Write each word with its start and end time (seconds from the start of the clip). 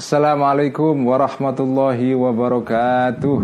Assalamualaikum 0.00 1.12
warahmatullahi 1.12 2.16
wabarakatuh. 2.16 3.36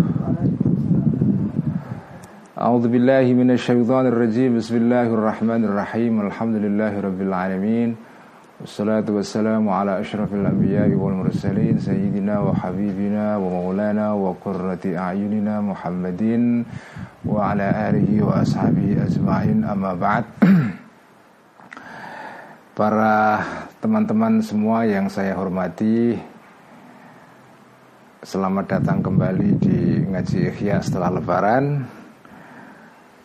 A'udzu 2.56 2.88
billahi 2.88 3.36
minasyaitonir 3.36 4.16
rajim 4.16 4.56
Bismillahirrahmanirrahim. 4.56 6.24
Alhamdulillahi 6.24 6.96
rabbil 7.04 7.34
alamin. 7.37 7.92
Wassalatu 8.56 9.20
wassalamu 9.20 9.69
ala 9.69 10.00
asyrafil 10.00 10.48
anbiya'i 10.48 10.96
wal 10.96 11.29
mursalin. 11.29 11.77
Sayyidina 11.77 12.41
wa 12.41 12.57
habibina 12.57 13.36
wa 13.36 13.52
maulana 13.52 14.16
wa 14.16 14.32
qurrati 14.41 14.96
a'yunina 14.96 15.61
Muhammadin 15.61 16.64
Wa 17.29 17.52
ala 17.52 17.93
alihi 17.93 18.25
wa 18.25 18.41
ashabihi 18.41 19.04
ajma'in. 19.04 19.61
Amma 19.61 19.93
ba'd. 19.93 20.25
Para 22.73 23.45
teman-teman 23.84 24.41
semua 24.41 24.88
yang 24.88 25.12
saya 25.12 25.37
hormati 25.37 26.16
Selamat 28.27 28.66
datang 28.66 29.07
kembali 29.07 29.51
di 29.62 30.03
Ngaji 30.03 30.51
Ikhya 30.51 30.83
setelah 30.83 31.15
lebaran 31.15 31.87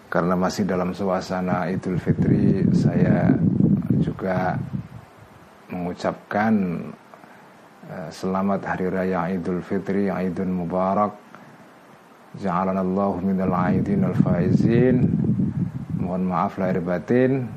Karena 0.05 0.37
masih 0.37 0.69
dalam 0.69 0.93
suasana 0.93 1.65
Idul 1.73 1.97
Fitri 1.97 2.61
Saya 2.69 3.33
juga 3.97 4.61
mengucapkan 5.73 6.53
uh, 7.89 8.13
selamat 8.13 8.61
hari 8.61 8.93
raya 8.93 9.33
Idul 9.33 9.65
Fitri, 9.65 10.05
Idul 10.05 10.53
Mubarak. 10.53 11.17
Ja'alanallahu 12.37 13.25
minal 13.25 13.57
aidin 13.57 14.05
al 14.05 14.13
faizin. 14.21 15.01
Mohon 15.97 16.29
maaf 16.29 16.61
lahir 16.61 16.77
batin. 16.77 17.49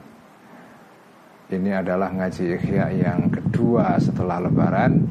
Ini 1.53 1.85
adalah 1.85 2.09
ngaji 2.09 2.57
Ikhya 2.57 2.89
yang 2.89 3.29
kedua 3.29 4.01
setelah 4.01 4.41
lebaran. 4.41 5.04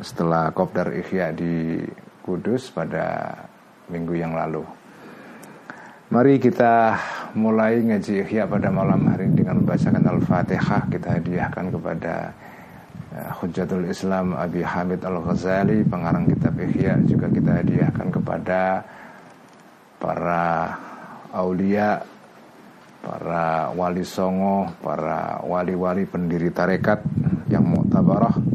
Setelah 0.00 0.48
Kopdar 0.56 0.92
Ikhya 0.96 1.36
di 1.36 1.80
Kudus 2.24 2.72
pada 2.72 3.36
minggu 3.88 4.16
yang 4.16 4.32
lalu. 4.32 4.64
Mari 6.10 6.42
kita 6.42 6.98
mulai 7.38 7.78
ngaji 7.86 8.26
Ihya 8.26 8.42
pada 8.50 8.66
malam 8.66 9.06
hari 9.06 9.30
dengan 9.30 9.62
membacakan 9.62 10.02
Al-Fatihah. 10.02 10.82
Kita 10.90 11.08
hadiahkan 11.22 11.70
kepada 11.70 12.34
uh, 13.14 13.30
Hujjatul 13.38 13.86
Islam 13.86 14.34
Abi 14.34 14.66
Hamid 14.66 15.06
Al-Ghazali 15.06 15.86
pengarang 15.86 16.26
kitab 16.26 16.58
Ihya. 16.58 16.98
Juga 17.06 17.30
kita 17.30 17.62
hadiahkan 17.62 18.08
kepada 18.10 18.82
para 20.02 20.74
aulia 21.30 22.02
para 23.00 23.70
wali 23.72 24.04
songo 24.04 24.68
para 24.82 25.40
wali-wali 25.46 26.04
pendiri 26.04 26.52
tarekat 26.52 27.00
yang 27.48 27.64
muktabarah 27.64 28.49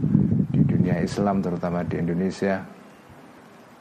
dunia 0.85 1.01
Islam 1.01 1.41
terutama 1.41 1.81
di 1.81 1.97
Indonesia 1.97 2.61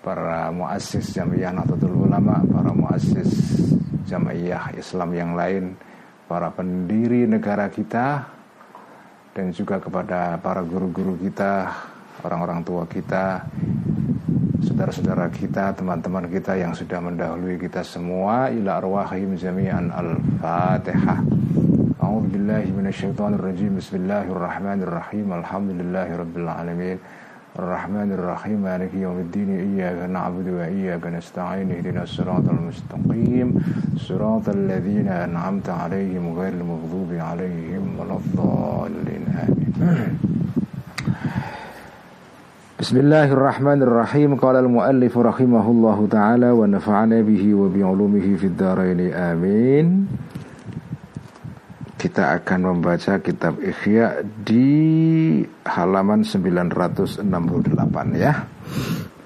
para 0.01 0.49
muassis 0.49 1.13
Jamiah 1.13 1.53
Nahdlatul 1.53 2.09
Ulama, 2.09 2.41
para 2.49 2.73
muassis 2.73 3.29
Jamiah 4.09 4.73
Islam 4.73 5.13
yang 5.13 5.37
lain, 5.37 5.77
para 6.25 6.49
pendiri 6.49 7.29
negara 7.29 7.69
kita 7.69 8.25
dan 9.37 9.53
juga 9.53 9.85
kepada 9.85 10.41
para 10.41 10.65
guru-guru 10.65 11.21
kita, 11.21 11.77
orang-orang 12.25 12.65
tua 12.65 12.89
kita, 12.89 13.53
saudara-saudara 14.65 15.29
kita, 15.29 15.77
teman-teman 15.77 16.25
kita 16.33 16.57
yang 16.57 16.73
sudah 16.73 17.05
mendahului 17.05 17.61
kita 17.61 17.85
semua 17.85 18.49
ila 18.49 18.81
arwahim 18.81 19.37
jami'an 19.37 19.93
al-Fatihah. 19.93 21.21
A'udzu 22.15 22.31
billahi 22.31 22.71
minasyaitonir 22.71 23.43
rajim. 23.43 23.75
Bismillahirrahmanirrahim. 23.75 25.35
Alhamdulillahirabbil 25.35 26.47
alamin. 26.47 26.99
الرحمن 27.59 28.11
الرحيم. 28.15 28.59
مالك 28.63 28.95
يوم 28.95 29.19
الدين. 29.19 29.51
إياك 29.51 30.11
نعبد 30.11 30.47
وإياك 30.49 31.07
نستعين. 31.07 31.71
اهدنا 31.75 32.03
الصراط 32.07 32.47
المستقيم. 32.47 33.49
صراط 33.99 34.47
الذين 34.49 35.09
أنعمت 35.11 35.69
عليهم 35.71 36.39
غير 36.39 36.55
المغضوب 36.55 37.11
عليهم 37.19 37.85
ولا 37.99 38.15
الضالين. 38.23 39.25
آمين. 39.35 39.73
بسم 42.79 42.97
الله 42.97 43.27
الرحمن 43.33 43.83
الرحيم. 43.83 44.31
قال 44.39 44.57
المؤلف 44.57 45.19
رحمه 45.19 45.67
الله 45.67 45.99
تعالى 46.11 46.51
ونفعنا 46.51 47.19
به 47.27 47.45
وبعلومه 47.55 48.27
في 48.39 48.47
الدارين. 48.47 49.01
آمين. 49.15 49.87
Kita 52.05 52.37
akan 52.37 52.77
membaca 52.77 53.17
kitab 53.25 53.57
Ikhya 53.65 54.21
di 54.21 55.41
halaman 55.65 56.21
968 56.21 57.25
ya. 58.13 58.45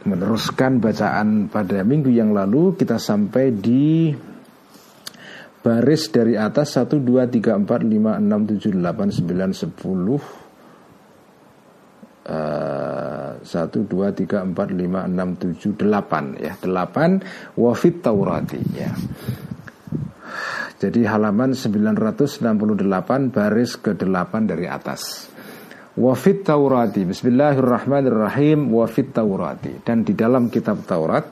Meneruskan 0.07 0.79
bacaan 0.79 1.51
pada 1.51 1.83
minggu 1.83 2.15
yang 2.15 2.31
lalu 2.31 2.79
kita 2.79 3.03
sampai 3.03 3.51
di 3.51 4.15
baris 5.59 6.07
dari 6.15 6.39
atas 6.39 6.79
1 6.79 7.03
2 7.03 7.27
3 7.43 7.67
4 7.67 7.67
5 7.67 7.67
6 7.67 8.63
7 8.63 8.79
8 8.79 9.27
9 9.27 9.75
10 9.75 10.47
Uh, 12.29 13.41
1 13.41 13.89
2 13.89 13.89
3 13.89 14.53
4 14.53 14.53
5 14.53 14.53
6 14.53 15.81
7 15.81 15.81
8 15.81 16.45
ya. 16.45 16.53
8 16.61 17.57
wafit 17.57 18.05
taurati 18.05 18.61
ya 18.77 18.93
jadi 20.79 21.11
halaman 21.11 21.59
968 21.59 23.35
baris 23.35 23.75
ke-8 23.83 24.33
dari 24.47 24.71
atas. 24.71 25.27
Wafit 25.99 26.47
Taurati. 26.47 27.03
Bismillahirrahmanirrahim. 27.03 28.71
Wafit 28.71 29.11
Taurati. 29.11 29.83
Dan 29.83 30.07
di 30.07 30.15
dalam 30.15 30.47
kitab 30.47 30.87
Taurat 30.87 31.27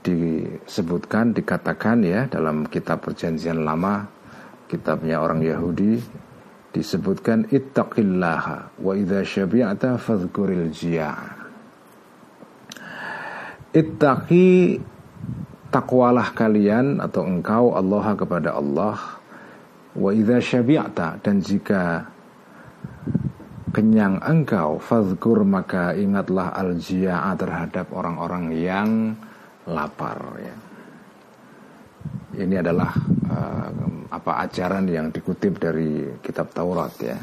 Disebutkan, 0.00 1.36
dikatakan 1.36 2.00
ya 2.04 2.24
Dalam 2.24 2.64
kitab 2.68 3.04
perjanjian 3.04 3.60
lama 3.60 4.08
Kitabnya 4.64 5.20
orang 5.20 5.44
Yahudi 5.44 6.00
Disebutkan 6.72 7.52
Ittaqillaha 7.52 8.80
Wa 8.80 8.92
idha 8.96 9.20
syabi'ata 9.20 10.00
fadhkuril 10.00 10.72
jiya' 10.72 11.16
Ittaqi 13.76 14.80
takwalah 15.70 16.34
kalian 16.34 16.98
atau 16.98 17.22
engkau 17.24 17.78
Allah 17.78 18.04
kepada 18.18 18.58
Allah 18.58 18.98
wa 19.94 20.10
idza 20.10 20.38
syabi'ta 20.42 21.22
dan 21.22 21.38
jika 21.38 22.10
kenyang 23.70 24.18
engkau 24.22 24.82
fadhkur 24.82 25.46
maka 25.46 25.94
ingatlah 25.94 26.50
al 26.50 26.74
terhadap 27.38 27.86
orang-orang 27.94 28.50
yang 28.54 29.14
lapar 29.70 30.18
ya. 30.42 30.56
Ini 32.30 32.62
adalah 32.62 32.90
uh, 33.26 33.68
apa 34.10 34.32
ajaran 34.46 34.86
yang 34.90 35.10
dikutip 35.10 35.58
dari 35.58 36.18
kitab 36.22 36.50
Taurat 36.50 36.94
ya. 36.98 37.18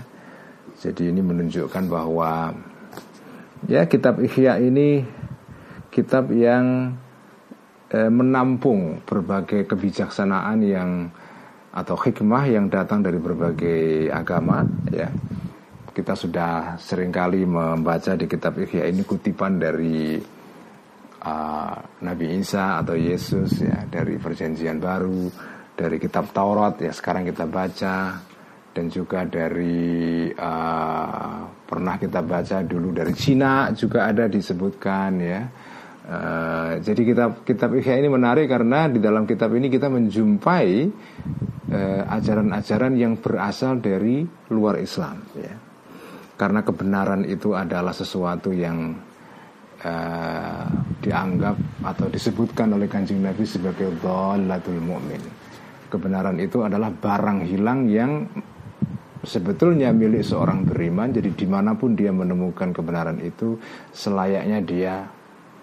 Jadi 0.77 1.09
ini 1.11 1.23
menunjukkan 1.23 1.83
bahwa 1.89 2.53
ya 3.67 3.87
kitab 3.87 4.19
Ihya 4.21 4.61
ini 4.61 5.03
kitab 5.89 6.29
yang 6.31 6.95
eh, 7.91 8.11
menampung 8.11 9.03
berbagai 9.03 9.67
kebijaksanaan 9.67 10.59
yang 10.63 10.91
atau 11.77 11.93
hikmah 11.93 12.43
yang 12.49 12.65
datang 12.73 13.05
dari 13.05 13.21
berbagai 13.21 14.09
agama 14.09 14.65
ya. 14.89 15.11
Kita 15.93 16.13
sudah 16.13 16.77
sering 16.77 17.09
kali 17.09 17.41
membaca 17.41 18.13
di 18.13 18.29
kitab 18.29 18.57
Ihya 18.61 18.85
ini 18.85 19.01
kutipan 19.01 19.57
dari 19.57 20.21
uh, 21.25 21.75
Nabi 22.05 22.37
Isa 22.37 22.77
atau 22.81 22.93
Yesus 22.93 23.61
ya 23.61 23.85
dari 23.89 24.21
perjanjian 24.21 24.77
baru 24.77 25.25
dari 25.77 25.97
kitab 25.97 26.29
Taurat 26.33 26.77
ya 26.81 26.93
sekarang 26.93 27.25
kita 27.25 27.45
baca 27.49 28.21
dan 28.73 28.85
juga 28.93 29.25
dari 29.25 30.29
uh, 30.29 31.37
pernah 31.65 31.95
kita 31.97 32.21
baca 32.21 32.61
dulu 32.61 32.93
dari 32.93 33.13
Cina 33.17 33.73
juga 33.73 34.05
ada 34.09 34.29
disebutkan 34.29 35.11
ya 35.17 35.41
Uh, 36.07 36.79
jadi 36.79 37.01
kitab 37.03 37.43
kitab 37.43 37.75
Ihya 37.75 37.99
ini 37.99 38.07
menarik 38.07 38.47
karena 38.47 38.87
di 38.87 39.03
dalam 39.03 39.27
kitab 39.27 39.51
ini 39.51 39.67
kita 39.67 39.91
menjumpai 39.91 40.87
ajaran-ajaran 42.07 42.95
uh, 42.95 42.99
yang 43.03 43.19
berasal 43.19 43.83
dari 43.83 44.23
luar 44.47 44.79
Islam 44.79 45.19
ya. 45.35 45.51
Karena 46.39 46.63
kebenaran 46.63 47.27
itu 47.27 47.51
adalah 47.51 47.91
sesuatu 47.91 48.55
yang 48.55 48.95
uh, 49.83 50.67
dianggap 51.03 51.59
atau 51.83 52.07
disebutkan 52.07 52.71
oleh 52.71 52.87
Kanjeng 52.87 53.19
Nabi 53.19 53.43
sebagai 53.43 53.91
dhalatul 53.99 54.79
mu'min. 54.79 55.19
Kebenaran 55.91 56.39
itu 56.39 56.63
adalah 56.63 56.87
barang 56.87 57.43
hilang 57.43 57.91
yang 57.91 58.31
sebetulnya 59.27 59.91
milik 59.91 60.23
seorang 60.23 60.63
beriman 60.63 61.11
jadi 61.11 61.35
di 61.35 61.47
mana 61.51 61.75
pun 61.75 61.99
dia 61.99 62.15
menemukan 62.15 62.71
kebenaran 62.71 63.19
itu 63.19 63.59
selayaknya 63.91 64.63
dia 64.63 65.16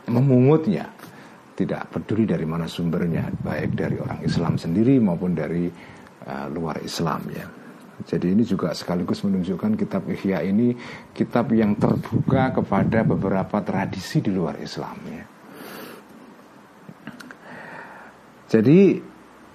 memungutnya 0.08 0.90
tidak 1.54 1.86
peduli 1.94 2.26
dari 2.26 2.44
mana 2.44 2.66
sumbernya 2.66 3.30
baik 3.30 3.78
dari 3.78 3.96
orang 4.02 4.20
Islam 4.26 4.58
sendiri 4.58 4.98
maupun 4.98 5.32
dari 5.32 5.70
uh, 6.26 6.46
luar 6.50 6.82
Islam 6.82 7.22
ya 7.30 7.46
Jadi 7.94 8.34
ini 8.34 8.42
juga 8.42 8.74
sekaligus 8.74 9.22
menunjukkan 9.22 9.78
kitab 9.78 10.10
Ihya 10.10 10.42
ini 10.42 10.74
kitab 11.14 11.54
yang 11.54 11.78
terbuka 11.78 12.50
kepada 12.50 13.06
beberapa 13.06 13.62
tradisi 13.62 14.18
di 14.18 14.34
luar 14.34 14.58
Islam 14.58 14.98
ya. 15.06 15.24
Jadi 18.50 18.98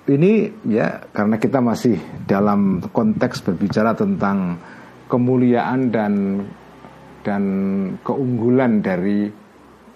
ini 0.10 0.32
ya 0.72 1.04
karena 1.12 1.36
kita 1.36 1.60
masih 1.60 2.00
dalam 2.24 2.80
konteks 2.90 3.44
berbicara 3.44 3.92
tentang 3.94 4.58
kemuliaan 5.12 5.92
dan 5.92 6.14
dan 7.22 7.44
keunggulan 8.02 8.80
dari 8.80 9.28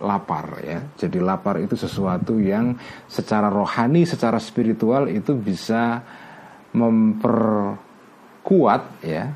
lapar 0.03 0.59
ya. 0.59 0.83
Jadi 0.99 1.23
lapar 1.23 1.63
itu 1.63 1.79
sesuatu 1.79 2.37
yang 2.37 2.75
secara 3.07 3.47
rohani, 3.47 4.03
secara 4.03 4.35
spiritual 4.37 5.07
itu 5.07 5.31
bisa 5.33 6.03
memperkuat 6.75 8.83
ya, 9.01 9.31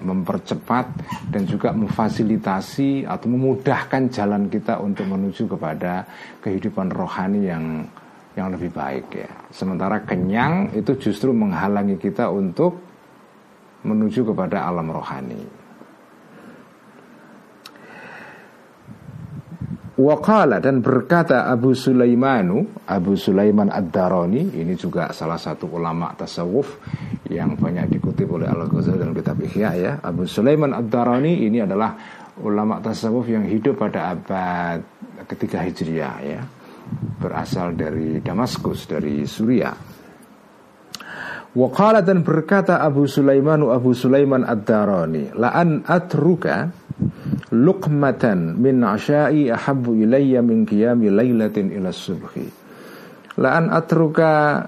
mempercepat 0.00 0.86
dan 1.28 1.44
juga 1.44 1.76
memfasilitasi 1.76 3.04
atau 3.04 3.28
memudahkan 3.28 4.08
jalan 4.08 4.48
kita 4.48 4.80
untuk 4.80 5.04
menuju 5.06 5.44
kepada 5.44 6.08
kehidupan 6.40 6.88
rohani 6.88 7.40
yang 7.44 7.84
yang 8.38 8.54
lebih 8.54 8.70
baik 8.70 9.06
ya. 9.12 9.30
Sementara 9.50 10.00
kenyang 10.06 10.70
itu 10.72 10.94
justru 10.96 11.34
menghalangi 11.34 11.98
kita 11.98 12.30
untuk 12.30 12.78
menuju 13.82 14.30
kepada 14.30 14.62
alam 14.62 14.94
rohani. 14.94 15.57
Waqala 19.98 20.62
dan 20.62 20.78
berkata 20.78 21.50
Abu 21.50 21.74
Sulaimanu 21.74 22.86
Abu 22.86 23.18
Sulaiman 23.18 23.66
Ad-Darani 23.66 24.54
Ini 24.54 24.78
juga 24.78 25.10
salah 25.10 25.34
satu 25.34 25.66
ulama 25.66 26.14
tasawuf 26.14 26.78
Yang 27.26 27.58
banyak 27.58 27.98
dikutip 27.98 28.30
oleh 28.30 28.46
Al-Ghazali 28.46 29.02
dalam 29.02 29.10
kitab 29.10 29.42
Ihya 29.42 29.70
ya. 29.74 29.92
Abu 29.98 30.22
Sulaiman 30.30 30.70
Ad-Darani 30.70 31.42
ini 31.42 31.58
adalah 31.58 31.98
ulama 32.38 32.78
tasawuf 32.78 33.26
yang 33.26 33.42
hidup 33.50 33.74
pada 33.74 34.14
abad 34.14 34.78
ketiga 35.26 35.66
Hijriah 35.66 36.16
ya. 36.22 36.40
Berasal 37.18 37.74
dari 37.74 38.22
Damaskus, 38.22 38.86
dari 38.86 39.26
Suriah 39.26 39.98
Waqala 41.58 42.06
dan 42.06 42.22
berkata 42.22 42.78
Abu 42.86 43.10
Sulaimanu 43.10 43.74
Abu 43.74 43.90
Sulaiman 43.98 44.46
Ad-Darani 44.46 45.34
La'an 45.34 45.82
atruka 45.82 46.70
luqmatan 47.52 48.60
min 48.60 48.84
asyai 48.84 49.48
ahabbu 49.48 49.96
ilayya 50.04 50.44
min 50.44 50.68
qiyami 50.68 51.08
lailatin 51.08 51.72
ila 51.72 51.88
subhi. 51.88 52.44
La'an 53.38 53.70
atruka 53.70 54.66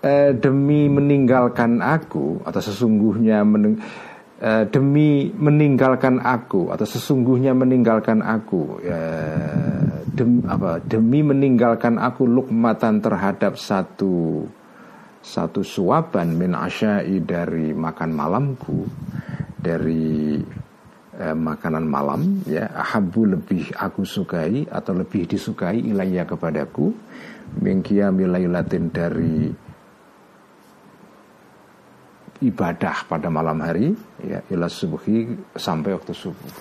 eh, 0.00 0.32
demi 0.38 0.86
meninggalkan 0.88 1.82
aku 1.82 2.40
atau 2.46 2.60
sesungguhnya 2.62 3.42
mening, 3.42 3.76
eh, 4.40 4.64
demi 4.70 5.28
meninggalkan 5.34 6.22
aku 6.22 6.70
atau 6.70 6.86
sesungguhnya 6.86 7.52
meninggalkan 7.52 8.22
aku 8.22 8.78
ya, 8.86 9.02
dem, 10.14 10.46
apa, 10.46 10.78
demi 10.86 11.26
meninggalkan 11.26 11.98
aku 11.98 12.24
lukmatan 12.24 13.02
terhadap 13.02 13.58
satu 13.58 14.46
satu 15.18 15.60
suapan 15.60 16.38
min 16.38 16.54
asyai 16.54 17.20
dari 17.26 17.74
makan 17.74 18.10
malamku 18.14 18.86
dari 19.58 20.38
eh, 21.18 21.34
makanan 21.34 21.84
malam 21.84 22.40
ya. 22.46 22.70
Ahabu 22.70 23.26
lebih 23.26 23.74
aku 23.74 24.06
sukai 24.06 24.64
atau 24.70 24.94
lebih 24.94 25.26
disukai 25.26 25.82
ilayya 25.82 26.24
kepadaku. 26.24 26.94
Mingkia 27.58 28.12
milailatin 28.12 28.92
dari 28.92 29.50
ibadah 32.38 33.02
pada 33.10 33.26
malam 33.32 33.58
hari 33.58 33.90
ya 34.22 34.38
ila 34.54 34.70
subuhi 34.70 35.34
sampai 35.58 35.90
waktu 35.96 36.12
subuh. 36.14 36.52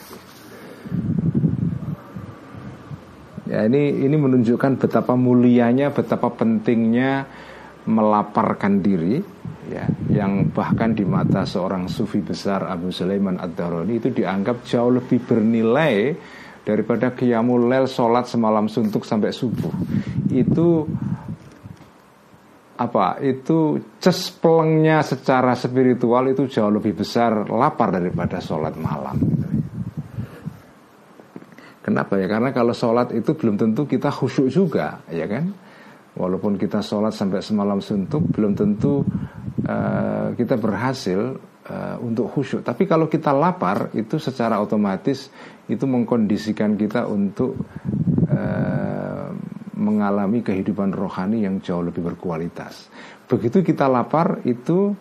Ya 3.47 3.63
ini 3.63 4.03
ini 4.03 4.15
menunjukkan 4.19 4.75
betapa 4.81 5.15
mulianya 5.15 5.93
betapa 5.95 6.27
pentingnya 6.33 7.23
melaparkan 7.87 8.83
diri 8.83 9.23
ya 9.67 9.85
yang 10.09 10.49
bahkan 10.55 10.95
di 10.95 11.03
mata 11.03 11.43
seorang 11.43 11.91
sufi 11.91 12.23
besar 12.23 12.65
Abu 12.67 12.89
Sulaiman 12.89 13.37
Ad-Darani 13.37 13.99
itu 13.99 14.09
dianggap 14.09 14.63
jauh 14.63 14.95
lebih 14.95 15.19
bernilai 15.23 16.15
daripada 16.63 17.11
qiyamul 17.11 17.67
lel 17.67 17.87
sholat 17.87 18.27
semalam 18.27 18.67
suntuk 18.71 19.03
sampai 19.03 19.31
subuh 19.35 19.71
itu 20.31 20.87
apa 22.77 23.17
itu 23.25 23.81
cesplengnya 23.97 25.01
secara 25.01 25.57
spiritual 25.57 26.29
itu 26.29 26.45
jauh 26.45 26.69
lebih 26.69 26.93
besar 26.93 27.49
lapar 27.49 27.91
daripada 27.91 28.37
sholat 28.37 28.77
malam 28.77 29.17
Kenapa 31.87 32.19
ya? 32.19 32.27
Karena 32.27 32.51
kalau 32.51 32.75
sholat 32.75 33.15
itu 33.15 33.31
belum 33.31 33.55
tentu 33.55 33.87
kita 33.87 34.11
khusyuk 34.11 34.51
juga, 34.51 34.99
ya 35.07 35.23
kan? 35.23 35.55
Walaupun 36.19 36.59
kita 36.59 36.83
sholat 36.83 37.15
sampai 37.15 37.39
semalam 37.39 37.79
suntuk, 37.79 38.27
belum 38.27 38.59
tentu 38.59 39.07
uh, 39.67 40.31
kita 40.33 40.55
berhasil 40.55 41.35
uh, 41.67 41.95
untuk 41.99 42.31
khusyuk. 42.31 42.63
Tapi 42.63 42.87
kalau 42.87 43.11
kita 43.11 43.35
lapar 43.35 43.91
itu 43.93 44.17
secara 44.17 44.63
otomatis 44.63 45.27
itu 45.67 45.83
mengkondisikan 45.83 46.79
kita 46.79 47.05
untuk 47.05 47.59
uh, 48.31 49.29
mengalami 49.77 50.41
kehidupan 50.41 50.95
rohani 50.95 51.45
yang 51.45 51.61
jauh 51.61 51.85
lebih 51.85 52.01
berkualitas. 52.01 52.89
Begitu 53.29 53.61
kita 53.61 53.85
lapar 53.85 54.41
itu 54.47 54.95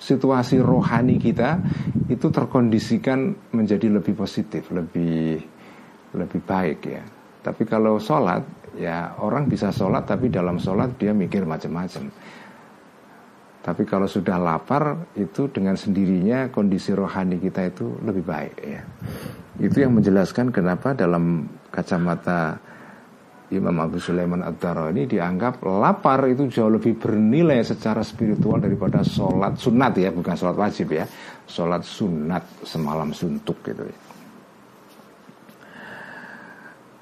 situasi 0.00 0.56
rohani 0.62 1.20
kita 1.20 1.60
itu 2.08 2.32
terkondisikan 2.32 3.52
menjadi 3.52 4.00
lebih 4.00 4.16
positif, 4.16 4.72
lebih 4.72 5.42
lebih 6.16 6.40
baik 6.42 6.80
ya. 6.88 7.04
Tapi 7.40 7.62
kalau 7.68 8.00
sholat 8.00 8.72
ya 8.78 9.18
orang 9.20 9.50
bisa 9.50 9.74
sholat 9.74 10.06
tapi 10.06 10.30
dalam 10.32 10.56
sholat 10.56 10.96
dia 10.96 11.12
mikir 11.12 11.44
macam-macam. 11.44 12.08
Tapi 13.60 13.84
kalau 13.84 14.08
sudah 14.08 14.40
lapar 14.40 15.12
itu 15.20 15.52
dengan 15.52 15.76
sendirinya 15.76 16.48
kondisi 16.48 16.96
rohani 16.96 17.36
kita 17.36 17.68
itu 17.68 18.00
lebih 18.00 18.24
baik 18.24 18.56
ya. 18.64 18.80
Itu 19.60 19.84
yang 19.84 20.00
menjelaskan 20.00 20.48
kenapa 20.48 20.96
dalam 20.96 21.44
kacamata 21.68 22.56
Imam 23.50 23.76
Abu 23.82 23.98
Sulaiman 24.00 24.46
ad 24.46 24.62
ini 24.94 25.10
dianggap 25.10 25.60
lapar 25.66 26.30
itu 26.30 26.46
jauh 26.48 26.70
lebih 26.70 26.96
bernilai 26.96 27.60
secara 27.66 28.00
spiritual 28.00 28.62
daripada 28.62 29.02
sholat 29.02 29.58
sunat 29.58 29.92
ya, 29.98 30.14
bukan 30.14 30.38
sholat 30.38 30.56
wajib 30.56 30.94
ya, 30.94 31.04
sholat 31.50 31.82
sunat 31.82 32.62
semalam 32.62 33.10
suntuk 33.10 33.58
gitu 33.66 33.84
ya. 33.90 33.98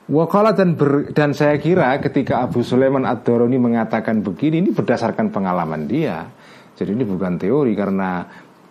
Wakala 0.08 0.56
dan 0.56 0.72
ber, 0.72 1.12
dan 1.12 1.36
saya 1.36 1.60
kira 1.60 1.92
ketika 2.00 2.48
Abu 2.48 2.64
Sulaiman 2.64 3.04
ad 3.04 3.28
mengatakan 3.28 4.24
begini 4.24 4.64
ini 4.64 4.70
berdasarkan 4.72 5.28
pengalaman 5.28 5.84
dia. 5.84 6.32
Jadi 6.78 6.94
ini 6.94 7.02
bukan 7.02 7.34
teori 7.34 7.74
karena 7.74 8.22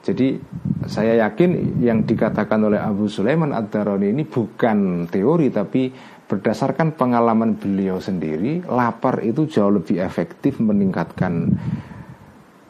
jadi 0.07 0.39
saya 0.87 1.27
yakin 1.27 1.83
yang 1.83 2.07
dikatakan 2.07 2.63
oleh 2.63 2.79
Abu 2.79 3.11
Sulaiman 3.11 3.51
ad 3.51 3.75
ini 3.99 4.23
bukan 4.23 5.03
teori 5.11 5.51
tapi 5.51 5.91
berdasarkan 6.27 6.95
pengalaman 6.95 7.59
beliau 7.59 7.99
sendiri, 7.99 8.63
lapar 8.63 9.19
itu 9.27 9.43
jauh 9.51 9.75
lebih 9.75 9.99
efektif 9.99 10.63
meningkatkan 10.63 11.51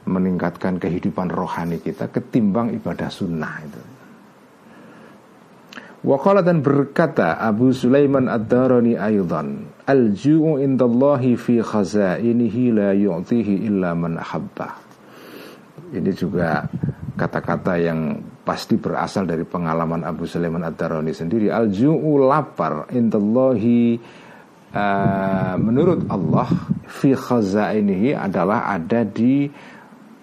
meningkatkan 0.09 0.81
kehidupan 0.81 1.29
rohani 1.29 1.77
kita 1.77 2.09
ketimbang 2.09 2.73
ibadah 2.73 3.13
sunnah 3.13 3.53
itu. 3.61 3.81
Waqala 6.09 6.41
dan 6.41 6.65
berkata 6.65 7.37
Abu 7.37 7.69
Sulaiman 7.69 8.31
ad-Darani 8.31 8.95
aydan 8.95 9.67
Al-ju'u 9.85 10.61
indallahi 10.61 11.35
fi 11.35 11.59
khazainihi 11.59 12.71
la 12.71 12.95
yu'tihi 12.97 13.67
illa 13.67 13.91
man 13.97 14.15
ahabbah 14.15 14.86
ini 15.93 16.11
juga 16.11 16.65
kata-kata 17.17 17.73
yang 17.81 18.21
pasti 18.45 18.77
berasal 18.77 19.25
dari 19.25 19.43
pengalaman 19.43 20.05
Abu 20.05 20.23
Sulaiman 20.29 20.63
Ad-Darani 20.63 21.11
sendiri. 21.11 21.49
Al-ju'u 21.49 22.21
lapar 22.21 22.87
indallahi 22.93 23.97
uh, 24.71 25.55
menurut 25.59 26.07
Allah 26.07 26.47
fi 26.85 27.11
khazainihi 27.11 28.13
adalah 28.13 28.71
ada 28.71 29.03
di 29.03 29.49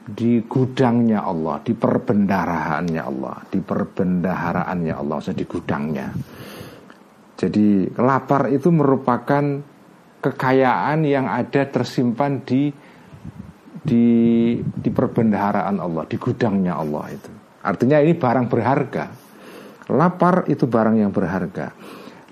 di 0.04 0.44
gudangnya 0.44 1.24
Allah, 1.24 1.64
di 1.64 1.72
perbendaharaannya 1.72 3.02
Allah, 3.02 3.36
di 3.48 3.58
perbendaharaannya 3.60 4.92
Allah, 4.92 5.14
maksudnya 5.16 5.40
di 5.40 5.48
gudangnya. 5.48 6.06
Jadi 7.34 7.88
lapar 7.98 8.52
itu 8.52 8.68
merupakan 8.68 9.42
kekayaan 10.20 11.08
yang 11.08 11.26
ada 11.28 11.68
tersimpan 11.68 12.44
di 12.44 12.68
di 13.84 14.56
di 14.64 14.88
perbendaharaan 14.88 15.76
Allah, 15.76 16.08
di 16.08 16.16
gudangnya 16.16 16.80
Allah 16.80 17.04
itu. 17.12 17.30
Artinya 17.64 18.00
ini 18.00 18.16
barang 18.16 18.46
berharga. 18.48 19.04
Lapar 19.92 20.48
itu 20.48 20.64
barang 20.64 20.96
yang 20.96 21.12
berharga. 21.12 21.76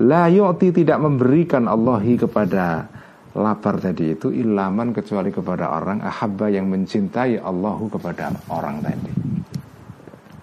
La 0.00 0.24
yu'ti 0.32 0.72
tidak 0.72 0.98
memberikan 1.04 1.68
Allahi 1.68 2.16
kepada 2.16 2.88
lapar 3.32 3.80
tadi 3.80 4.12
itu 4.12 4.28
ilaman 4.32 4.92
kecuali 4.92 5.32
kepada 5.32 5.72
orang 5.72 6.04
ahabba 6.04 6.52
yang 6.52 6.68
mencintai 6.68 7.40
Allahu 7.40 7.92
kepada 7.92 8.32
orang 8.48 8.80
tadi. 8.80 9.12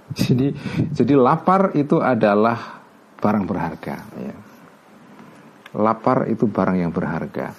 Jadi 0.10 0.48
jadi 0.94 1.14
lapar 1.18 1.74
itu 1.78 2.02
adalah 2.02 2.82
barang 3.18 3.46
berharga. 3.46 3.96
Ya. 4.18 4.36
Lapar 5.78 6.30
itu 6.30 6.50
barang 6.50 6.78
yang 6.82 6.90
berharga. 6.90 7.54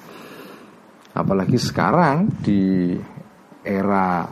Apalagi 1.15 1.59
sekarang 1.59 2.31
di 2.43 2.95
era 3.65 4.29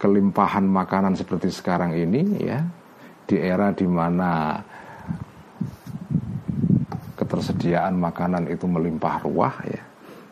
kelimpahan 0.00 0.64
makanan 0.64 1.16
seperti 1.16 1.52
sekarang 1.52 1.92
ini 1.92 2.40
ya, 2.40 2.64
di 3.28 3.36
era 3.36 3.70
di 3.72 3.84
mana 3.84 4.60
ketersediaan 7.20 8.00
makanan 8.00 8.48
itu 8.48 8.64
melimpah 8.64 9.20
ruah 9.22 9.54
ya 9.68 9.82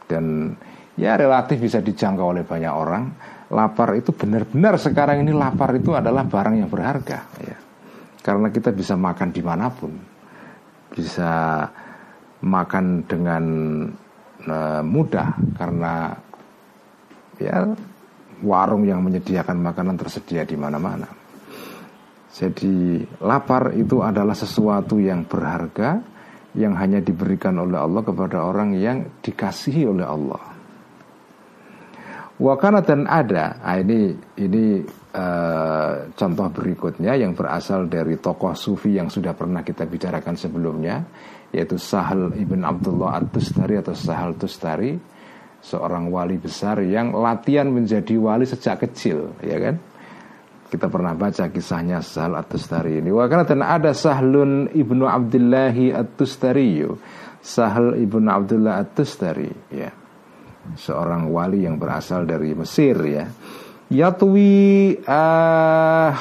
dan 0.09 0.57
ya 0.97 1.15
relatif 1.15 1.61
bisa 1.61 1.79
dijangkau 1.85 2.33
oleh 2.33 2.43
banyak 2.43 2.73
orang. 2.73 3.05
Lapar 3.49 3.97
itu 3.97 4.13
benar-benar 4.13 4.77
sekarang 4.77 5.25
ini 5.25 5.33
lapar 5.33 5.73
itu 5.73 5.97
adalah 5.97 6.29
barang 6.29 6.61
yang 6.61 6.69
berharga 6.69 7.25
ya. 7.41 7.57
Karena 8.21 8.53
kita 8.53 8.77
bisa 8.77 8.93
makan 8.93 9.33
di 9.33 9.41
mana 9.41 9.73
pun 9.73 9.89
Bisa 10.93 11.65
makan 12.45 13.09
dengan 13.09 13.45
uh, 14.45 14.83
mudah 14.85 15.33
Karena 15.57 16.13
ya 17.41 17.73
warung 18.45 18.87
yang 18.87 19.03
menyediakan 19.03 19.59
makanan 19.59 19.97
tersedia 19.99 20.47
di 20.47 20.55
mana-mana 20.55 21.09
Jadi 22.29 23.03
lapar 23.25 23.75
itu 23.75 23.99
adalah 23.99 24.37
sesuatu 24.37 25.01
yang 25.03 25.27
berharga 25.27 25.99
yang 26.55 26.79
hanya 26.79 27.03
diberikan 27.03 27.59
oleh 27.59 27.77
Allah 27.77 28.03
kepada 28.07 28.47
orang 28.47 28.79
yang 28.79 29.21
dikasihi 29.21 29.85
oleh 29.91 30.07
Allah. 30.07 30.43
Wakana 32.39 32.87
dan 32.87 33.11
ada, 33.11 33.59
nah 33.59 33.75
ini 33.83 34.15
ini 34.39 34.79
uh, 35.11 36.15
contoh 36.15 36.47
berikutnya 36.55 37.19
yang 37.19 37.35
berasal 37.35 37.91
dari 37.91 38.15
tokoh 38.15 38.55
sufi 38.55 38.95
yang 38.95 39.11
sudah 39.11 39.35
pernah 39.35 39.67
kita 39.67 39.83
bicarakan 39.83 40.39
sebelumnya, 40.39 41.03
yaitu 41.51 41.75
Sahal 41.83 42.31
ibn 42.39 42.63
Abdullah 42.63 43.19
At-Tustari 43.19 43.83
atau 43.83 43.91
Sahal 43.91 44.39
Tustari, 44.39 44.95
seorang 45.63 46.09
wali 46.09 46.39
besar 46.39 46.81
yang 46.85 47.13
latihan 47.13 47.69
menjadi 47.69 48.15
wali 48.17 48.47
sejak 48.47 48.89
kecil, 48.89 49.35
ya 49.43 49.59
kan? 49.59 49.77
Kita 50.69 50.93
pernah 50.93 51.17
baca 51.17 51.49
kisahnya 51.49 52.05
Sahal 52.05 52.37
At-Tustari 52.37 53.01
ini. 53.01 53.09
Wakana 53.09 53.49
dan 53.49 53.65
ada 53.65 53.97
Sahlun 53.97 54.69
ibnu 54.77 55.09
Abdillahi 55.09 55.97
At-Tustari. 55.97 56.85
Sahal 57.41 57.97
ibnu 57.97 58.29
Abdullah 58.29 58.85
At-Tustari. 58.85 59.49
Ya. 59.73 59.89
Seorang 60.77 61.33
wali 61.33 61.65
yang 61.65 61.81
berasal 61.81 62.29
dari 62.29 62.53
Mesir 62.53 63.01
ya. 63.09 63.25
Yatwi 63.89 64.93
uh, 65.09 66.13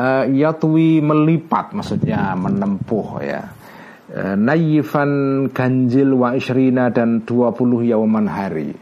uh, 0.00 0.24
Yatwi 0.24 1.04
melipat 1.04 1.76
maksudnya 1.76 2.32
menempuh 2.32 3.20
ya. 3.20 3.52
Uh, 4.18 4.34
Nayifan 4.34 5.46
ganjil 5.54 6.10
wa 6.10 6.34
isrina 6.34 6.90
dan 6.90 7.22
20 7.22 7.86
yauman 7.86 8.26
hari 8.26 8.74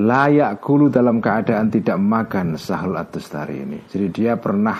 layak 0.00 0.60
kulu 0.60 0.92
dalam 0.92 1.24
keadaan 1.24 1.72
tidak 1.72 1.96
makan 2.00 2.56
sahal 2.60 2.96
atustari 3.00 3.64
ini. 3.64 3.80
Jadi 3.88 4.06
dia 4.12 4.36
pernah 4.36 4.76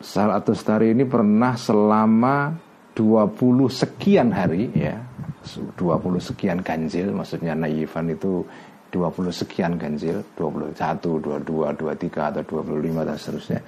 sahal 0.00 0.36
atustari 0.36 0.92
ini 0.92 1.08
pernah 1.08 1.56
selama 1.56 2.52
20 2.96 3.72
sekian 3.72 4.32
hari 4.32 4.68
ya. 4.72 4.96
20 5.40 5.80
sekian 6.20 6.60
ganjil 6.60 7.16
maksudnya 7.16 7.56
naifan 7.56 8.12
itu 8.12 8.44
20 8.90 9.30
sekian 9.30 9.78
ganjil 9.78 10.26
21, 10.34 10.74
22, 10.74 11.46
23 11.46 12.30
atau 12.34 12.42
25 12.42 13.06
dan 13.06 13.16
seterusnya. 13.16 13.60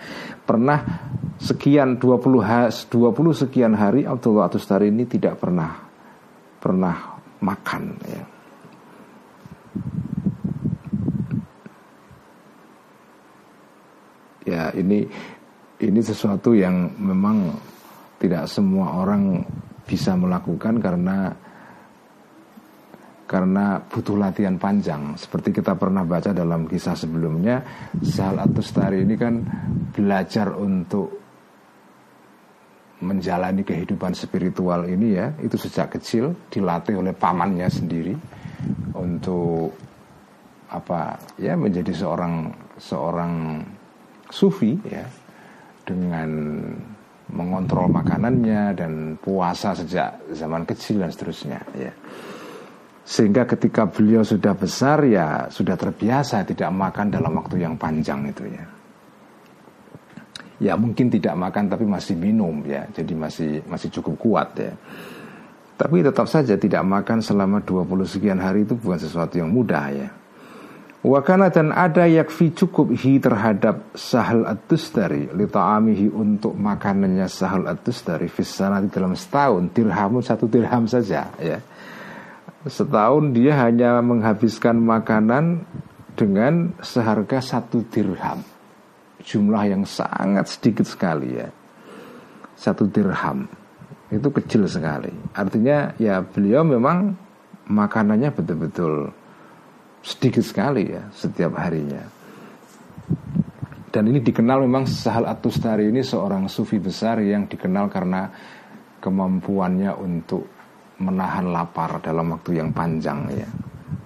Pernah 0.42 0.78
sekian 1.38 1.96
20, 1.96 2.90
20 2.90 3.42
sekian 3.46 3.72
hari 3.78 4.02
Abdullah 4.02 4.50
Atustari 4.50 4.90
ini 4.90 5.06
tidak 5.06 5.38
pernah 5.38 5.92
Pernah 6.62 7.18
makan 7.42 7.82
ya. 8.06 8.22
Ya 14.42 14.64
ini 14.78 15.02
ini 15.82 16.00
sesuatu 16.02 16.54
yang 16.54 16.94
memang 17.02 17.50
tidak 18.22 18.46
semua 18.46 19.02
orang 19.02 19.42
bisa 19.82 20.14
melakukan 20.14 20.78
karena 20.78 21.34
karena 23.32 23.80
butuh 23.80 24.20
latihan 24.20 24.60
panjang 24.60 25.16
seperti 25.16 25.56
kita 25.56 25.72
pernah 25.80 26.04
baca 26.04 26.36
dalam 26.36 26.68
kisah 26.68 26.92
sebelumnya 26.92 27.64
Sal 28.04 28.36
Atustari 28.36 29.00
ini 29.00 29.16
kan 29.16 29.40
belajar 29.96 30.52
untuk 30.52 31.16
menjalani 33.00 33.64
kehidupan 33.64 34.12
spiritual 34.12 34.84
ini 34.84 35.16
ya 35.16 35.32
itu 35.40 35.56
sejak 35.56 35.96
kecil 35.96 36.36
dilatih 36.52 37.00
oleh 37.00 37.16
pamannya 37.16 37.72
sendiri 37.72 38.14
untuk 39.00 39.72
apa 40.68 41.16
ya 41.40 41.56
menjadi 41.56 41.90
seorang 41.96 42.52
seorang 42.76 43.64
sufi 44.28 44.76
ya 44.84 45.08
dengan 45.88 46.30
mengontrol 47.32 47.88
makanannya 47.88 48.76
dan 48.76 49.16
puasa 49.16 49.72
sejak 49.72 50.20
zaman 50.36 50.68
kecil 50.68 51.00
dan 51.00 51.10
seterusnya 51.10 51.60
ya. 51.74 51.92
Sehingga 53.02 53.42
ketika 53.44 53.90
beliau 53.90 54.22
sudah 54.22 54.54
besar 54.54 55.02
ya 55.02 55.50
sudah 55.50 55.74
terbiasa 55.74 56.46
tidak 56.46 56.70
makan 56.70 57.10
dalam 57.10 57.34
waktu 57.34 57.58
yang 57.58 57.74
panjang 57.74 58.30
itu 58.30 58.46
ya. 58.46 58.64
Ya 60.62 60.78
mungkin 60.78 61.10
tidak 61.10 61.34
makan 61.34 61.66
tapi 61.66 61.82
masih 61.82 62.14
minum 62.14 62.62
ya. 62.62 62.86
Jadi 62.94 63.12
masih 63.18 63.50
masih 63.66 63.90
cukup 63.98 64.14
kuat 64.22 64.48
ya. 64.54 64.72
Tapi 65.74 66.06
tetap 66.06 66.30
saja 66.30 66.54
tidak 66.54 66.86
makan 66.86 67.18
selama 67.18 67.58
20 67.66 68.06
sekian 68.06 68.38
hari 68.38 68.62
itu 68.62 68.78
bukan 68.78 69.02
sesuatu 69.02 69.34
yang 69.34 69.50
mudah 69.50 69.86
ya. 69.90 70.08
Wakana 71.02 71.50
dan 71.50 71.74
ada 71.74 72.06
yakfi 72.06 72.54
cukup 72.54 72.94
hi 72.94 73.18
terhadap 73.18 73.90
sahal 73.98 74.46
at-tustari 74.46 75.26
li 75.34 75.50
ta'amihi 75.50 76.06
untuk 76.14 76.54
makanannya 76.54 77.26
sahal 77.26 77.66
at-tustari 77.66 78.30
fisana 78.30 78.78
di 78.78 78.86
dalam 78.86 79.18
setahun 79.18 79.74
dirhamun 79.74 80.22
satu 80.22 80.46
dirham 80.46 80.86
saja 80.86 81.26
ya. 81.42 81.58
Setahun 82.62 83.34
dia 83.34 83.58
hanya 83.58 83.98
menghabiskan 83.98 84.78
makanan 84.78 85.66
dengan 86.14 86.70
seharga 86.78 87.42
satu 87.42 87.82
dirham. 87.90 88.46
Jumlah 89.22 89.64
yang 89.66 89.82
sangat 89.82 90.46
sedikit 90.46 90.86
sekali 90.86 91.42
ya. 91.42 91.50
Satu 92.54 92.86
dirham. 92.86 93.50
Itu 94.12 94.30
kecil 94.30 94.70
sekali. 94.70 95.10
Artinya 95.34 95.96
ya 95.98 96.22
beliau 96.22 96.62
memang 96.62 97.18
makanannya 97.66 98.30
betul-betul 98.30 99.10
sedikit 100.04 100.46
sekali 100.46 100.86
ya 100.86 101.02
setiap 101.10 101.58
harinya. 101.58 102.02
Dan 103.92 104.08
ini 104.08 104.22
dikenal 104.22 104.62
memang 104.64 104.86
Sahal 104.86 105.26
Atustari 105.26 105.90
ini 105.90 106.00
seorang 106.00 106.46
sufi 106.46 106.78
besar 106.78 107.20
yang 107.20 107.44
dikenal 107.50 107.90
karena 107.90 108.30
kemampuannya 109.02 109.92
untuk 109.98 110.48
menahan 111.02 111.50
lapar 111.50 111.98
dalam 111.98 112.32
waktu 112.38 112.62
yang 112.62 112.70
panjang 112.70 113.26
ya. 113.34 113.48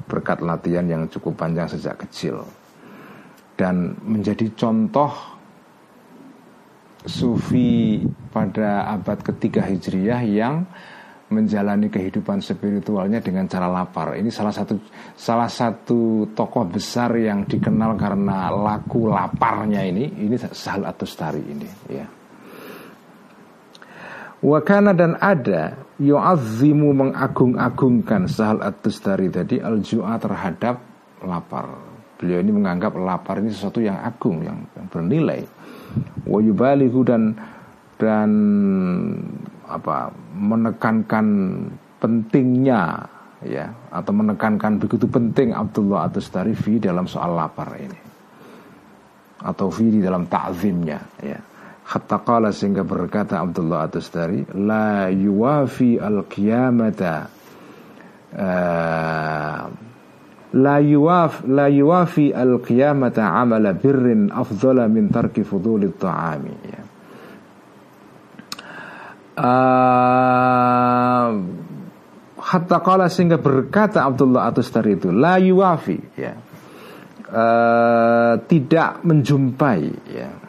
Berkat 0.06 0.40
latihan 0.40 0.86
yang 0.88 1.02
cukup 1.12 1.36
panjang 1.36 1.68
sejak 1.68 2.00
kecil. 2.08 2.40
Dan 3.56 3.96
menjadi 4.04 4.52
contoh 4.56 5.12
sufi 7.06 8.02
pada 8.32 8.90
abad 8.92 9.22
ketiga 9.22 9.64
Hijriyah 9.64 10.22
yang 10.26 10.66
menjalani 11.26 11.90
kehidupan 11.90 12.38
spiritualnya 12.38 13.18
dengan 13.18 13.50
cara 13.50 13.66
lapar. 13.66 14.14
Ini 14.14 14.30
salah 14.30 14.54
satu 14.54 14.78
salah 15.18 15.50
satu 15.50 16.30
tokoh 16.30 16.70
besar 16.70 17.18
yang 17.18 17.42
dikenal 17.42 17.98
karena 17.98 18.50
laku 18.54 19.10
laparnya 19.10 19.82
ini. 19.82 20.06
Ini 20.06 20.36
Sahal 20.54 20.86
Atustari 20.86 21.42
ini, 21.42 21.66
ya. 21.90 22.06
Wakana 24.44 24.94
dan 24.94 25.18
ada 25.18 25.74
yu'azzimu 26.00 26.92
mengagung-agungkan 26.92 28.28
Sahal 28.28 28.60
Atustari 28.60 29.32
tadi 29.32 29.60
al-ju'a 29.60 30.20
terhadap 30.20 30.76
lapar. 31.24 31.66
Beliau 32.16 32.40
ini 32.40 32.52
menganggap 32.52 32.96
lapar 32.96 33.44
ini 33.44 33.52
sesuatu 33.52 33.80
yang 33.80 34.00
agung, 34.00 34.40
yang, 34.40 34.64
yang 34.72 34.86
bernilai. 34.88 35.44
Wa 36.28 36.40
dan 37.04 37.36
dan 37.96 38.30
apa 39.66 40.12
menekankan 40.36 41.26
pentingnya 41.96 43.08
ya 43.40 43.72
atau 43.88 44.12
menekankan 44.12 44.76
begitu 44.76 45.08
penting 45.08 45.56
Abdullah 45.56 46.08
atau 46.08 46.20
Starifi 46.20 46.76
dalam 46.76 47.08
soal 47.08 47.32
lapar 47.32 47.72
ini 47.80 48.00
atau 49.40 49.68
fi 49.68 49.88
di 49.88 50.00
dalam 50.00 50.28
ta'zimnya 50.28 51.00
ya 51.24 51.40
hatta 51.86 52.18
qala 52.18 52.50
sehingga 52.50 52.82
berkata 52.82 53.38
Abdullah 53.38 53.86
atau 53.86 54.02
Stari 54.02 54.42
la 54.58 55.06
yuwafi 55.06 56.02
al 56.02 56.26
qiyamata 56.26 57.30
uh, 58.34 59.62
la 60.56 60.76
yuwaf 60.82 61.46
la 61.46 61.66
yuwafi 61.70 62.34
al 62.34 62.58
qiyamata 62.58 63.30
amala 63.38 63.70
birrin 63.70 64.34
afdhala 64.34 64.90
min 64.90 65.14
tarki 65.14 65.46
fudulit 65.46 65.94
ta'ami 65.94 66.54
ya. 66.66 66.82
Uh, 69.36 71.28
hatta 72.40 72.78
qala 72.82 73.06
sehingga 73.06 73.38
berkata 73.38 74.02
Abdullah 74.02 74.50
Atustar 74.50 74.88
itu 74.90 75.14
la 75.14 75.38
yuwafi 75.38 75.98
ya. 76.18 76.34
Uh, 77.26 78.38
tidak 78.46 79.02
menjumpai 79.02 79.82
ya 80.14 80.45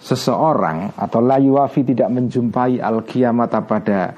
seseorang 0.00 0.96
atau 0.96 1.20
la 1.20 1.36
yuwafi 1.36 1.84
tidak 1.84 2.08
menjumpai 2.08 2.80
al 2.80 3.04
kiamat 3.04 3.52
pada 3.68 4.16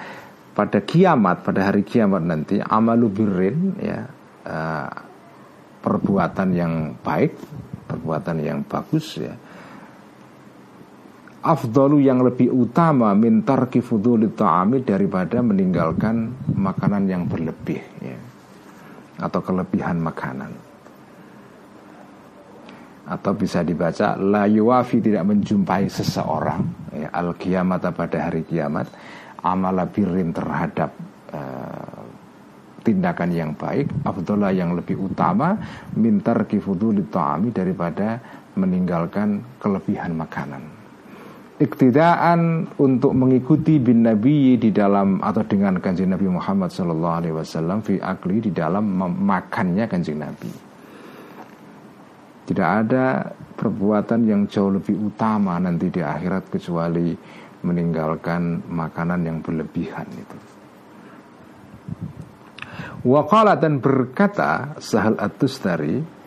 pada 0.55 0.79
kiamat 0.79 1.43
pada 1.43 1.69
hari 1.69 1.83
kiamat 1.83 2.23
nanti 2.23 2.63
amalu 2.63 3.11
birrin 3.11 3.75
ya 3.83 4.07
uh, 4.47 4.91
perbuatan 5.83 6.49
yang 6.55 6.75
baik, 7.03 7.35
perbuatan 7.91 8.37
yang 8.39 8.63
bagus 8.63 9.19
ya. 9.19 9.35
Afdalu 11.43 12.07
yang 12.07 12.23
lebih 12.23 12.55
utama 12.55 13.11
mintar 13.19 13.67
kifuduli 13.67 14.31
ta'ami 14.31 14.87
daripada 14.87 15.43
meninggalkan 15.43 16.31
makanan 16.55 17.11
yang 17.11 17.27
berlebih 17.27 17.83
ya. 17.99 18.19
Atau 19.19 19.43
kelebihan 19.43 19.99
makanan 19.99 20.72
Atau 23.13 23.37
bisa 23.37 23.61
dibaca 23.61 24.17
La 24.17 24.49
yuwafi 24.49 25.05
tidak 25.05 25.29
menjumpai 25.29 25.85
seseorang 25.93 26.89
ya, 26.97 27.13
Al 27.13 27.37
kiamat 27.37 27.85
pada 27.93 28.33
hari 28.33 28.49
kiamat 28.49 28.89
Amala 29.45 29.85
birrin 29.85 30.33
terhadap 30.33 30.97
uh, 31.35 32.03
tindakan 32.83 33.31
yang 33.31 33.51
baik 33.55 33.91
afdollah 34.03 34.51
yang 34.51 34.75
lebih 34.75 34.99
utama 34.99 35.55
mintar 35.95 36.45
kifuduli 36.45 37.07
ta'ami 37.07 37.55
daripada 37.55 38.19
meninggalkan 38.59 39.59
kelebihan 39.63 40.13
makanan. 40.19 40.63
Iktidaan 41.63 42.67
untuk 42.83 43.15
mengikuti 43.15 43.79
bin 43.79 44.03
nabi 44.03 44.59
di 44.59 44.75
dalam 44.75 45.23
atau 45.23 45.47
dengan 45.47 45.79
kanjeng 45.79 46.11
Nabi 46.11 46.27
Muhammad 46.27 46.75
Sallallahu 46.75 47.19
Alaihi 47.23 47.37
Wasallam 47.39 47.79
fi 47.87 48.03
akli 48.03 48.43
di 48.43 48.51
dalam 48.51 48.83
makannya 48.99 49.87
kanjeng 49.87 50.19
Nabi 50.19 50.72
tidak 52.43 52.69
ada 52.87 53.31
perbuatan 53.55 54.27
yang 54.27 54.43
jauh 54.51 54.75
lebih 54.75 54.99
utama 54.99 55.55
nanti 55.63 55.87
di 55.95 56.03
akhirat 56.03 56.51
kecuali 56.51 57.15
meninggalkan 57.63 58.67
makanan 58.67 59.21
yang 59.23 59.39
berlebihan 59.39 60.09
itu. 60.11 60.39
Waqala 63.03 63.59
dan 63.59 63.83
berkata 63.83 64.79
Sahal 64.79 65.19
At-Tustari 65.19 66.23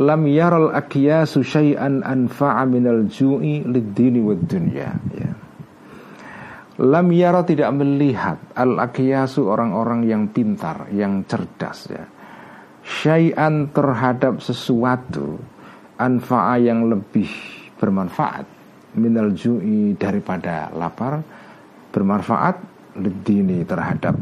Lam 0.00 0.22
yaral 0.30 0.70
akyasu 0.70 1.42
syai'an 1.42 2.06
anfa'a 2.06 2.62
minal 2.62 3.10
ju'i 3.10 3.66
lid-dini 3.66 4.22
dunya 4.22 4.94
ya. 5.10 5.32
Lam 6.80 7.08
yara 7.12 7.42
tidak 7.44 7.74
melihat 7.74 8.38
Al-akyasu 8.54 9.44
orang-orang 9.44 10.06
yang 10.08 10.22
pintar 10.32 10.88
Yang 10.94 11.12
cerdas 11.28 11.78
ya 11.90 12.04
Syai'an 12.84 13.68
terhadap 13.70 14.40
sesuatu 14.40 15.40
Anfa'a 16.00 16.56
yang 16.60 16.88
lebih 16.88 17.28
bermanfaat 17.76 18.46
Minal 18.96 19.36
ju'i 19.36 19.94
daripada 19.94 20.72
lapar 20.74 21.22
Bermanfaat 21.92 22.56
Lidini 22.98 23.62
terhadap 23.62 24.18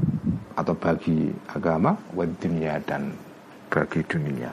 atau 0.59 0.75
bagi 0.75 1.31
agama 1.55 1.95
wad 2.19 2.35
dunia 2.43 2.83
dan 2.83 3.15
bagi 3.71 4.03
dunia. 4.03 4.51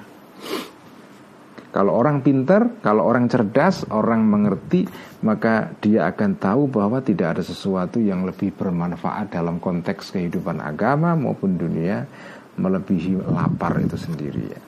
Kalau 1.76 1.92
orang 1.92 2.24
pintar, 2.24 2.80
kalau 2.80 3.04
orang 3.04 3.28
cerdas, 3.28 3.84
orang 3.92 4.24
mengerti, 4.24 4.88
maka 5.28 5.76
dia 5.84 6.08
akan 6.08 6.40
tahu 6.40 6.72
bahwa 6.72 7.04
tidak 7.04 7.36
ada 7.36 7.44
sesuatu 7.44 8.00
yang 8.00 8.24
lebih 8.24 8.56
bermanfaat 8.56 9.36
dalam 9.36 9.60
konteks 9.60 10.16
kehidupan 10.16 10.64
agama 10.64 11.20
maupun 11.20 11.60
dunia 11.60 12.08
melebihi 12.56 13.20
lapar 13.28 13.80
itu 13.84 13.98
sendiri 14.00 14.44
ya. 14.48 14.62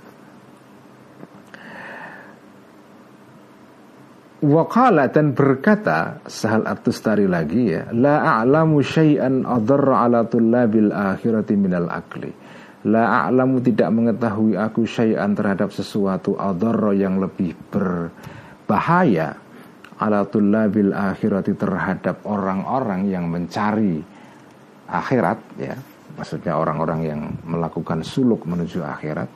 Wakala 4.38 5.10
dan 5.10 5.34
berkata 5.34 6.22
Sahal 6.30 6.70
At-Tustari 6.70 7.26
lagi 7.26 7.74
ya 7.74 7.90
La 7.90 8.38
a'lamu 8.38 8.86
syai'an 8.86 9.42
adarra 9.42 10.06
ala 10.06 10.30
tullabil 10.30 10.94
akhirati 10.94 11.58
minal 11.58 11.90
akli 11.90 12.30
La 12.86 13.26
a'lamu 13.26 13.58
tidak 13.66 13.90
mengetahui 13.90 14.54
aku 14.54 14.86
syai'an 14.86 15.34
terhadap 15.34 15.74
sesuatu 15.74 16.38
adarra 16.38 16.94
yang 16.94 17.18
lebih 17.18 17.58
berbahaya 17.74 19.42
Ala 19.98 20.22
tullabil 20.30 20.94
akhirati 20.94 21.58
terhadap 21.58 22.22
orang-orang 22.22 23.10
yang 23.10 23.26
mencari 23.26 24.06
akhirat 24.86 25.40
ya 25.58 25.74
Maksudnya 26.18 26.58
orang-orang 26.58 27.00
yang 27.06 27.22
melakukan 27.46 28.02
suluk 28.02 28.44
menuju 28.50 28.82
akhirat 28.82 29.30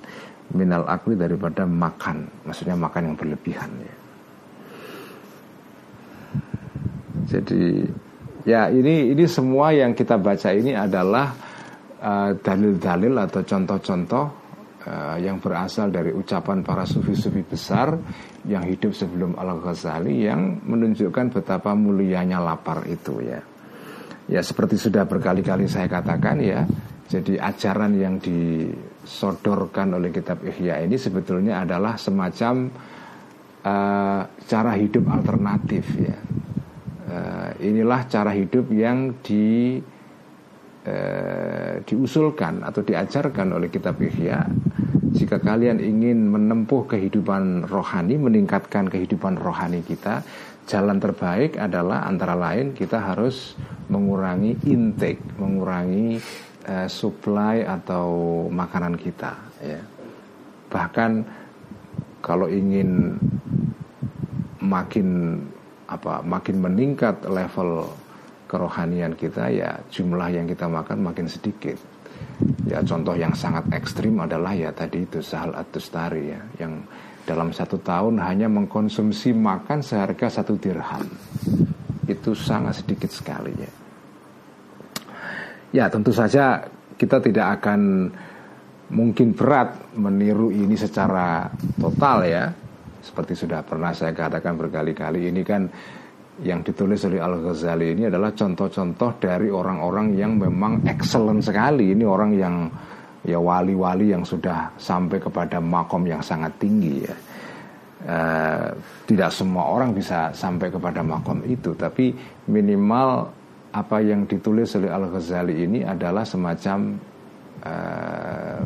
Minal 0.52 0.84
akli 0.90 1.16
daripada 1.16 1.64
makan 1.64 2.28
Maksudnya 2.44 2.76
makan 2.76 3.14
yang 3.14 3.16
berlebihan 3.16 3.70
ya 3.80 3.96
Jadi 7.38 7.86
ya 8.44 8.68
ini 8.74 9.14
ini 9.14 9.26
semua 9.30 9.72
yang 9.72 9.94
kita 9.94 10.18
baca 10.18 10.50
ini 10.52 10.74
adalah 10.74 11.30
uh, 12.02 12.34
dalil-dalil 12.36 13.14
uh, 13.14 13.24
atau 13.30 13.42
contoh-contoh 13.46 14.26
uh, 14.86 15.18
yang 15.22 15.38
berasal 15.38 15.94
dari 15.94 16.10
ucapan 16.12 16.66
para 16.66 16.84
sufi-sufi 16.84 17.46
besar 17.46 17.94
yang 18.50 18.66
hidup 18.66 18.98
sebelum 18.98 19.38
Al-Ghazali 19.38 20.26
yang 20.26 20.66
menunjukkan 20.66 21.38
betapa 21.38 21.78
mulianya 21.78 22.42
lapar 22.42 22.86
itu 22.90 23.22
ya. 23.22 23.42
Ya 24.32 24.40
seperti 24.40 24.80
sudah 24.80 25.04
berkali-kali 25.04 25.68
saya 25.68 25.92
katakan 25.92 26.40
ya. 26.40 26.64
Jadi 27.12 27.36
ajaran 27.36 27.92
yang 28.00 28.16
disodorkan 28.24 30.00
oleh 30.00 30.16
kitab 30.16 30.40
Ihya 30.48 30.80
ini 30.88 30.96
sebetulnya 30.96 31.68
adalah 31.68 32.00
semacam 32.00 32.72
uh, 33.66 34.22
cara 34.26 34.72
hidup 34.78 35.06
alternatif 35.10 35.86
ya 35.98 36.18
uh, 37.10 37.50
inilah 37.62 38.06
cara 38.10 38.32
hidup 38.34 38.70
yang 38.74 39.22
di 39.22 39.78
uh, 40.86 41.74
diusulkan 41.86 42.66
atau 42.66 42.82
diajarkan 42.82 43.48
oleh 43.54 43.70
kitab 43.70 43.98
Ihya 44.02 44.46
jika 45.12 45.44
kalian 45.44 45.84
ingin 45.84 46.32
menempuh 46.32 46.88
kehidupan 46.88 47.68
rohani 47.68 48.16
meningkatkan 48.16 48.88
kehidupan 48.88 49.36
rohani 49.36 49.84
kita 49.84 50.24
jalan 50.70 50.98
terbaik 51.02 51.58
adalah 51.58 52.06
antara 52.06 52.38
lain 52.38 52.72
kita 52.72 53.02
harus 53.02 53.58
mengurangi 53.92 54.56
intake 54.68 55.20
mengurangi 55.36 56.22
uh, 56.68 56.88
supply 56.88 57.66
atau 57.66 58.48
makanan 58.48 58.96
kita 58.96 59.34
ya. 59.60 59.82
Bahkan 60.72 61.12
kalau 62.24 62.48
ingin 62.48 63.20
makin 64.62 65.42
apa 65.92 66.24
makin 66.24 66.64
meningkat 66.64 67.28
level 67.28 67.92
kerohanian 68.48 69.18
kita 69.18 69.52
ya 69.52 69.76
jumlah 69.92 70.32
yang 70.32 70.48
kita 70.48 70.70
makan 70.72 71.04
makin 71.04 71.28
sedikit. 71.28 71.76
Ya 72.64 72.80
contoh 72.86 73.18
yang 73.18 73.36
sangat 73.36 73.68
ekstrim 73.76 74.16
adalah 74.22 74.56
ya 74.56 74.72
tadi 74.72 75.04
itu 75.04 75.20
Sahal 75.20 75.52
Atustari 75.58 76.32
ya 76.32 76.42
yang 76.62 76.80
dalam 77.32 77.56
satu 77.56 77.80
tahun 77.80 78.20
hanya 78.20 78.52
mengkonsumsi 78.52 79.32
makan 79.32 79.80
seharga 79.80 80.28
satu 80.28 80.60
dirham. 80.60 81.08
Itu 82.04 82.36
sangat 82.36 82.84
sedikit 82.84 83.08
sekali 83.08 83.56
ya. 83.56 83.72
Ya 85.72 85.86
tentu 85.88 86.12
saja 86.12 86.68
kita 87.00 87.24
tidak 87.24 87.64
akan 87.64 88.12
mungkin 88.92 89.32
berat 89.32 89.96
meniru 89.96 90.52
ini 90.52 90.76
secara 90.76 91.48
total 91.80 92.28
ya. 92.28 92.52
Seperti 93.00 93.34
sudah 93.34 93.64
pernah 93.64 93.96
saya 93.96 94.12
katakan 94.12 94.60
berkali-kali 94.60 95.32
ini 95.32 95.42
kan 95.42 95.72
yang 96.44 96.62
ditulis 96.62 97.02
oleh 97.08 97.24
Al-Ghazali 97.24 97.96
ini 97.96 98.12
adalah 98.12 98.36
contoh-contoh 98.36 99.18
dari 99.18 99.48
orang-orang 99.48 100.14
yang 100.20 100.36
memang 100.36 100.84
excellent 100.84 101.42
sekali. 101.42 101.96
Ini 101.96 102.04
orang 102.04 102.32
yang 102.36 102.56
ya 103.26 103.38
wali-wali 103.38 104.14
yang 104.14 104.26
sudah 104.26 104.74
sampai 104.82 105.22
kepada 105.22 105.62
makom 105.62 106.06
yang 106.06 106.22
sangat 106.22 106.54
tinggi 106.58 107.06
ya. 107.06 107.16
Uh, 108.02 108.74
tidak 109.06 109.30
semua 109.30 109.70
orang 109.78 109.94
bisa 109.94 110.34
sampai 110.34 110.74
kepada 110.74 111.06
makom 111.06 111.46
itu, 111.46 111.78
tapi 111.78 112.10
minimal 112.50 113.30
apa 113.72 114.02
yang 114.02 114.26
ditulis 114.26 114.74
oleh 114.74 114.90
Al 114.90 115.06
Ghazali 115.06 115.62
ini 115.62 115.86
adalah 115.86 116.26
semacam 116.26 116.98
uh, 117.62 118.62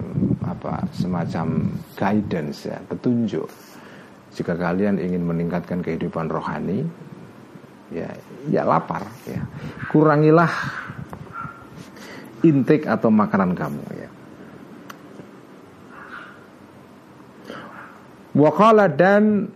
apa 0.47 0.87
semacam 0.95 1.67
guidance 1.99 2.71
ya, 2.71 2.79
petunjuk 2.87 3.51
jika 4.35 4.55
kalian 4.55 5.03
ingin 5.03 5.23
meningkatkan 5.23 5.83
kehidupan 5.83 6.31
rohani 6.31 6.87
ya 7.91 8.07
ya 8.47 8.63
lapar 8.63 9.03
ya 9.27 9.43
kurangilah 9.91 10.51
intake 12.39 12.87
atau 12.87 13.11
makanan 13.11 13.51
kamu 13.51 13.83
ya. 13.99 14.09
Wakala 18.35 18.91
dan 18.91 19.47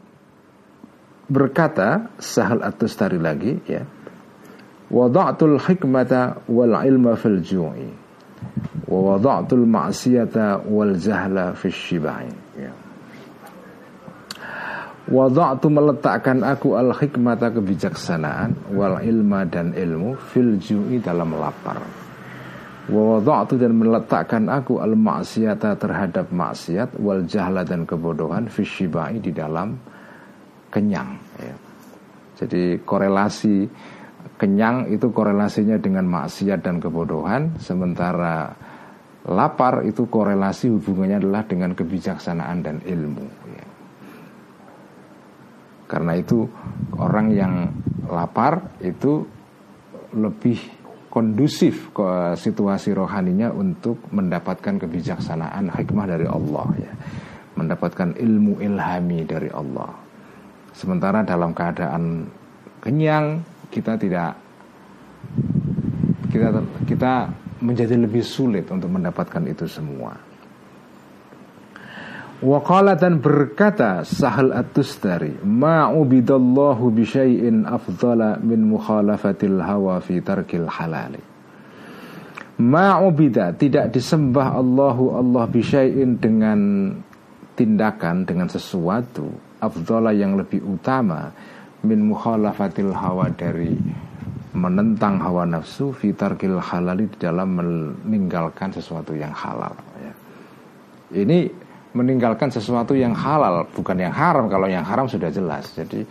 berkata 1.27 2.15
Sahal 2.15 2.63
At-Tustari 2.63 3.19
lagi 3.19 3.59
ya. 3.67 3.83
Wada'tul 4.89 5.59
hikmata 5.61 6.41
wal 6.49 6.73
ilma 6.87 7.13
fil 7.13 7.43
ju'i 7.45 7.91
wa 8.89 9.13
wada'tul 9.13 9.67
ma'siyata 9.69 10.65
wal 10.65 10.97
jahla 10.97 11.53
fil 11.53 11.75
shibai 11.75 12.31
ya. 12.57 12.73
Wada'tu 15.11 15.67
meletakkan 15.69 16.41
aku 16.41 16.73
al 16.73 16.95
hikmata 16.95 17.53
kebijaksanaan 17.53 18.73
wal 18.73 18.97
ilma 19.03 19.45
dan 19.45 19.75
ilmu 19.75 20.17
fil 20.33 20.57
ju'i 20.57 20.97
dalam 21.03 21.37
lapar 21.37 22.08
wa 22.89 23.17
wada'tu 23.17 23.61
dan 23.61 23.77
meletakkan 23.77 24.49
aku 24.49 24.81
al 24.81 24.97
ma'siyata 24.97 25.77
terhadap 25.77 26.33
maksiat 26.33 26.97
wal 26.97 27.21
jahla 27.29 27.61
dan 27.61 27.85
kebodohan 27.85 28.49
fil 28.49 28.65
shibai 28.65 29.21
di 29.21 29.29
dalam 29.29 29.77
kenyang 30.73 31.17
ya. 31.37 31.55
Jadi 32.39 32.81
korelasi 32.81 33.67
kenyang 34.39 34.89
itu 34.89 35.11
korelasinya 35.11 35.77
dengan 35.77 36.07
maksiat 36.07 36.63
dan 36.63 36.79
kebodohan 36.79 37.59
sementara 37.59 38.55
lapar 39.27 39.83
itu 39.83 40.07
korelasi 40.07 40.71
hubungannya 40.71 41.19
adalah 41.21 41.43
dengan 41.45 41.75
kebijaksanaan 41.75 42.57
dan 42.63 42.77
ilmu 42.81 43.27
ya. 43.53 43.65
Karena 45.89 46.13
itu 46.17 46.45
orang 46.97 47.33
yang 47.33 47.53
lapar 48.07 48.77
itu 48.81 49.25
lebih 50.13 50.78
kondusif 51.09 51.89
ke 51.91 52.37
situasi 52.37 52.93
rohaninya 52.93 53.49
untuk 53.51 53.99
mendapatkan 54.13 54.77
kebijaksanaan 54.77 55.73
hikmah 55.73 56.05
dari 56.05 56.29
Allah 56.29 56.67
ya. 56.77 56.93
Mendapatkan 57.57 58.15
ilmu 58.15 58.63
ilhami 58.63 59.27
dari 59.27 59.51
Allah 59.51 60.09
Sementara 60.79 61.27
dalam 61.27 61.51
keadaan 61.51 62.23
kenyang 62.79 63.43
kita 63.67 63.99
tidak 63.99 64.31
kita 66.31 66.55
kita 66.87 67.27
menjadi 67.59 67.99
lebih 67.99 68.23
sulit 68.23 68.63
untuk 68.71 68.87
mendapatkan 68.87 69.43
itu 69.43 69.67
semua. 69.67 70.15
Waqala 72.39 72.95
dan 72.95 73.19
berkata 73.19 74.07
Sahal 74.07 74.55
At-Tustari 74.55 75.43
Ma'ubidallahu 75.43 76.87
bisyai'in 76.95 77.67
afdala 77.67 78.39
min 78.39 78.63
mukhalafatil 78.63 79.59
hawa 79.59 79.99
fi 79.99 80.23
tarkil 80.23 80.71
halali 80.71 81.19
Ma'ubida 82.63 83.51
tidak 83.59 83.91
disembah 83.91 84.55
Allahu 84.55 85.19
Allah 85.19 85.43
bisyai'in 85.51 86.15
dengan 86.15 86.59
tindakan 87.59 88.23
dengan 88.23 88.47
sesuatu 88.47 89.27
afdola 89.59 90.15
yang 90.15 90.39
lebih 90.39 90.63
utama 90.63 91.35
min 91.83 92.07
mukhalafatil 92.07 92.95
hawa 92.95 93.27
dari 93.35 93.75
menentang 94.55 95.19
hawa 95.19 95.43
nafsu 95.43 95.91
fitarkil 95.91 96.59
halali 96.59 97.07
di 97.11 97.17
dalam 97.19 97.59
meninggalkan 97.59 98.71
sesuatu 98.71 99.11
yang 99.11 99.31
halal 99.35 99.75
ya. 99.99 100.13
ini 101.19 101.68
meninggalkan 101.93 102.53
sesuatu 102.53 102.93
yang 102.93 103.13
halal 103.17 103.65
bukan 103.73 103.97
yang 103.97 104.13
haram. 104.13 104.45
Kalau 104.51 104.69
yang 104.69 104.85
haram 104.85 105.09
sudah 105.09 105.33
jelas. 105.33 105.73
Jadi 105.73 106.05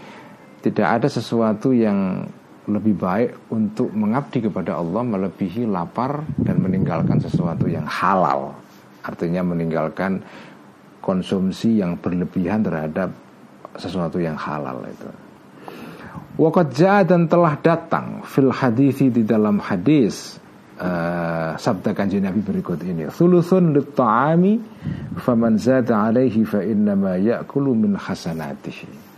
tidak 0.62 1.02
ada 1.02 1.08
sesuatu 1.08 1.70
yang 1.70 2.26
lebih 2.68 3.00
baik 3.00 3.48
untuk 3.48 3.88
mengabdi 3.96 4.44
kepada 4.44 4.76
Allah 4.76 5.00
melebihi 5.00 5.64
lapar 5.64 6.20
dan 6.36 6.60
meninggalkan 6.60 7.16
sesuatu 7.16 7.64
yang 7.64 7.88
halal. 7.88 8.52
Artinya 9.00 9.40
meninggalkan 9.40 10.20
konsumsi 11.00 11.80
yang 11.80 11.96
berlebihan 11.96 12.60
terhadap 12.60 13.08
sesuatu 13.80 14.20
yang 14.20 14.36
halal 14.36 14.84
itu. 14.84 15.08
Wakat 16.38 16.70
dan 17.08 17.26
telah 17.26 17.58
datang 17.58 18.22
fil 18.22 18.54
hadithi 18.54 19.10
di 19.10 19.26
dalam 19.26 19.58
hadis 19.58 20.38
uh, 20.78 21.52
sabda 21.58 21.92
kanji 21.92 22.22
Nabi 22.22 22.40
berikut 22.40 22.80
ini. 22.86 23.10
Thuluthun 23.10 23.74
lit 23.74 23.92
ta'ami 23.92 24.54
faman 25.18 25.58
zada 25.58 26.08
alaihi 26.08 26.46
fa 26.46 26.62
innama 26.62 27.18
ya'kulu 27.18 27.74
min 27.74 27.98
hasanatihi. 27.98 29.10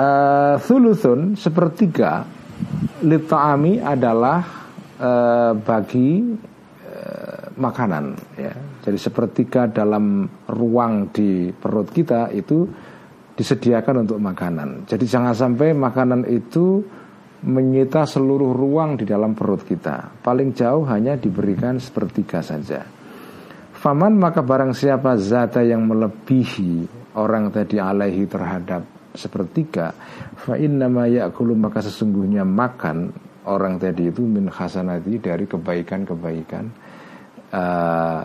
Uh, 0.00 0.56
thuluthun 0.64 1.36
sepertiga 1.36 2.24
lit 3.04 3.28
ta'ami 3.28 3.78
adalah 3.78 4.40
uh, 4.96 5.52
bagi 5.52 6.24
uh, 6.88 7.52
makanan 7.60 8.16
ya 8.40 8.54
jadi 8.80 8.96
sepertiga 8.96 9.68
dalam 9.68 10.24
ruang 10.48 11.12
di 11.12 11.52
perut 11.52 11.92
kita 11.92 12.32
itu 12.32 12.64
disediakan 13.36 14.04
untuk 14.08 14.18
makanan. 14.20 14.88
Jadi 14.88 15.04
jangan 15.04 15.36
sampai 15.36 15.76
makanan 15.76 16.24
itu 16.28 16.80
menyita 17.40 18.04
seluruh 18.04 18.52
ruang 18.52 19.00
di 19.00 19.08
dalam 19.08 19.32
perut 19.32 19.64
kita. 19.64 20.20
Paling 20.20 20.52
jauh 20.52 20.84
hanya 20.88 21.16
diberikan 21.16 21.80
sepertiga 21.80 22.44
saja. 22.44 22.84
Faman 23.80 24.20
maka 24.20 24.44
barang 24.44 24.76
siapa 24.76 25.16
zata 25.16 25.64
yang 25.64 25.88
melebihi 25.88 26.84
orang 27.16 27.48
tadi 27.48 27.80
alaihi 27.80 28.28
terhadap 28.28 28.84
sepertiga 29.16 29.90
fa 30.38 30.54
innama 30.54 31.08
ya'kulu 31.10 31.58
maka 31.58 31.82
sesungguhnya 31.82 32.46
makan 32.46 33.10
orang 33.48 33.80
tadi 33.80 34.12
itu 34.12 34.22
min 34.22 34.46
hasanati 34.46 35.18
dari 35.18 35.48
kebaikan-kebaikan 35.48 36.64
uh, 37.56 38.24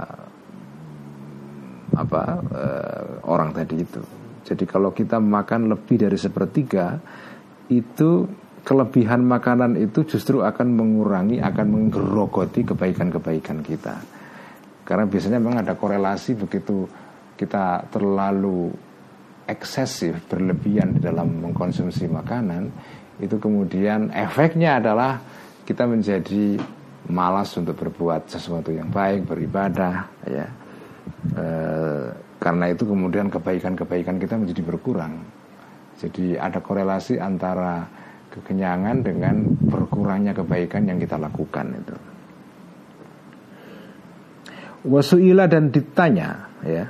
apa 1.96 2.24
uh, 2.52 3.08
orang 3.32 3.56
tadi 3.56 3.80
itu. 3.80 4.04
Jadi 4.46 4.68
kalau 4.68 4.92
kita 4.94 5.18
makan 5.18 5.72
lebih 5.74 6.06
dari 6.06 6.20
sepertiga 6.20 7.00
itu 7.72 8.28
kelebihan 8.66 9.22
makanan 9.22 9.78
itu 9.78 10.04
justru 10.10 10.42
akan 10.42 10.74
mengurangi, 10.74 11.38
akan 11.38 11.68
menggerogoti 11.70 12.66
kebaikan-kebaikan 12.66 13.62
kita. 13.62 14.02
Karena 14.82 15.06
biasanya 15.06 15.38
memang 15.38 15.62
ada 15.62 15.78
korelasi 15.78 16.34
begitu 16.34 16.90
kita 17.38 17.86
terlalu 17.94 18.74
eksesif, 19.46 20.26
berlebihan 20.26 20.98
di 20.98 21.00
dalam 21.06 21.46
mengkonsumsi 21.46 22.10
makanan, 22.10 22.74
itu 23.22 23.38
kemudian 23.38 24.10
efeknya 24.10 24.82
adalah 24.82 25.22
kita 25.62 25.86
menjadi 25.86 26.58
malas 27.14 27.54
untuk 27.54 27.78
berbuat 27.78 28.26
sesuatu 28.34 28.74
yang 28.74 28.90
baik, 28.90 29.30
beribadah, 29.30 30.10
ya 30.26 30.50
e, 31.34 31.46
karena 32.42 32.66
itu 32.74 32.84
kemudian 32.86 33.30
kebaikan-kebaikan 33.30 34.18
kita 34.18 34.36
menjadi 34.38 34.62
berkurang. 34.66 35.22
Jadi 35.96 36.36
ada 36.36 36.60
korelasi 36.60 37.22
antara 37.22 37.86
kekenyangan 38.36 39.02
dengan 39.02 39.48
berkurangnya 39.72 40.36
kebaikan 40.36 40.86
yang 40.86 41.00
kita 41.00 41.16
lakukan 41.16 41.72
itu. 41.72 41.96
Wasuila 44.86 45.50
dan 45.50 45.74
ditanya 45.74 46.30
ya. 46.62 46.86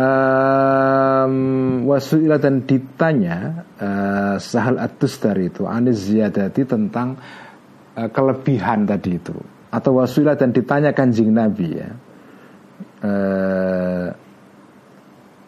Um, 0.00 1.84
wasuila 1.84 2.38
dan 2.38 2.64
ditanya 2.64 3.66
uh, 3.76 4.36
Sahal 4.38 4.78
Atus 4.78 5.18
dari 5.18 5.50
itu 5.50 5.66
Anis 5.66 6.08
Ziyadati 6.08 6.62
tentang 6.64 7.18
uh, 7.98 8.08
kelebihan 8.08 8.86
tadi 8.86 9.18
itu 9.18 9.34
Atau 9.68 9.98
wasuila 9.98 10.38
dan 10.38 10.54
ditanya 10.54 10.94
kanjing 10.94 11.34
Nabi 11.34 11.68
ya 11.74 11.90
eh, 13.02 14.06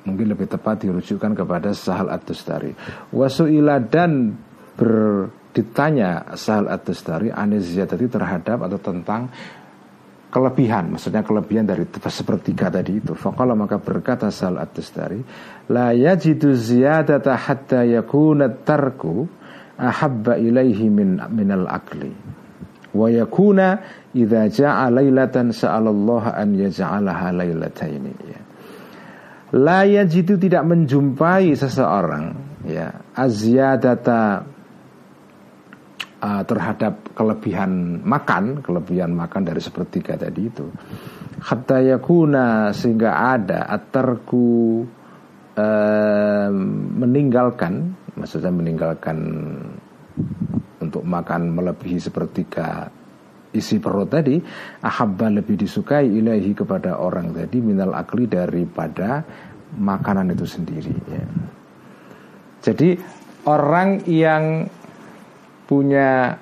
mungkin 0.04 0.26
lebih 0.34 0.50
tepat 0.50 0.82
dirujukkan 0.86 1.32
kepada 1.38 1.70
Sahal 1.74 2.10
At-Tustari. 2.10 2.74
Wasuila 3.14 3.78
dan 3.78 4.34
ber, 4.74 5.28
ditanya 5.54 6.34
Sahal 6.34 6.66
At-Tustari 6.70 7.30
tadi 7.30 8.06
terhadap 8.10 8.58
atau 8.66 8.78
tentang 8.82 9.30
kelebihan, 10.32 10.96
maksudnya 10.96 11.20
kelebihan 11.20 11.68
dari 11.68 11.84
sepertiga 12.08 12.72
tadi 12.72 13.04
itu. 13.04 13.12
Faqala 13.12 13.52
maka 13.52 13.76
berkata 13.76 14.32
Sahal 14.32 14.58
At-Tustari, 14.58 15.20
la 15.68 15.92
yajidu 15.92 16.56
ziyadata 16.56 17.36
hatta 17.36 17.84
yakuna 17.84 18.48
tarku 18.48 19.28
ahabba 19.76 20.40
ilaihi 20.40 20.88
min 20.88 21.20
minal 21.32 21.68
akli 21.68 22.12
wa 22.92 23.08
yakuna 23.08 23.80
idza 24.12 24.52
ja'a 24.52 24.92
lailatan 24.92 25.52
sa'alallah 25.52 26.36
an 26.36 26.48
yaj'alaha 26.56 27.32
lailataini 27.32 28.12
ya. 28.28 28.40
La 29.52 29.84
yajidu 29.84 30.40
tidak 30.40 30.64
menjumpai 30.64 31.52
seseorang 31.52 32.32
ya 32.64 32.88
azyadata 33.12 34.48
uh, 36.24 36.42
terhadap 36.48 37.12
kelebihan 37.12 38.00
makan, 38.00 38.64
kelebihan 38.64 39.12
makan 39.12 39.44
dari 39.44 39.60
sepertiga 39.60 40.16
tadi 40.16 40.48
itu. 40.48 40.64
Hatta 41.42 41.84
yakuna 41.84 42.72
sehingga 42.72 43.36
ada 43.36 43.68
atarku 43.68 44.80
uh, 45.58 46.48
meninggalkan 46.96 47.92
maksudnya 48.16 48.52
meninggalkan 48.52 49.18
untuk 50.80 51.04
makan 51.04 51.52
melebihi 51.52 52.00
sepertiga 52.00 52.88
isi 53.52 53.76
perut 53.78 54.08
tadi 54.08 54.40
ahabba 54.80 55.28
lebih 55.28 55.60
disukai 55.60 56.08
ilahi 56.08 56.56
kepada 56.56 56.96
orang 57.00 57.36
tadi 57.36 57.60
minal 57.60 57.92
akli 57.92 58.24
daripada 58.24 59.24
makanan 59.76 60.32
itu 60.32 60.44
sendiri 60.48 60.96
ya. 61.08 61.24
Jadi 62.62 62.94
orang 63.48 64.06
yang 64.06 64.68
punya 65.66 66.36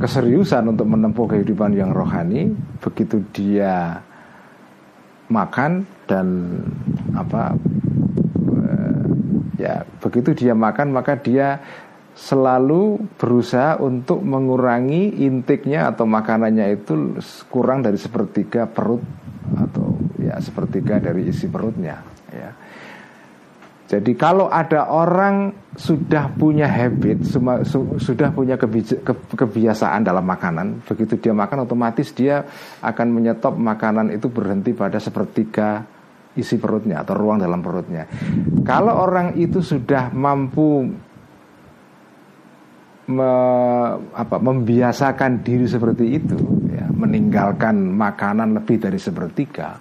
keseriusan 0.00 0.74
untuk 0.74 0.88
menempuh 0.88 1.26
kehidupan 1.30 1.76
yang 1.76 1.94
rohani 1.94 2.50
begitu 2.82 3.22
dia 3.30 4.02
makan 5.30 5.86
dan 6.10 6.58
apa 7.14 7.54
eh, 8.50 9.04
ya 9.60 9.74
begitu 10.02 10.34
dia 10.34 10.52
makan 10.52 10.92
maka 10.92 11.14
dia 11.16 11.62
selalu 12.14 13.10
berusaha 13.18 13.82
untuk 13.82 14.22
mengurangi 14.22 15.26
intiknya 15.26 15.90
atau 15.90 16.06
makanannya 16.06 16.78
itu 16.78 17.18
kurang 17.50 17.82
dari 17.82 17.98
sepertiga 17.98 18.70
perut 18.70 19.02
atau 19.58 19.98
ya 20.22 20.38
sepertiga 20.38 21.02
dari 21.02 21.26
isi 21.26 21.50
perutnya 21.50 21.98
ya 22.30 22.50
jadi 23.84 24.16
kalau 24.16 24.48
ada 24.48 24.88
orang 24.88 25.52
sudah 25.76 26.32
punya 26.32 26.64
habit, 26.64 27.20
sudah 28.00 28.32
punya 28.32 28.56
kebiasaan 29.36 30.00
dalam 30.00 30.24
makanan, 30.24 30.82
begitu 30.88 31.20
dia 31.20 31.36
makan 31.36 31.68
otomatis 31.68 32.10
dia 32.16 32.48
akan 32.80 33.06
menyetop 33.12 33.54
makanan 33.60 34.08
itu 34.08 34.32
berhenti 34.32 34.72
pada 34.72 34.96
sepertiga 34.96 35.84
isi 36.32 36.56
perutnya 36.56 37.04
atau 37.04 37.12
ruang 37.12 37.38
dalam 37.38 37.60
perutnya. 37.60 38.08
Kalau 38.64 39.04
orang 39.04 39.36
itu 39.36 39.60
sudah 39.60 40.08
mampu 40.16 40.88
me, 43.10 43.30
apa, 44.12 44.36
membiasakan 44.40 45.44
diri 45.44 45.66
seperti 45.68 46.18
itu, 46.18 46.38
ya, 46.72 46.88
meninggalkan 46.92 47.94
makanan 47.94 48.56
lebih 48.60 48.80
dari 48.80 48.96
sepertiga, 48.96 49.76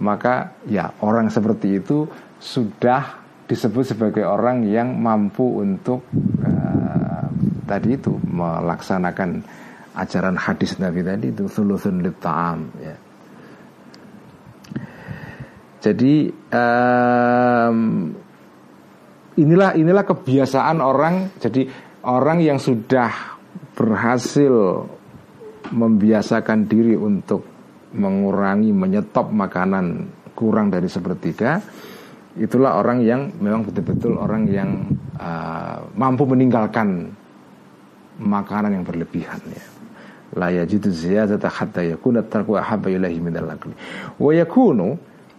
maka 0.00 0.56
ya 0.68 0.90
orang 1.04 1.28
seperti 1.30 1.78
itu 1.78 2.08
sudah 2.40 3.24
disebut 3.44 3.84
sebagai 3.84 4.24
orang 4.24 4.64
yang 4.64 4.96
mampu 4.96 5.60
untuk 5.60 6.04
uh, 6.40 7.28
tadi 7.68 7.96
itu 7.96 8.16
melaksanakan 8.24 9.44
ajaran 9.94 10.34
hadis 10.34 10.80
Nabi 10.80 11.04
tadi 11.04 11.30
itu 11.30 11.44
thuluthun 11.46 12.02
ta'am 12.18 12.60
ya. 12.80 12.96
Jadi 15.84 16.32
um, 16.32 18.08
inilah 19.36 19.76
inilah 19.76 20.04
kebiasaan 20.08 20.80
orang. 20.80 21.36
Jadi 21.36 21.68
orang 22.04 22.44
yang 22.44 22.60
sudah 22.60 23.10
berhasil 23.74 24.84
membiasakan 25.72 26.68
diri 26.68 26.94
untuk 26.94 27.42
mengurangi 27.94 28.70
menyetop 28.70 29.32
makanan 29.32 30.10
kurang 30.34 30.68
dari 30.68 30.90
sepertiga 30.90 31.62
itulah 32.34 32.82
orang 32.82 32.98
yang 33.06 33.30
memang 33.38 33.62
betul-betul 33.62 34.18
orang 34.18 34.50
yang 34.50 34.70
uh, 35.18 35.86
mampu 35.94 36.26
meninggalkan 36.26 37.14
makanan 38.18 38.74
yang 38.78 38.84
berlebihan 38.86 39.38
ya. 39.46 39.64
La 40.34 40.50
yajidu 40.50 40.90
ziyadata 40.90 41.46
hatta 41.46 41.86
yakuna 41.86 42.26
tarku 42.26 42.58
ahabba 42.58 42.90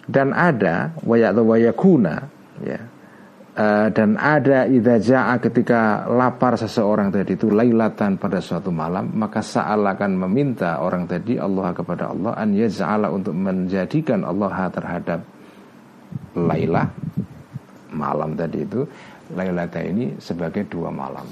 dan 0.08 0.32
ada 0.32 0.96
wa 1.04 1.20
ya. 2.64 2.80
Uh, 3.56 3.88
dan 3.96 4.20
ada 4.20 4.68
idza 4.68 5.00
jaa 5.00 5.40
ketika 5.40 6.12
lapar 6.12 6.60
seseorang 6.60 7.08
tadi 7.08 7.40
itu 7.40 7.48
lailatan 7.48 8.20
pada 8.20 8.44
suatu 8.44 8.68
malam 8.68 9.16
maka 9.16 9.40
sa'al 9.40 9.80
akan 9.96 10.28
meminta 10.28 10.84
orang 10.84 11.08
tadi 11.08 11.40
Allah 11.40 11.72
kepada 11.72 12.12
Allah 12.12 12.36
an 12.36 12.52
yaz'ala 12.52 13.08
untuk 13.16 13.32
menjadikan 13.32 14.28
Allah 14.28 14.68
terhadap 14.68 15.24
Laila 16.36 16.84
malam 17.96 18.36
tadi 18.36 18.60
itu 18.60 18.84
Lailata 19.34 19.82
ini 19.82 20.22
sebagai 20.22 20.70
dua 20.70 20.94
malam. 20.94 21.26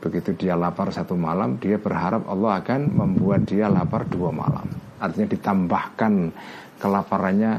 Begitu 0.00 0.32
dia 0.32 0.56
lapar 0.56 0.88
satu 0.88 1.12
malam 1.12 1.60
Dia 1.60 1.76
berharap 1.76 2.24
Allah 2.24 2.64
akan 2.64 2.80
membuat 2.88 3.44
dia 3.44 3.68
lapar 3.68 4.08
dua 4.08 4.32
malam. 4.32 4.64
Artinya 4.96 5.28
ditambahkan 5.28 6.32
kelaparannya 6.80 7.52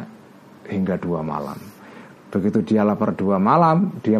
hingga 0.66 0.98
dua 0.98 1.22
malam 1.22 1.71
Begitu 2.32 2.64
dia 2.64 2.88
lapar 2.88 3.12
dua 3.12 3.36
malam 3.36 4.00
Dia 4.00 4.16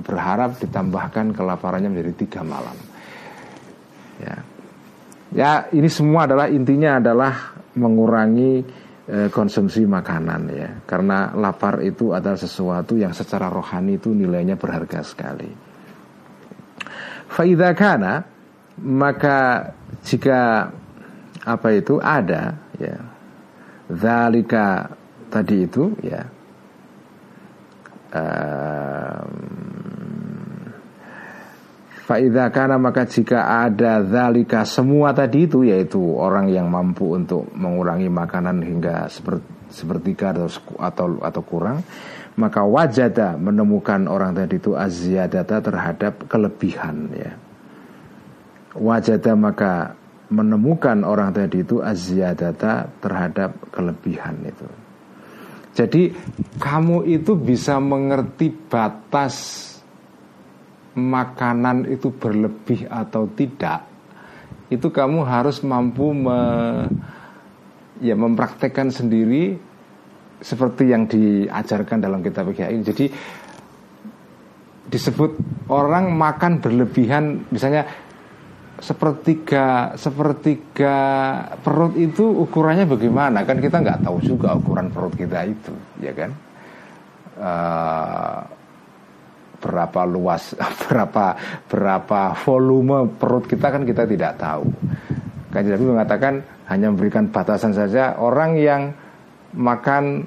berharap 0.00 0.56
ditambahkan 0.64 1.36
kelaparannya 1.36 1.92
menjadi 1.92 2.12
tiga 2.24 2.40
malam. 2.40 2.76
Ya. 4.18 4.36
Ya 5.34 5.50
ini 5.74 5.90
semua 5.90 6.24
adalah 6.24 6.46
intinya 6.48 7.02
adalah 7.02 7.58
mengurangi 7.74 8.64
Eh, 9.04 9.28
konsumsi 9.28 9.84
makanan 9.84 10.48
ya. 10.48 10.80
Karena 10.88 11.28
lapar 11.36 11.84
itu 11.84 12.16
adalah 12.16 12.40
sesuatu 12.40 12.96
yang 12.96 13.12
secara 13.12 13.52
rohani 13.52 14.00
itu 14.00 14.16
nilainya 14.16 14.56
berharga 14.56 15.04
sekali. 15.04 15.52
Faida 17.28 17.76
kana 17.76 18.24
maka 18.80 19.68
jika 20.08 20.72
apa 21.44 21.68
itu 21.76 22.00
ada 22.00 22.56
ya 22.80 22.96
zalika 23.92 24.88
tadi 25.28 25.68
itu 25.68 25.92
ya 26.00 26.24
Fa'idha 32.04 32.52
kana 32.52 32.76
maka 32.78 33.08
jika 33.08 33.64
ada 33.64 34.04
zalika 34.04 34.62
semua 34.68 35.10
tadi 35.16 35.48
itu 35.48 35.64
yaitu 35.64 35.98
orang 35.98 36.52
yang 36.52 36.68
mampu 36.70 37.16
untuk 37.16 37.48
mengurangi 37.56 38.12
makanan 38.12 38.60
hingga 38.60 39.08
seperti 39.08 39.54
sepertiga 39.74 40.30
atau 40.30 40.46
atau 40.78 41.06
atau 41.18 41.42
kurang 41.42 41.82
maka 42.38 42.62
wajada 42.62 43.34
menemukan 43.34 44.06
orang 44.06 44.36
tadi 44.36 44.62
itu 44.62 44.78
azyadata 44.78 45.58
terhadap 45.58 46.28
kelebihan 46.30 47.10
ya. 47.14 47.32
Wajada 48.74 49.34
maka 49.34 49.98
menemukan 50.30 51.02
orang 51.02 51.34
tadi 51.34 51.66
itu 51.66 51.82
azyadata 51.82 52.90
terhadap 53.02 53.54
kelebihan 53.74 54.38
itu 54.46 54.66
jadi 55.74 56.14
kamu 56.62 57.06
itu 57.10 57.34
bisa 57.34 57.82
mengerti 57.82 58.50
batas 58.50 59.62
makanan 60.94 61.90
itu 61.90 62.14
berlebih 62.14 62.86
atau 62.86 63.26
tidak 63.34 63.94
itu 64.72 64.88
kamu 64.88 65.22
harus 65.22 65.60
mampu 65.60 66.10
me, 66.10 66.38
ya 68.00 68.16
mempraktekkan 68.16 68.88
sendiri 68.88 69.54
seperti 70.40 70.90
yang 70.90 71.06
diajarkan 71.06 72.00
dalam 72.02 72.20
kitab 72.24 72.50
ini. 72.50 72.82
Jadi 72.82 73.06
disebut 74.88 75.36
orang 75.72 76.12
makan 76.12 76.60
berlebihan 76.60 77.48
misalnya 77.48 77.88
sepertiga 78.82 79.94
sepertiga 79.94 80.96
perut 81.62 81.94
itu 81.94 82.26
ukurannya 82.26 82.90
bagaimana 82.90 83.46
kan 83.46 83.62
kita 83.62 83.78
nggak 83.80 84.02
tahu 84.02 84.18
juga 84.22 84.58
ukuran 84.58 84.90
perut 84.90 85.14
kita 85.14 85.46
itu 85.46 85.74
ya 86.02 86.10
kan 86.10 86.30
uh, 87.38 88.42
berapa 89.64 90.04
luas, 90.04 90.52
berapa 90.84 91.26
berapa 91.64 92.20
volume 92.44 93.08
perut 93.16 93.48
kita 93.48 93.72
kan 93.72 93.82
kita 93.88 94.04
tidak 94.04 94.36
tahu. 94.36 94.68
Kan 95.48 95.64
Nabi 95.64 95.86
mengatakan 95.88 96.34
hanya 96.68 96.92
memberikan 96.92 97.32
batasan 97.32 97.72
saja 97.72 98.20
orang 98.20 98.60
yang 98.60 98.92
makan 99.56 100.26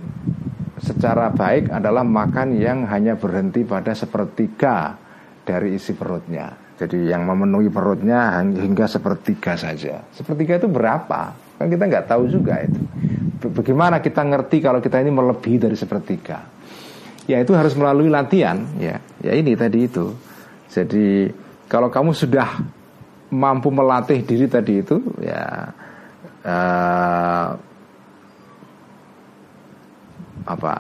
secara 0.82 1.30
baik 1.30 1.70
adalah 1.70 2.02
makan 2.02 2.58
yang 2.58 2.88
hanya 2.90 3.20
berhenti 3.20 3.62
pada 3.68 3.94
sepertiga 3.94 4.96
dari 5.44 5.76
isi 5.78 5.94
perutnya. 5.94 6.67
Jadi 6.78 7.10
yang 7.10 7.26
memenuhi 7.26 7.74
perutnya 7.74 8.38
hingga 8.38 8.86
sepertiga 8.86 9.58
saja. 9.58 10.06
Sepertiga 10.13 10.62
itu 10.62 10.70
berapa? 10.70 11.34
Kan 11.58 11.68
kita 11.74 11.84
nggak 11.90 12.06
tahu 12.06 12.30
juga 12.30 12.62
itu. 12.62 12.78
Bagaimana 13.50 13.98
kita 13.98 14.22
ngerti 14.22 14.62
kalau 14.62 14.78
kita 14.78 15.02
ini 15.02 15.10
melebihi 15.10 15.58
dari 15.58 15.78
sepertiga? 15.78 16.58
ya 17.28 17.44
itu 17.44 17.52
harus 17.54 17.76
melalui 17.76 18.08
latihan 18.08 18.63
ya 18.80 19.04
ya 19.20 19.32
ini 19.36 19.54
tadi 19.54 19.86
itu 19.86 20.16
jadi 20.72 21.30
kalau 21.68 21.92
kamu 21.92 22.16
sudah 22.16 22.63
mampu 23.28 23.68
melatih 23.68 24.24
diri 24.24 24.48
tadi 24.48 24.80
itu 24.80 25.04
ya 25.20 25.68
uh, 26.48 27.48
apa 30.48 30.74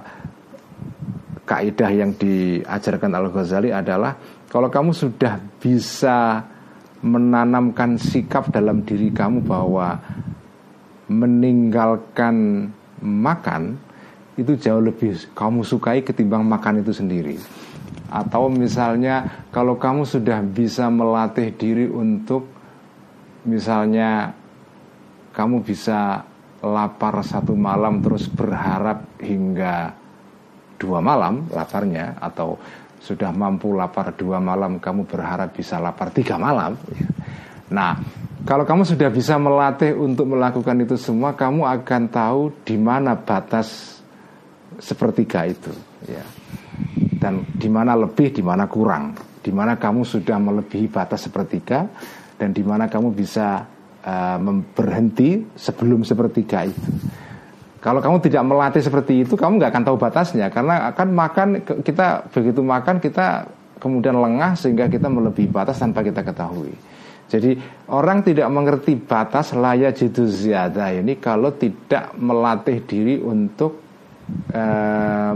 kaidah 1.43 1.91
yang 1.91 2.15
diajarkan 2.15 3.11
Al 3.11 3.27
Ghazali 3.27 3.75
adalah 3.75 4.15
kalau 4.47 4.71
kamu 4.71 4.95
sudah 4.95 5.39
bisa 5.59 6.43
menanamkan 7.03 7.99
sikap 7.99 8.49
dalam 8.49 8.81
diri 8.81 9.13
kamu 9.13 9.45
bahwa 9.45 9.99
meninggalkan 11.07 12.67
makan 13.03 13.77
itu 14.37 14.53
jauh 14.57 14.81
lebih 14.81 15.17
kamu 15.33 15.65
sukai 15.65 16.05
ketimbang 16.05 16.45
makan 16.45 16.81
itu 16.85 16.93
sendiri. 16.93 17.37
Atau 18.07 18.47
misalnya 18.47 19.45
kalau 19.51 19.75
kamu 19.75 20.07
sudah 20.07 20.39
bisa 20.45 20.87
melatih 20.87 21.51
diri 21.51 21.85
untuk 21.89 22.47
misalnya 23.43 24.31
kamu 25.35 25.61
bisa 25.61 26.23
lapar 26.63 27.21
satu 27.21 27.53
malam 27.53 28.01
terus 28.01 28.25
berharap 28.31 29.05
hingga 29.21 29.93
dua 30.77 31.01
malam 31.01 31.45
laparnya 31.49 32.17
atau 32.21 32.57
sudah 33.07 33.31
mampu 33.31 33.71
lapar 33.71 34.11
dua 34.19 34.43
malam 34.43 34.83
kamu 34.83 35.07
berharap 35.07 35.55
bisa 35.55 35.79
lapar 35.79 36.11
tiga 36.11 36.35
malam. 36.35 36.75
Nah, 37.71 37.95
kalau 38.43 38.67
kamu 38.67 38.83
sudah 38.83 39.07
bisa 39.07 39.39
melatih 39.39 39.95
untuk 39.95 40.27
melakukan 40.35 40.75
itu 40.83 40.99
semua, 40.99 41.31
kamu 41.39 41.63
akan 41.63 42.03
tahu 42.11 42.41
di 42.67 42.75
mana 42.75 43.15
batas 43.15 43.99
sepertiga 44.77 45.47
itu, 45.47 45.71
ya 46.03 46.23
dan 47.17 47.43
di 47.57 47.67
mana 47.67 47.97
lebih, 47.97 48.29
di 48.29 48.43
mana 48.45 48.69
kurang, 48.69 49.17
di 49.41 49.49
mana 49.49 49.75
kamu 49.75 50.05
sudah 50.05 50.37
melebihi 50.37 50.87
batas 50.87 51.25
sepertiga 51.25 51.89
dan 52.37 52.53
di 52.53 52.61
mana 52.61 52.85
kamu 52.85 53.09
bisa 53.11 53.65
uh, 54.05 54.37
berhenti 54.77 55.43
sebelum 55.57 56.05
sepertiga 56.05 56.69
itu. 56.69 56.89
Kalau 57.87 58.03
kamu 58.03 58.19
tidak 58.19 58.43
melatih 58.43 58.83
seperti 58.83 59.23
itu, 59.23 59.39
kamu 59.39 59.63
nggak 59.63 59.71
akan 59.71 59.83
tahu 59.87 59.95
batasnya 59.95 60.51
karena 60.51 60.91
akan 60.91 61.07
makan 61.15 61.47
kita 61.87 62.27
begitu 62.35 62.59
makan 62.59 62.99
kita 62.99 63.47
kemudian 63.79 64.19
lengah 64.19 64.59
sehingga 64.59 64.91
kita 64.91 65.07
melebihi 65.07 65.47
batas 65.47 65.79
tanpa 65.79 66.03
kita 66.03 66.19
ketahui. 66.19 66.75
Jadi 67.31 67.55
orang 67.87 68.27
tidak 68.27 68.51
mengerti 68.51 68.99
batas 68.99 69.55
layak 69.55 69.95
jitu 69.95 70.27
ziyada 70.27 70.91
ini 70.91 71.15
kalau 71.15 71.55
tidak 71.55 72.11
melatih 72.19 72.83
diri 72.83 73.23
untuk 73.23 73.87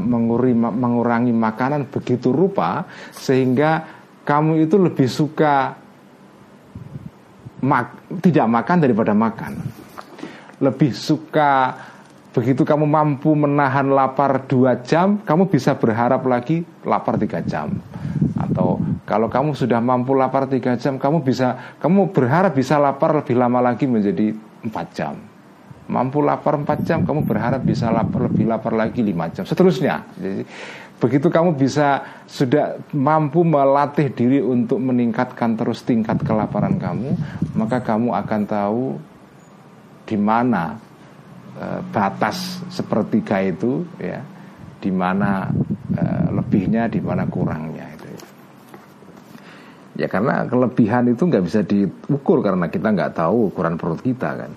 menguri, 0.04 0.52
mengurangi 0.52 1.32
makanan 1.32 1.88
begitu 1.88 2.36
rupa 2.36 2.84
sehingga 3.16 4.04
kamu 4.28 4.68
itu 4.68 4.76
lebih 4.76 5.08
suka 5.08 5.72
mak, 7.64 8.12
tidak 8.20 8.48
makan 8.52 8.78
daripada 8.84 9.16
makan. 9.16 9.54
Lebih 10.60 10.92
suka 10.92 11.80
begitu 12.32 12.64
kamu 12.64 12.88
mampu 12.88 13.36
menahan 13.36 13.92
lapar 13.92 14.48
dua 14.48 14.80
jam, 14.82 15.20
kamu 15.24 15.52
bisa 15.52 15.76
berharap 15.76 16.24
lagi 16.24 16.64
lapar 16.88 17.20
tiga 17.20 17.44
jam. 17.44 17.76
Atau 18.40 18.80
kalau 19.04 19.28
kamu 19.28 19.52
sudah 19.56 19.84
mampu 19.84 20.16
lapar 20.16 20.48
tiga 20.48 20.80
jam, 20.80 20.96
kamu 20.96 21.24
bisa 21.24 21.78
kamu 21.84 22.12
berharap 22.16 22.56
bisa 22.56 22.80
lapar 22.80 23.16
lebih 23.20 23.36
lama 23.36 23.60
lagi 23.60 23.86
menjadi 23.86 24.32
empat 24.64 24.88
jam. 24.96 25.16
Mampu 25.92 26.24
lapar 26.24 26.56
4 26.56 26.88
jam 26.88 27.04
kamu 27.04 27.28
berharap 27.28 27.68
bisa 27.68 27.92
lapar 27.92 28.32
lebih 28.32 28.48
lapar 28.48 28.72
lagi 28.72 29.04
5 29.04 29.36
jam. 29.36 29.44
Seterusnya. 29.44 30.08
Jadi 30.16 30.48
begitu 31.02 31.34
kamu 31.34 31.58
bisa 31.58 32.06
sudah 32.30 32.78
mampu 32.94 33.42
melatih 33.42 34.14
diri 34.14 34.38
untuk 34.38 34.78
meningkatkan 34.78 35.58
terus 35.58 35.82
tingkat 35.82 36.22
kelaparan 36.22 36.78
kamu 36.78 37.18
maka 37.58 37.82
kamu 37.82 38.14
akan 38.14 38.42
tahu 38.46 38.86
di 40.06 40.14
mana 40.14 40.78
e, 41.62 41.66
batas 41.94 42.66
sepertiga 42.74 43.38
itu 43.46 43.86
ya 44.02 44.26
di 44.82 44.90
mana 44.90 45.54
e, 45.94 46.04
lebihnya 46.34 46.90
di 46.90 46.98
mana 46.98 47.30
kurangnya 47.30 47.86
itu. 47.94 48.10
Ya 50.02 50.10
karena 50.10 50.50
kelebihan 50.50 51.14
itu 51.14 51.30
nggak 51.30 51.46
bisa 51.46 51.62
diukur 51.62 52.42
karena 52.42 52.74
kita 52.74 52.90
nggak 52.90 53.14
tahu 53.14 53.54
ukuran 53.54 53.78
perut 53.78 54.02
kita 54.02 54.34
kan. 54.34 54.52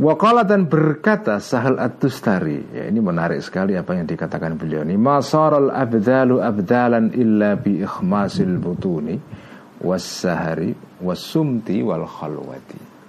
Wakala 0.00 0.48
dan 0.48 0.64
berkata 0.64 1.36
Sahal 1.44 1.76
At-Tustari 1.76 2.72
ya, 2.72 2.88
Ini 2.88 3.04
menarik 3.04 3.44
sekali 3.44 3.76
apa 3.76 3.92
yang 3.92 4.08
dikatakan 4.08 4.56
beliau 4.56 4.80
ini. 4.80 4.96
Masaral 4.96 5.68
abdalu 5.68 6.40
abdalan 6.40 7.12
illa 7.12 7.52
bi 7.60 7.84
ikhmasil 7.84 8.56
butuni 8.56 9.20
Was-sahari 9.84 10.72
Was-sumti 11.04 11.84
wal 11.84 12.08
khalwati 12.08 12.99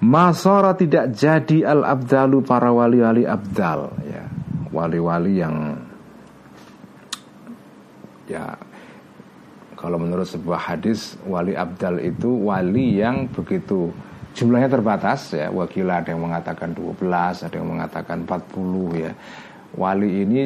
Masara 0.00 0.72
tidak 0.80 1.12
jadi 1.12 1.68
al-abdalu 1.68 2.40
para 2.40 2.72
wali-wali 2.72 3.28
abdal 3.28 3.92
ya. 4.08 4.24
Wali-wali 4.72 5.44
yang 5.44 5.76
Ya 8.30 8.54
Kalau 9.74 9.98
menurut 10.00 10.24
sebuah 10.24 10.72
hadis 10.72 11.18
Wali 11.26 11.52
abdal 11.52 12.00
itu 12.00 12.30
wali 12.48 12.96
yang 13.02 13.28
begitu 13.28 13.92
jumlahnya 14.32 14.72
terbatas 14.72 15.36
ya. 15.36 15.52
Wakil 15.52 15.84
ada 15.92 16.16
yang 16.16 16.24
mengatakan 16.24 16.72
12 16.72 16.96
ada 17.44 17.56
yang 17.60 17.68
mengatakan 17.68 18.24
40 18.24 19.04
ya. 19.04 19.12
Wali 19.76 20.24
ini 20.24 20.42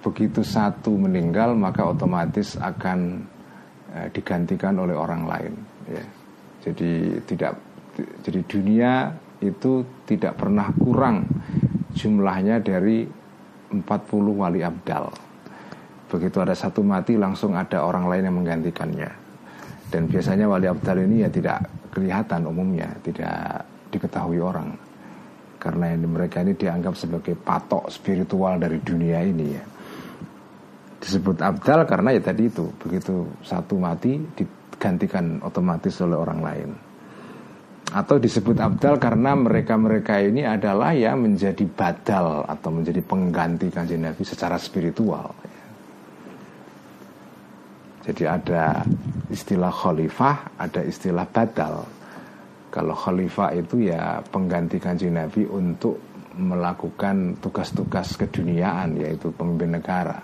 begitu 0.00 0.40
satu 0.40 0.96
meninggal 0.96 1.52
maka 1.52 1.84
otomatis 1.84 2.56
akan 2.56 3.20
eh, 3.92 4.08
digantikan 4.16 4.80
oleh 4.80 4.96
orang 4.96 5.28
lain 5.28 5.52
ya. 5.92 6.04
Jadi 6.64 7.20
tidak 7.28 7.67
jadi 8.22 8.40
dunia 8.46 8.92
itu 9.38 9.86
tidak 10.06 10.38
pernah 10.38 10.70
kurang 10.74 11.26
jumlahnya 11.94 12.62
dari 12.62 13.06
40 13.70 13.82
wali 14.34 14.60
abdal 14.62 15.10
begitu 16.08 16.40
ada 16.40 16.56
satu 16.56 16.80
mati 16.80 17.18
langsung 17.18 17.52
ada 17.54 17.84
orang 17.84 18.08
lain 18.08 18.26
yang 18.30 18.36
menggantikannya 18.40 19.10
dan 19.88 20.04
biasanya 20.04 20.44
wali 20.44 20.68
abdal 20.68 21.00
ini 21.00 21.24
ya 21.24 21.30
tidak 21.32 21.64
kelihatan 21.98 22.44
umumnya, 22.44 22.92
tidak 23.00 23.64
diketahui 23.88 24.38
orang. 24.38 24.76
Karena 25.58 25.90
ini, 25.90 26.06
mereka 26.06 26.44
ini 26.44 26.54
dianggap 26.54 26.94
sebagai 26.94 27.34
patok 27.34 27.90
spiritual 27.90 28.60
dari 28.60 28.78
dunia 28.78 29.24
ini 29.24 29.46
ya. 29.50 29.64
Disebut 31.02 31.40
abdal 31.40 31.88
karena 31.88 32.14
ya 32.14 32.22
tadi 32.22 32.46
itu, 32.46 32.70
begitu 32.78 33.26
satu 33.42 33.80
mati 33.80 34.20
digantikan 34.38 35.40
otomatis 35.42 35.98
oleh 36.04 36.14
orang 36.14 36.40
lain. 36.44 36.70
Atau 37.88 38.20
disebut 38.20 38.60
abdal 38.60 39.00
karena 39.00 39.32
mereka-mereka 39.32 40.20
ini 40.20 40.44
adalah 40.44 40.92
ya 40.92 41.16
menjadi 41.16 41.64
badal 41.64 42.44
atau 42.44 42.68
menjadi 42.68 43.00
pengganti 43.00 43.72
kanjeng 43.72 44.04
Nabi 44.04 44.22
secara 44.28 44.60
spiritual. 44.60 45.32
Jadi 48.04 48.24
ada 48.24 48.84
istilah 49.32 49.72
khalifah, 49.72 50.60
ada 50.60 50.80
istilah 50.84 51.24
badal. 51.28 51.84
Kalau 52.68 52.92
khalifah 52.92 53.56
itu 53.56 53.88
ya 53.88 54.20
pengganti 54.20 54.76
kanjeng 54.76 55.16
Nabi 55.16 55.48
untuk 55.48 55.96
melakukan 56.36 57.40
tugas-tugas 57.40 58.20
keduniaan 58.20 59.00
yaitu 59.00 59.32
pemimpin 59.32 59.80
negara. 59.80 60.20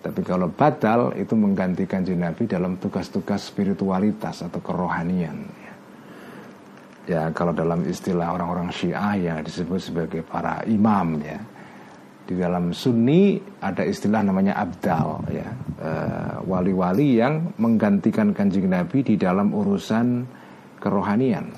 Tapi 0.00 0.24
kalau 0.24 0.48
badal 0.48 1.12
itu 1.18 1.36
mengganti 1.36 1.84
kanjeng 1.84 2.24
Nabi 2.24 2.48
dalam 2.48 2.80
tugas-tugas 2.80 3.52
spiritualitas 3.52 4.46
atau 4.46 4.62
kerohanian. 4.64 5.59
Ya 7.08 7.32
kalau 7.32 7.56
dalam 7.56 7.80
istilah 7.88 8.36
orang-orang 8.36 8.68
Syiah 8.68 9.16
yang 9.16 9.38
disebut 9.40 9.80
sebagai 9.80 10.20
para 10.20 10.60
imam 10.68 11.16
ya. 11.24 11.40
Di 12.28 12.38
dalam 12.38 12.70
Sunni 12.70 13.40
ada 13.58 13.82
istilah 13.82 14.22
namanya 14.22 14.54
abdal 14.54 15.24
ya. 15.32 15.48
Eh, 15.80 16.34
wali-wali 16.44 17.18
yang 17.18 17.56
menggantikan 17.58 18.36
kanjeng 18.36 18.68
Nabi 18.68 19.02
di 19.02 19.14
dalam 19.16 19.50
urusan 19.50 20.22
kerohanian. 20.78 21.50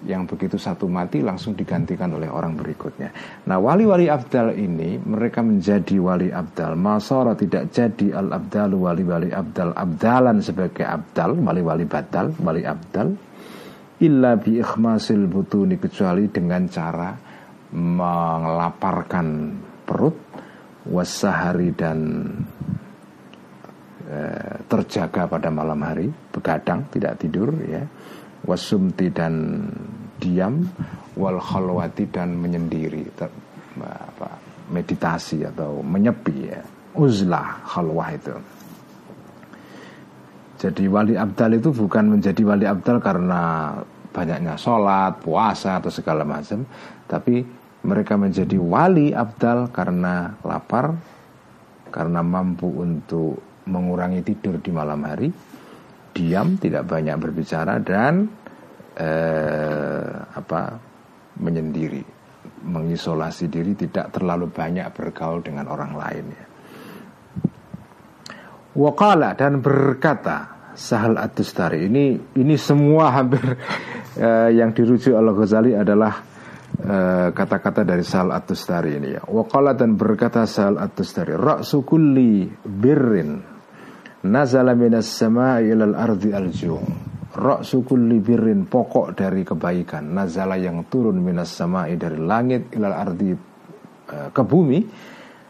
Yang 0.00 0.32
begitu 0.32 0.56
satu 0.56 0.88
mati 0.88 1.20
langsung 1.20 1.52
digantikan 1.52 2.08
oleh 2.16 2.32
orang 2.32 2.56
berikutnya. 2.56 3.12
Nah 3.46 3.60
wali-wali 3.60 4.08
abdal 4.08 4.56
ini 4.56 4.96
mereka 4.96 5.44
menjadi 5.44 6.00
wali 6.00 6.32
abdal. 6.32 6.72
Masara 6.72 7.36
tidak 7.36 7.68
jadi 7.68 8.16
al 8.16 8.32
abdal 8.32 8.74
wali-wali 8.80 9.28
abdal. 9.28 9.76
Abdalan 9.76 10.40
sebagai 10.40 10.88
abdal 10.88 11.36
wali-wali 11.36 11.84
badal 11.84 12.32
wali 12.40 12.64
abdal 12.64 13.29
illa 14.00 14.36
bi 14.40 14.56
ikhmasil 14.60 15.28
butuni 15.28 15.76
kecuali 15.76 16.28
dengan 16.32 16.64
cara 16.72 17.12
melaparkan 17.70 19.28
perut 19.84 20.16
wasahari 20.88 21.70
dan 21.76 22.26
e, 24.08 24.18
terjaga 24.64 25.28
pada 25.28 25.52
malam 25.52 25.78
hari 25.84 26.08
begadang 26.08 26.88
tidak 26.88 27.20
tidur 27.20 27.52
ya. 27.68 27.84
Wasumti 28.40 29.12
dan 29.12 29.68
diam 30.16 30.64
wal 31.20 31.36
khalwati 31.36 32.08
dan 32.08 32.40
menyendiri 32.40 33.04
ter, 33.12 33.28
apa, 33.76 34.40
meditasi 34.72 35.44
atau 35.44 35.84
menyepi 35.84 36.36
ya. 36.48 36.64
Uzlah 36.96 37.68
khalwah 37.68 38.10
itu 38.16 38.34
jadi 40.60 40.84
wali 40.92 41.16
abdal 41.16 41.56
itu 41.56 41.72
bukan 41.72 42.20
menjadi 42.20 42.44
wali 42.44 42.68
abdal 42.68 43.00
karena 43.00 43.72
banyaknya 44.12 44.60
sholat, 44.60 45.16
puasa 45.24 45.80
atau 45.80 45.88
segala 45.88 46.20
macam, 46.20 46.68
tapi 47.08 47.40
mereka 47.80 48.20
menjadi 48.20 48.60
wali 48.60 49.16
abdal 49.16 49.72
karena 49.72 50.36
lapar, 50.44 50.92
karena 51.88 52.20
mampu 52.20 52.68
untuk 52.76 53.40
mengurangi 53.64 54.20
tidur 54.20 54.60
di 54.60 54.68
malam 54.68 55.00
hari, 55.00 55.32
diam, 56.12 56.60
tidak 56.60 56.84
banyak 56.84 57.16
berbicara 57.16 57.80
dan 57.80 58.28
eh, 59.00 60.12
apa 60.36 60.76
menyendiri, 61.40 62.04
mengisolasi 62.68 63.48
diri, 63.48 63.72
tidak 63.72 64.12
terlalu 64.12 64.52
banyak 64.52 64.84
bergaul 64.92 65.40
dengan 65.40 65.72
orang 65.72 65.96
lain. 65.96 66.26
Ya. 66.36 66.49
Wakala 68.70 69.34
dan 69.34 69.58
berkata 69.58 70.60
Sahal 70.78 71.18
At-Tustari 71.18 71.90
ini 71.90 72.14
ini 72.38 72.54
semua 72.54 73.10
hampir 73.10 73.42
uh, 73.42 74.50
yang 74.58 74.70
dirujuk 74.70 75.10
oleh 75.10 75.34
Ghazali 75.34 75.72
adalah 75.74 76.14
eh, 76.78 77.28
kata-kata 77.34 77.82
uh, 77.82 77.86
dari 77.90 78.06
Sahal 78.06 78.30
At-Tustari 78.30 78.94
ini 78.94 79.18
ya. 79.18 79.22
Wakala 79.26 79.74
dan 79.74 79.98
berkata 79.98 80.46
Sahal 80.46 80.78
At-Tustari, 80.78 81.34
"Ra'su 81.34 81.82
birrin 82.62 83.42
nazala 84.22 84.78
minas 84.78 85.10
sama'i 85.10 85.74
ilal 85.74 85.98
ardi 85.98 86.30
al-jum." 86.30 86.86
Ra'su 87.30 87.82
kulli 87.82 88.22
birrin 88.22 88.70
pokok 88.70 89.18
dari 89.18 89.42
kebaikan 89.42 90.14
nazala 90.14 90.54
yang 90.54 90.86
turun 90.86 91.18
minas 91.18 91.50
sama'i 91.50 91.98
dari 91.98 92.22
langit 92.22 92.70
ilal 92.74 92.94
ardi 92.94 93.34
uh, 93.34 94.30
ke 94.30 94.42
bumi 94.46 94.78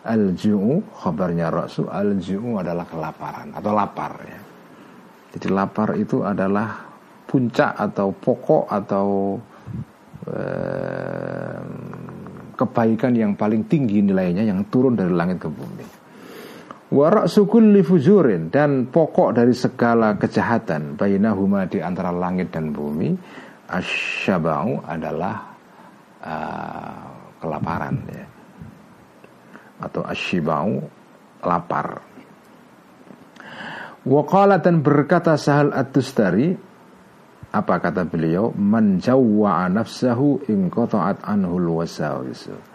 Al-ju'u 0.01 0.81
khabarnya 0.97 1.53
rasu 1.53 1.85
Al-ju'u 1.85 2.57
adalah 2.57 2.89
kelaparan 2.89 3.53
Atau 3.53 3.77
lapar 3.77 4.13
ya. 4.25 4.41
Jadi 5.37 5.47
lapar 5.53 5.93
itu 6.01 6.25
adalah 6.25 6.89
Puncak 7.29 7.77
atau 7.77 8.09
pokok 8.17 8.65
Atau 8.73 9.37
eh, 10.25 11.61
Kebaikan 12.57 13.13
yang 13.13 13.37
paling 13.37 13.69
tinggi 13.69 14.01
nilainya 14.01 14.41
Yang 14.41 14.73
turun 14.73 14.97
dari 14.97 15.13
langit 15.13 15.45
ke 15.45 15.53
bumi. 15.53 15.87
Warak 16.97 17.29
sukul 17.29 17.77
fujurin 17.85 18.49
Dan 18.49 18.89
pokok 18.89 19.37
dari 19.37 19.53
segala 19.53 20.17
kejahatan 20.17 20.97
Bainahuma 20.97 21.69
di 21.69 21.85
antara 21.85 22.09
langit 22.09 22.49
dan 22.49 22.73
bumi 22.73 23.13
Asyabau 23.69 24.81
adalah 24.89 25.45
uh, 26.25 27.05
Kelaparan 27.39 27.97
ya 28.11 28.30
atau 29.81 30.05
asyibau 30.05 30.85
lapar. 31.43 32.05
Waqala 34.01 34.61
dan 34.61 34.81
berkata 34.81 35.37
Sahal 35.37 35.73
At-Tustari 35.77 36.57
apa 37.51 37.75
kata 37.83 38.07
beliau? 38.07 38.55
Man 38.55 39.03
nafsahu 39.03 40.47
in 40.49 40.71
qata'at 40.71 41.27
anhul 41.27 41.83
wasawisu 41.83 42.71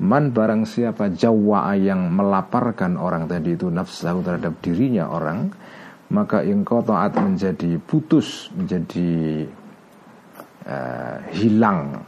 man 0.00 0.32
barang 0.32 0.64
siapa 0.64 1.12
jawwa'a 1.12 1.76
yang 1.76 2.08
melaparkan 2.08 2.96
orang 2.96 3.28
tadi 3.28 3.52
itu 3.52 3.68
nafsahu 3.68 4.24
terhadap 4.24 4.56
dirinya 4.64 5.12
orang 5.12 5.52
maka 6.10 6.40
in 6.40 6.64
qata'at 6.64 7.20
menjadi 7.20 7.76
putus 7.84 8.48
menjadi 8.56 9.44
uh, 10.64 11.16
hilang 11.36 12.00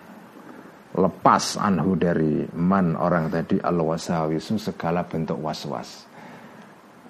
lepas 0.92 1.56
anhu 1.56 1.96
dari 1.96 2.44
man 2.52 2.96
orang 2.96 3.32
tadi 3.32 3.56
al 3.60 3.80
wasawisu 3.80 4.60
segala 4.60 5.08
bentuk 5.08 5.40
was-was. 5.40 6.04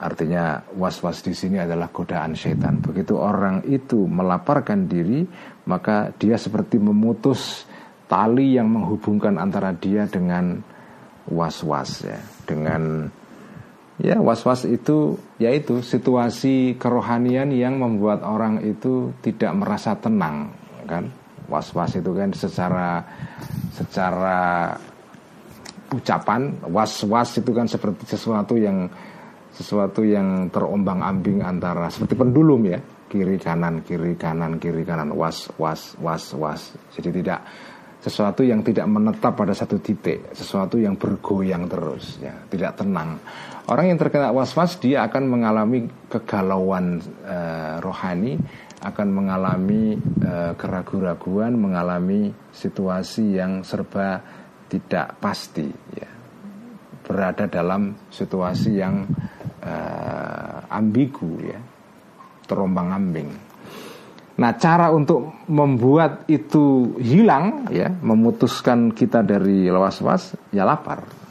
Artinya 0.02 0.58
was-was 0.74 1.22
di 1.22 1.30
sini 1.30 1.62
adalah 1.62 1.90
godaan 1.90 2.34
setan. 2.34 2.82
Begitu 2.82 3.14
orang 3.14 3.62
itu 3.70 4.02
melaparkan 4.06 4.90
diri, 4.90 5.22
maka 5.70 6.10
dia 6.18 6.34
seperti 6.34 6.82
memutus 6.82 7.66
tali 8.10 8.58
yang 8.58 8.66
menghubungkan 8.66 9.38
antara 9.38 9.70
dia 9.74 10.10
dengan 10.10 10.58
was-was 11.30 12.02
ya, 12.02 12.18
dengan 12.50 13.06
ya 14.02 14.18
was-was 14.18 14.66
itu 14.66 15.14
yaitu 15.38 15.78
situasi 15.86 16.74
kerohanian 16.82 17.54
yang 17.54 17.78
membuat 17.78 18.26
orang 18.26 18.58
itu 18.66 19.14
tidak 19.22 19.54
merasa 19.54 19.94
tenang 19.94 20.50
kan 20.90 21.06
was-was 21.46 21.94
itu 21.94 22.10
kan 22.10 22.34
secara 22.34 23.06
secara 23.72 24.72
ucapan 25.92 26.56
was-was 26.68 27.40
itu 27.40 27.50
kan 27.52 27.68
seperti 27.68 28.08
sesuatu 28.08 28.56
yang 28.56 28.88
sesuatu 29.52 30.00
yang 30.00 30.48
terombang 30.48 31.04
ambing 31.04 31.44
antara 31.44 31.92
seperti 31.92 32.16
pendulum 32.16 32.64
ya 32.64 32.80
kiri 33.12 33.36
kanan 33.36 33.84
kiri 33.84 34.16
kanan 34.16 34.56
kiri 34.56 34.84
kanan 34.88 35.12
was 35.12 35.52
was 35.60 35.92
was 36.00 36.32
was. 36.32 36.72
Jadi 36.96 37.20
tidak 37.20 37.44
sesuatu 38.00 38.42
yang 38.42 38.64
tidak 38.64 38.88
menetap 38.88 39.36
pada 39.36 39.52
satu 39.52 39.78
titik 39.78 40.32
sesuatu 40.32 40.80
yang 40.80 40.96
bergoyang 40.96 41.68
terus 41.68 42.16
ya 42.18 42.32
tidak 42.48 42.80
tenang. 42.80 43.20
Orang 43.68 43.92
yang 43.92 44.00
terkena 44.00 44.32
was 44.32 44.56
was 44.56 44.80
dia 44.80 45.04
akan 45.04 45.28
mengalami 45.28 45.86
kegalauan 46.08 46.98
eh, 47.22 47.76
rohani 47.84 48.40
akan 48.82 49.08
mengalami 49.14 49.94
uh, 50.26 50.52
keraguan-raguan, 50.58 51.54
mengalami 51.54 52.34
situasi 52.50 53.38
yang 53.38 53.62
serba 53.62 54.18
tidak 54.66 55.22
pasti, 55.22 55.70
ya. 55.94 56.10
berada 57.06 57.46
dalam 57.46 57.94
situasi 58.10 58.70
yang 58.82 59.06
uh, 59.62 60.66
ambigu, 60.66 61.46
ya, 61.46 61.60
terombang-ambing. 62.50 63.30
Nah, 64.32 64.50
cara 64.58 64.90
untuk 64.90 65.46
membuat 65.46 66.26
itu 66.26 66.96
hilang, 66.98 67.70
ya, 67.70 67.86
memutuskan 67.86 68.90
kita 68.90 69.22
dari 69.22 69.70
was-was, 69.70 70.34
ya 70.50 70.66
lapar. 70.66 71.21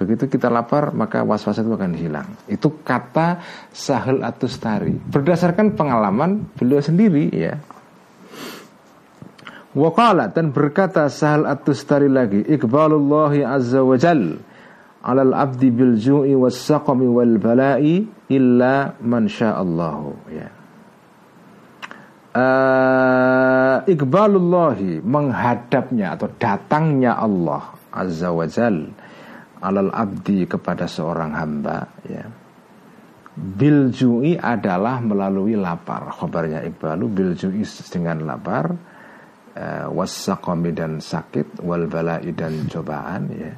Begitu 0.00 0.32
kita 0.32 0.48
lapar 0.48 0.96
maka 0.96 1.20
was-was 1.20 1.60
itu 1.60 1.68
akan 1.76 1.92
hilang. 1.92 2.24
Itu 2.48 2.80
kata 2.80 3.44
Sahel 3.68 4.24
Atustari. 4.24 4.96
Berdasarkan 4.96 5.76
pengalaman 5.76 6.48
beliau 6.56 6.80
sendiri 6.80 7.28
ya. 7.28 7.60
Wakala 9.76 10.32
dan 10.32 10.56
berkata 10.56 11.04
Sahel 11.12 11.44
Atustari 11.44 12.08
lagi, 12.08 12.40
Iqbalullahi 12.40 13.44
azza 13.44 13.84
wa 13.84 13.94
jal 14.00 14.40
alal 15.04 15.36
abdi 15.36 15.68
bil 15.68 16.00
ju'i 16.00 16.32
was 16.32 16.56
saqami 16.56 17.04
wal 17.04 17.36
bala'i 17.36 18.00
illa 18.32 18.96
man 19.04 19.28
sya'allahu 19.28 20.10
ya. 20.32 20.48
Uh, 22.30 23.84
Iqbalullahi 23.84 25.04
menghadapnya 25.04 26.16
atau 26.16 26.32
datangnya 26.40 27.20
Allah 27.20 27.74
azza 27.92 28.32
wa 28.32 28.48
jal 28.48 28.96
alal 29.60 29.92
abdi 29.92 30.48
kepada 30.48 30.88
seorang 30.88 31.36
hamba 31.36 31.78
ya. 32.08 32.24
Biljui 33.40 34.36
adalah 34.36 35.00
melalui 35.00 35.56
lapar 35.56 36.12
khabarnya 36.12 36.66
Iqbalu. 36.66 37.06
Biljui 37.08 37.64
dengan 37.88 38.26
lapar 38.26 38.74
uh, 39.56 39.86
wasaqami 39.88 40.76
dan 40.76 40.98
sakit 41.00 41.62
wal 41.64 41.86
balai 41.86 42.34
dan 42.36 42.68
cobaan 42.68 43.22
ya. 43.32 43.52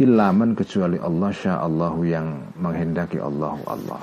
Ilaman 0.00 0.56
kecuali 0.56 0.96
Allah 0.96 1.28
syaallahu 1.28 2.00
yang 2.08 2.56
menghendaki 2.56 3.20
Allah 3.20 3.60
Allah. 3.68 4.02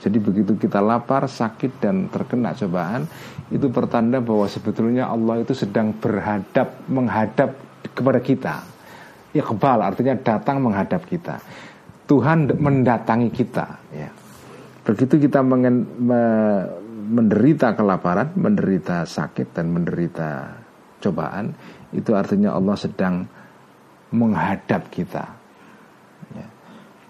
Jadi 0.00 0.16
begitu 0.16 0.56
kita 0.56 0.80
lapar, 0.80 1.28
sakit 1.28 1.76
dan 1.76 2.08
terkena 2.08 2.56
cobaan 2.56 3.04
Itu 3.52 3.68
pertanda 3.68 4.16
bahwa 4.24 4.48
sebetulnya 4.48 5.12
Allah 5.12 5.44
itu 5.44 5.52
sedang 5.52 5.92
berhadap 5.92 6.88
Menghadap 6.88 7.52
kepada 7.92 8.24
kita 8.24 8.64
Iqbal 9.30 9.78
artinya 9.86 10.18
datang 10.18 10.58
menghadap 10.58 11.06
kita. 11.06 11.38
Tuhan 12.10 12.50
mendatangi 12.58 13.30
kita 13.30 13.66
ya. 13.94 14.10
Begitu 14.82 15.30
kita 15.30 15.46
mengen, 15.46 15.86
me, 16.02 16.22
menderita 17.10 17.78
kelaparan, 17.78 18.34
menderita 18.34 19.06
sakit 19.06 19.54
dan 19.54 19.70
menderita 19.70 20.58
cobaan, 20.98 21.54
itu 21.94 22.10
artinya 22.14 22.54
Allah 22.54 22.74
sedang 22.74 23.26
menghadap 24.10 24.90
kita. 24.90 25.24
Ya, 26.34 26.46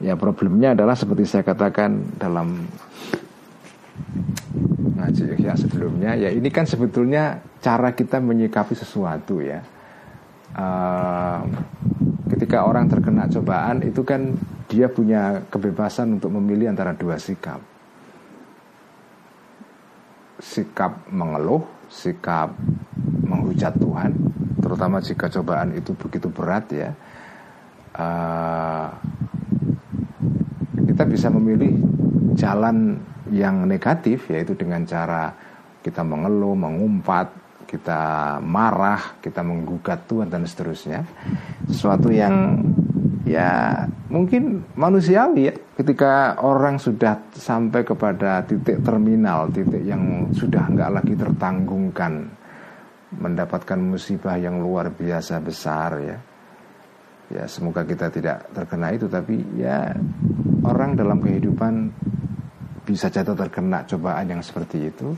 ya 0.01 0.15
problemnya 0.21 0.77
adalah 0.77 0.93
seperti 0.93 1.25
saya 1.25 1.45
katakan 1.45 2.21
dalam 2.21 2.69
ngaji 5.01 5.41
ya 5.41 5.57
sebelumnya, 5.57 6.13
ya 6.17 6.29
ini 6.29 6.49
kan 6.53 6.69
sebetulnya 6.69 7.41
cara 7.65 7.97
kita 7.97 8.21
menyikapi 8.21 8.77
sesuatu 8.77 9.41
ya. 9.41 9.65
Uh, 10.51 11.47
ketika 12.35 12.67
orang 12.67 12.91
terkena 12.91 13.31
cobaan 13.31 13.87
itu 13.87 14.03
kan 14.03 14.35
dia 14.67 14.91
punya 14.91 15.43
kebebasan 15.51 16.19
untuk 16.19 16.35
memilih 16.35 16.71
antara 16.71 16.95
dua 16.95 17.19
sikap. 17.19 17.59
Sikap 20.41 21.07
mengeluh, 21.11 21.63
sikap 21.91 22.55
menghujat 23.27 23.77
Tuhan, 23.77 24.11
terutama 24.63 24.99
jika 24.99 25.31
cobaan 25.31 25.77
itu 25.77 25.95
begitu 25.95 26.27
berat 26.31 26.65
ya. 26.73 26.91
Uh, 27.95 28.89
kita 30.87 31.05
bisa 31.05 31.29
memilih 31.29 31.75
jalan 32.39 32.99
yang 33.31 33.65
negatif 33.67 34.27
yaitu 34.31 34.55
dengan 34.59 34.83
cara 34.87 35.33
kita 35.81 36.05
mengeluh, 36.05 36.53
mengumpat, 36.53 37.40
kita 37.71 38.03
marah, 38.43 39.23
kita 39.23 39.47
menggugat 39.47 40.11
Tuhan 40.11 40.27
dan 40.27 40.43
seterusnya. 40.43 41.07
Sesuatu 41.71 42.11
yang 42.11 42.59
ya 43.23 43.87
mungkin 44.11 44.67
manusiawi 44.75 45.41
ya 45.47 45.55
ketika 45.79 46.35
orang 46.43 46.83
sudah 46.83 47.31
sampai 47.31 47.87
kepada 47.87 48.43
titik 48.43 48.83
terminal, 48.83 49.55
titik 49.55 49.87
yang 49.87 50.35
sudah 50.35 50.67
nggak 50.67 50.91
lagi 50.91 51.15
tertanggungkan 51.15 52.27
mendapatkan 53.15 53.79
musibah 53.79 54.35
yang 54.35 54.59
luar 54.59 54.91
biasa 54.91 55.39
besar 55.39 55.91
ya. 56.03 56.19
Ya 57.31 57.47
semoga 57.47 57.87
kita 57.87 58.11
tidak 58.11 58.51
terkena 58.51 58.91
itu 58.91 59.07
tapi 59.07 59.39
ya 59.55 59.95
orang 60.67 60.99
dalam 60.99 61.23
kehidupan 61.23 61.95
bisa 62.83 63.07
jatuh 63.07 63.39
terkena 63.39 63.87
cobaan 63.87 64.27
yang 64.27 64.43
seperti 64.43 64.91
itu. 64.91 65.15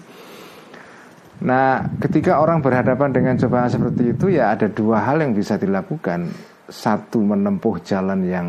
Nah, 1.43 1.99
ketika 1.99 2.39
orang 2.39 2.63
berhadapan 2.63 3.11
dengan 3.11 3.35
cobaan 3.35 3.67
seperti 3.67 4.15
itu, 4.15 4.31
ya 4.31 4.55
ada 4.55 4.71
dua 4.71 5.03
hal 5.03 5.27
yang 5.27 5.35
bisa 5.35 5.59
dilakukan. 5.59 6.31
Satu, 6.71 7.19
menempuh 7.19 7.83
jalan 7.83 8.23
yang 8.23 8.49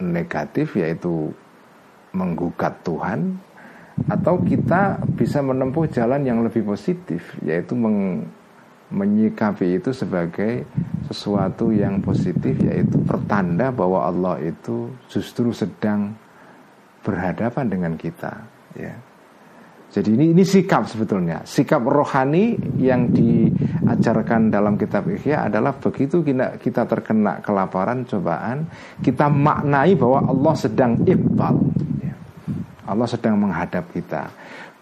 negatif, 0.00 0.80
yaitu 0.80 1.28
menggugat 2.16 2.80
Tuhan, 2.80 3.36
atau 4.08 4.40
kita 4.40 5.04
bisa 5.12 5.44
menempuh 5.44 5.84
jalan 5.92 6.24
yang 6.24 6.40
lebih 6.40 6.64
positif, 6.64 7.36
yaitu 7.44 7.76
meng, 7.76 8.24
menyikapi 8.88 9.76
itu 9.76 9.92
sebagai 9.92 10.64
sesuatu 11.12 11.68
yang 11.68 12.00
positif, 12.00 12.56
yaitu 12.64 12.96
pertanda 13.04 13.68
bahwa 13.68 14.08
Allah 14.08 14.40
itu 14.40 14.88
justru 15.12 15.52
sedang 15.52 16.16
berhadapan 17.04 17.68
dengan 17.68 17.92
kita. 18.00 18.32
Ya 18.72 18.96
jadi 19.88 20.12
ini 20.12 20.36
ini 20.36 20.44
sikap 20.44 20.84
sebetulnya. 20.84 21.48
Sikap 21.48 21.80
rohani 21.80 22.60
yang 22.76 23.08
diajarkan 23.08 24.52
dalam 24.52 24.76
kitab 24.76 25.08
Ihya 25.08 25.48
adalah 25.48 25.72
begitu 25.72 26.20
kita, 26.20 26.60
kita 26.60 26.84
terkena 26.84 27.40
kelaparan, 27.40 28.04
cobaan, 28.04 28.68
kita 29.00 29.32
maknai 29.32 29.96
bahwa 29.96 30.28
Allah 30.28 30.54
sedang 30.60 30.92
ibal. 31.08 31.56
Ya. 32.04 32.14
Allah 32.84 33.08
sedang 33.08 33.40
menghadap 33.40 33.88
kita. 33.96 34.28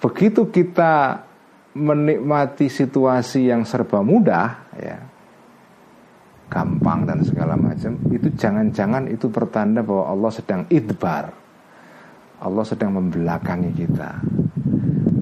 Begitu 0.03 0.51
kita 0.51 1.23
menikmati 1.79 2.67
situasi 2.67 3.47
yang 3.47 3.63
serba 3.63 4.03
mudah, 4.03 4.75
ya, 4.75 4.99
gampang 6.51 7.07
dan 7.07 7.23
segala 7.23 7.55
macam, 7.55 7.95
itu 8.11 8.27
jangan-jangan 8.35 9.07
itu 9.07 9.31
pertanda 9.31 9.87
bahwa 9.87 10.11
Allah 10.11 10.31
sedang 10.35 10.67
idbar. 10.67 11.31
Allah 12.37 12.65
sedang 12.69 12.93
membelakangi 13.01 13.71
kita 13.73 14.11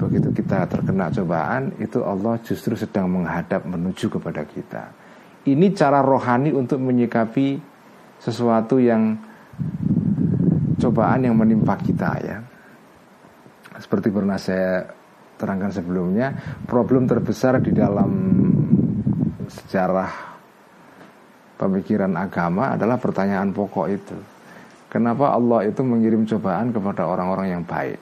begitu 0.05 0.28
kita 0.36 0.68
terkena 0.68 1.09
cobaan 1.09 1.72
itu 1.80 2.05
Allah 2.05 2.36
justru 2.44 2.76
sedang 2.76 3.09
menghadap 3.09 3.64
menuju 3.64 4.12
kepada 4.12 4.44
kita. 4.44 4.92
Ini 5.48 5.72
cara 5.72 6.05
rohani 6.05 6.52
untuk 6.52 6.80
menyikapi 6.80 7.57
sesuatu 8.20 8.76
yang 8.80 9.16
cobaan 10.80 11.24
yang 11.24 11.36
menimpa 11.36 11.80
kita 11.80 12.11
ya. 12.20 12.38
Seperti 13.80 14.12
pernah 14.12 14.36
saya 14.36 14.84
terangkan 15.40 15.72
sebelumnya, 15.72 16.32
problem 16.68 17.09
terbesar 17.09 17.59
di 17.61 17.72
dalam 17.74 18.11
sejarah 19.48 20.36
pemikiran 21.59 22.12
agama 22.16 22.76
adalah 22.76 23.00
pertanyaan 23.00 23.50
pokok 23.50 23.86
itu. 23.90 24.16
Kenapa 24.88 25.34
Allah 25.34 25.66
itu 25.66 25.82
mengirim 25.82 26.22
cobaan 26.22 26.70
kepada 26.70 27.02
orang-orang 27.11 27.50
yang 27.50 27.62
baik? 27.66 27.98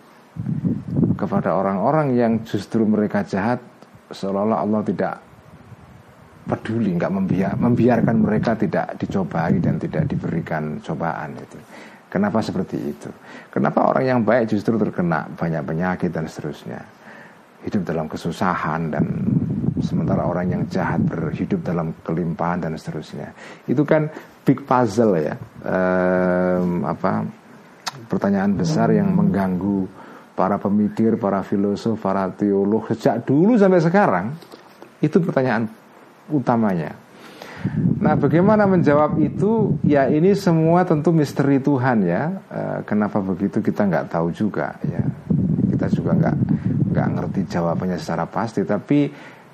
Kepada 1.23 1.55
orang-orang 1.55 2.19
yang 2.19 2.33
justru 2.43 2.83
mereka 2.83 3.23
jahat 3.23 3.63
seolah-olah 4.11 4.59
Allah 4.59 4.83
tidak 4.83 5.15
peduli, 6.43 6.99
nggak 6.99 7.13
membiar, 7.15 7.55
membiarkan 7.55 8.17
mereka 8.27 8.59
tidak 8.59 8.99
dicobai 8.99 9.63
dan 9.63 9.79
tidak 9.79 10.11
diberikan 10.11 10.83
cobaan 10.83 11.39
itu. 11.39 11.59
Kenapa 12.11 12.43
seperti 12.43 12.77
itu? 12.77 13.09
Kenapa 13.49 13.89
orang 13.89 14.05
yang 14.05 14.21
baik 14.27 14.51
justru 14.51 14.75
terkena 14.77 15.31
banyak 15.33 15.63
penyakit 15.63 16.11
dan 16.11 16.27
seterusnya? 16.27 16.83
Hidup 17.63 17.87
dalam 17.87 18.11
kesusahan 18.11 18.91
dan 18.91 19.07
sementara 19.79 20.27
orang 20.27 20.51
yang 20.51 20.63
jahat 20.67 20.99
berhidup 21.07 21.63
dalam 21.63 21.95
kelimpahan 22.03 22.67
dan 22.67 22.75
seterusnya. 22.75 23.31
Itu 23.71 23.87
kan 23.87 24.11
big 24.43 24.67
puzzle 24.67 25.23
ya, 25.23 25.39
ehm, 25.63 26.83
apa 26.83 27.23
pertanyaan 28.11 28.59
besar 28.59 28.91
yang 28.93 29.15
mengganggu 29.15 30.02
para 30.43 30.59
pemikir, 30.59 31.23
para 31.23 31.47
filosof, 31.47 32.03
para 32.03 32.27
teolog 32.35 32.91
sejak 32.91 33.23
dulu 33.23 33.55
sampai 33.55 33.79
sekarang 33.79 34.27
itu 34.99 35.23
pertanyaan 35.23 35.71
utamanya. 36.35 36.99
Nah, 38.03 38.19
bagaimana 38.19 38.67
menjawab 38.67 39.23
itu? 39.23 39.79
Ya, 39.87 40.11
ini 40.11 40.35
semua 40.35 40.83
tentu 40.83 41.15
misteri 41.15 41.63
Tuhan 41.63 42.03
ya. 42.03 42.43
E, 42.51 42.61
kenapa 42.83 43.23
begitu 43.23 43.63
kita 43.63 43.87
nggak 43.87 44.11
tahu 44.11 44.35
juga 44.35 44.75
ya. 44.83 45.07
Kita 45.71 45.87
juga 45.95 46.11
nggak 46.19 46.37
nggak 46.91 47.09
ngerti 47.15 47.41
jawabannya 47.47 47.99
secara 48.03 48.27
pasti. 48.27 48.67
Tapi 48.67 49.07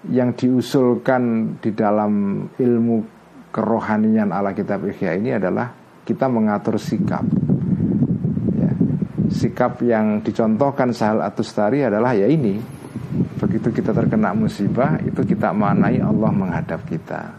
yang 0.09 0.33
diusulkan 0.33 1.53
di 1.61 1.77
dalam 1.77 2.49
ilmu 2.57 2.97
kerohanian 3.53 4.33
ala 4.33 4.57
kitab 4.57 4.89
Ihya 4.89 5.21
ini 5.21 5.37
adalah 5.37 5.69
kita 6.09 6.33
mengatur 6.33 6.81
sikap 6.81 7.29
sikap 9.39 9.79
yang 9.87 10.19
dicontohkan 10.19 10.91
Sahal 10.91 11.23
Atustari 11.23 11.87
adalah 11.87 12.11
ya 12.19 12.27
ini 12.27 12.59
begitu 13.39 13.71
kita 13.71 13.95
terkena 13.95 14.35
musibah 14.35 14.99
itu 14.99 15.23
kita 15.23 15.55
maknai 15.55 16.03
Allah 16.03 16.35
menghadap 16.35 16.83
kita. 16.91 17.31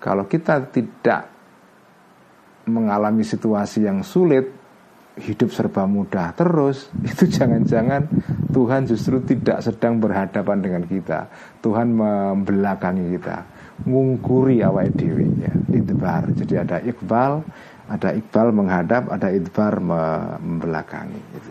Kalau 0.00 0.24
kita 0.24 0.64
tidak 0.72 1.28
mengalami 2.64 3.20
situasi 3.20 3.84
yang 3.84 4.00
sulit 4.00 4.48
hidup 5.20 5.52
serba 5.52 5.84
mudah 5.84 6.32
terus 6.32 6.88
itu 7.10 7.28
jangan-jangan 7.28 8.08
Tuhan 8.48 8.88
justru 8.88 9.20
tidak 9.20 9.60
sedang 9.60 10.00
berhadapan 10.00 10.64
dengan 10.64 10.82
kita. 10.88 11.28
Tuhan 11.60 11.92
membelakangi 11.92 13.20
kita 13.20 13.60
ngungkuri 13.84 14.60
awal 14.60 14.92
dewi 14.92 15.28
ya 15.40 15.52
idbar 15.72 16.28
jadi 16.36 16.54
ada 16.64 16.76
iqbal 16.84 17.40
ada 17.90 18.14
Iqbal 18.14 18.54
menghadap, 18.54 19.10
ada 19.10 19.34
Idbar 19.34 19.82
membelakangi 19.82 21.20
gitu. 21.34 21.50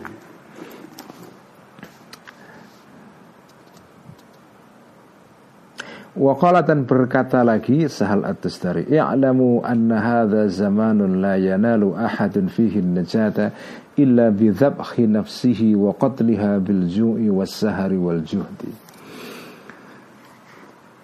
Waqala 6.10 6.66
dan 6.66 6.90
berkata 6.90 7.46
lagi 7.46 7.86
Sahal 7.86 8.26
At-Tustari 8.26 8.90
I'lamu 8.90 9.62
anna 9.62 10.02
hadha 10.02 10.50
zamanun 10.50 11.22
la 11.22 11.38
yanalu 11.38 11.94
ahadun 11.94 12.50
fihi 12.50 12.82
najata 12.82 13.54
illa 13.94 14.34
bi 14.34 14.50
dhabhi 14.50 15.06
nafsihi 15.06 15.78
wa 15.78 15.94
qatliha 15.94 16.58
bil 16.58 16.90
ju'i 16.90 17.30
was 17.30 17.54
sahari 17.54 17.94
wal 17.94 18.18
juhdi 18.26 18.74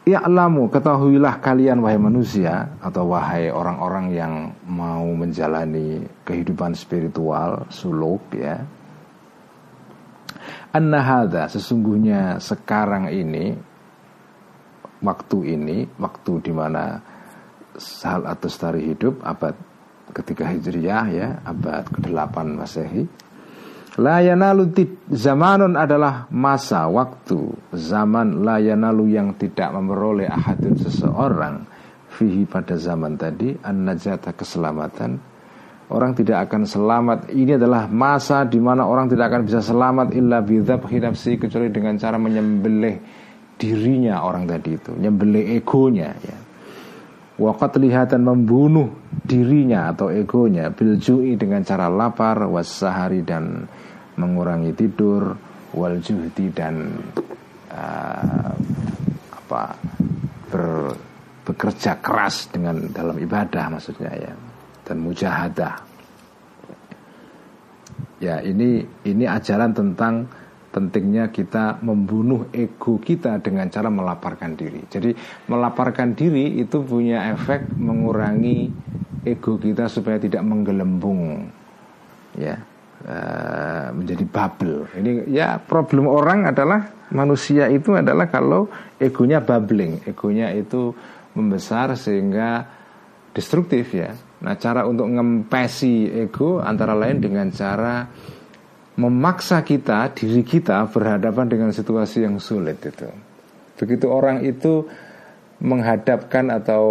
Ya'lamu 0.06 0.70
ketahuilah 0.70 1.42
kalian 1.42 1.82
wahai 1.82 1.98
manusia 1.98 2.78
atau 2.78 3.10
wahai 3.10 3.50
orang-orang 3.50 4.14
yang 4.14 4.34
mau 4.62 5.02
menjalani 5.02 6.06
kehidupan 6.22 6.78
spiritual 6.78 7.66
suluk 7.74 8.22
ya. 8.30 8.62
Anna 10.70 11.02
hadha, 11.02 11.50
sesungguhnya 11.50 12.38
sekarang 12.38 13.10
ini 13.10 13.58
waktu 15.02 15.58
ini 15.58 15.90
waktu 15.98 16.32
di 16.38 16.52
mana 16.54 17.02
Sahal 17.74 18.30
atau 18.30 18.46
Stari 18.46 18.86
hidup 18.86 19.20
abad 19.26 19.58
ketika 20.14 20.46
Hijriyah 20.46 21.06
ya 21.10 21.28
abad 21.42 21.82
ke-8 21.90 22.36
Masehi 22.54 23.25
Layanalu 23.96 24.76
zamanun 25.08 25.72
adalah 25.72 26.28
masa 26.28 26.84
waktu. 26.84 27.48
Zaman 27.72 28.44
layanalu 28.44 29.16
yang 29.16 29.32
tidak 29.40 29.72
memperoleh 29.72 30.28
ahadun 30.28 30.76
seseorang. 30.76 31.64
Fihi 32.12 32.44
pada 32.44 32.76
zaman 32.76 33.16
tadi 33.16 33.56
an 33.64 33.88
najata 33.88 34.36
keselamatan. 34.36 35.16
Orang 35.88 36.12
tidak 36.12 36.50
akan 36.50 36.68
selamat. 36.68 37.18
Ini 37.32 37.56
adalah 37.56 37.88
masa 37.88 38.44
di 38.44 38.60
mana 38.60 38.84
orang 38.84 39.08
tidak 39.08 39.32
akan 39.32 39.42
bisa 39.48 39.60
selamat 39.64 40.12
illa 40.12 40.44
bidzabhi 40.44 40.98
nafsi 41.00 41.40
kecuali 41.40 41.72
dengan 41.72 41.96
cara 41.96 42.20
menyembelih 42.20 42.96
dirinya 43.56 44.20
orang 44.20 44.44
tadi 44.44 44.76
itu. 44.76 44.92
Menyembelih 44.92 45.56
egonya 45.56 46.10
ya 46.20 46.45
Wakat 47.36 47.76
lihatan 47.76 48.24
membunuh 48.24 48.88
dirinya 49.20 49.92
atau 49.92 50.08
egonya 50.08 50.72
biljui 50.72 51.36
dengan 51.36 51.60
cara 51.60 51.92
lapar 51.92 52.48
wasahari 52.48 53.20
dan 53.20 53.68
mengurangi 54.16 54.72
tidur 54.72 55.36
wal 55.76 56.00
juhdi 56.00 56.48
dan 56.56 56.96
uh, 57.68 58.56
apa 59.36 59.62
ber, 60.48 60.96
bekerja 61.44 62.00
keras 62.00 62.48
dengan 62.48 62.88
dalam 62.88 63.20
ibadah 63.20 63.68
maksudnya 63.68 64.16
ya 64.16 64.32
dan 64.88 64.96
mujahadah. 65.04 65.74
Ya 68.16 68.40
ini 68.40 68.80
ini 69.04 69.24
ajaran 69.28 69.76
tentang 69.76 70.24
pentingnya 70.76 71.32
kita 71.32 71.80
membunuh 71.80 72.52
ego 72.52 73.00
kita 73.00 73.40
dengan 73.40 73.72
cara 73.72 73.88
melaparkan 73.88 74.52
diri. 74.52 74.84
Jadi 74.92 75.16
melaparkan 75.48 76.12
diri 76.12 76.60
itu 76.60 76.84
punya 76.84 77.32
efek 77.32 77.72
mengurangi 77.80 78.68
ego 79.24 79.56
kita 79.56 79.88
supaya 79.88 80.20
tidak 80.20 80.44
menggelembung. 80.44 81.48
Ya. 82.36 82.60
Eh, 83.06 83.86
menjadi 83.94 84.24
bubble. 84.26 84.90
Ini 84.98 85.30
ya 85.30 85.62
problem 85.62 86.10
orang 86.10 86.50
adalah 86.50 87.06
manusia 87.14 87.70
itu 87.70 87.94
adalah 87.94 88.26
kalau 88.26 88.66
egonya 88.98 89.38
bubbling, 89.38 90.02
egonya 90.10 90.50
itu 90.50 90.90
membesar 91.36 91.94
sehingga 91.94 92.66
destruktif 93.30 93.94
ya. 93.94 94.10
Nah 94.42 94.58
cara 94.58 94.88
untuk 94.90 95.06
ngempesi 95.06 96.08
ego 96.08 96.58
antara 96.58 96.98
lain 96.98 97.22
dengan 97.22 97.46
cara 97.54 98.10
memaksa 98.96 99.60
kita 99.60 100.12
diri 100.16 100.40
kita 100.40 100.88
berhadapan 100.88 101.46
dengan 101.48 101.70
situasi 101.72 102.24
yang 102.24 102.40
sulit 102.40 102.80
itu. 102.80 103.08
Begitu 103.76 104.08
orang 104.08 104.40
itu 104.44 104.88
menghadapkan 105.60 106.48
atau 106.52 106.84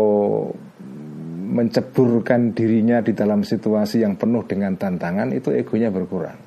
menceburkan 1.45 2.53
dirinya 2.53 3.01
di 3.01 3.13
dalam 3.13 3.41
situasi 3.45 4.01
yang 4.01 4.17
penuh 4.17 4.45
dengan 4.45 4.77
tantangan 4.77 5.33
itu 5.33 5.53
egonya 5.53 5.89
berkurang. 5.89 6.37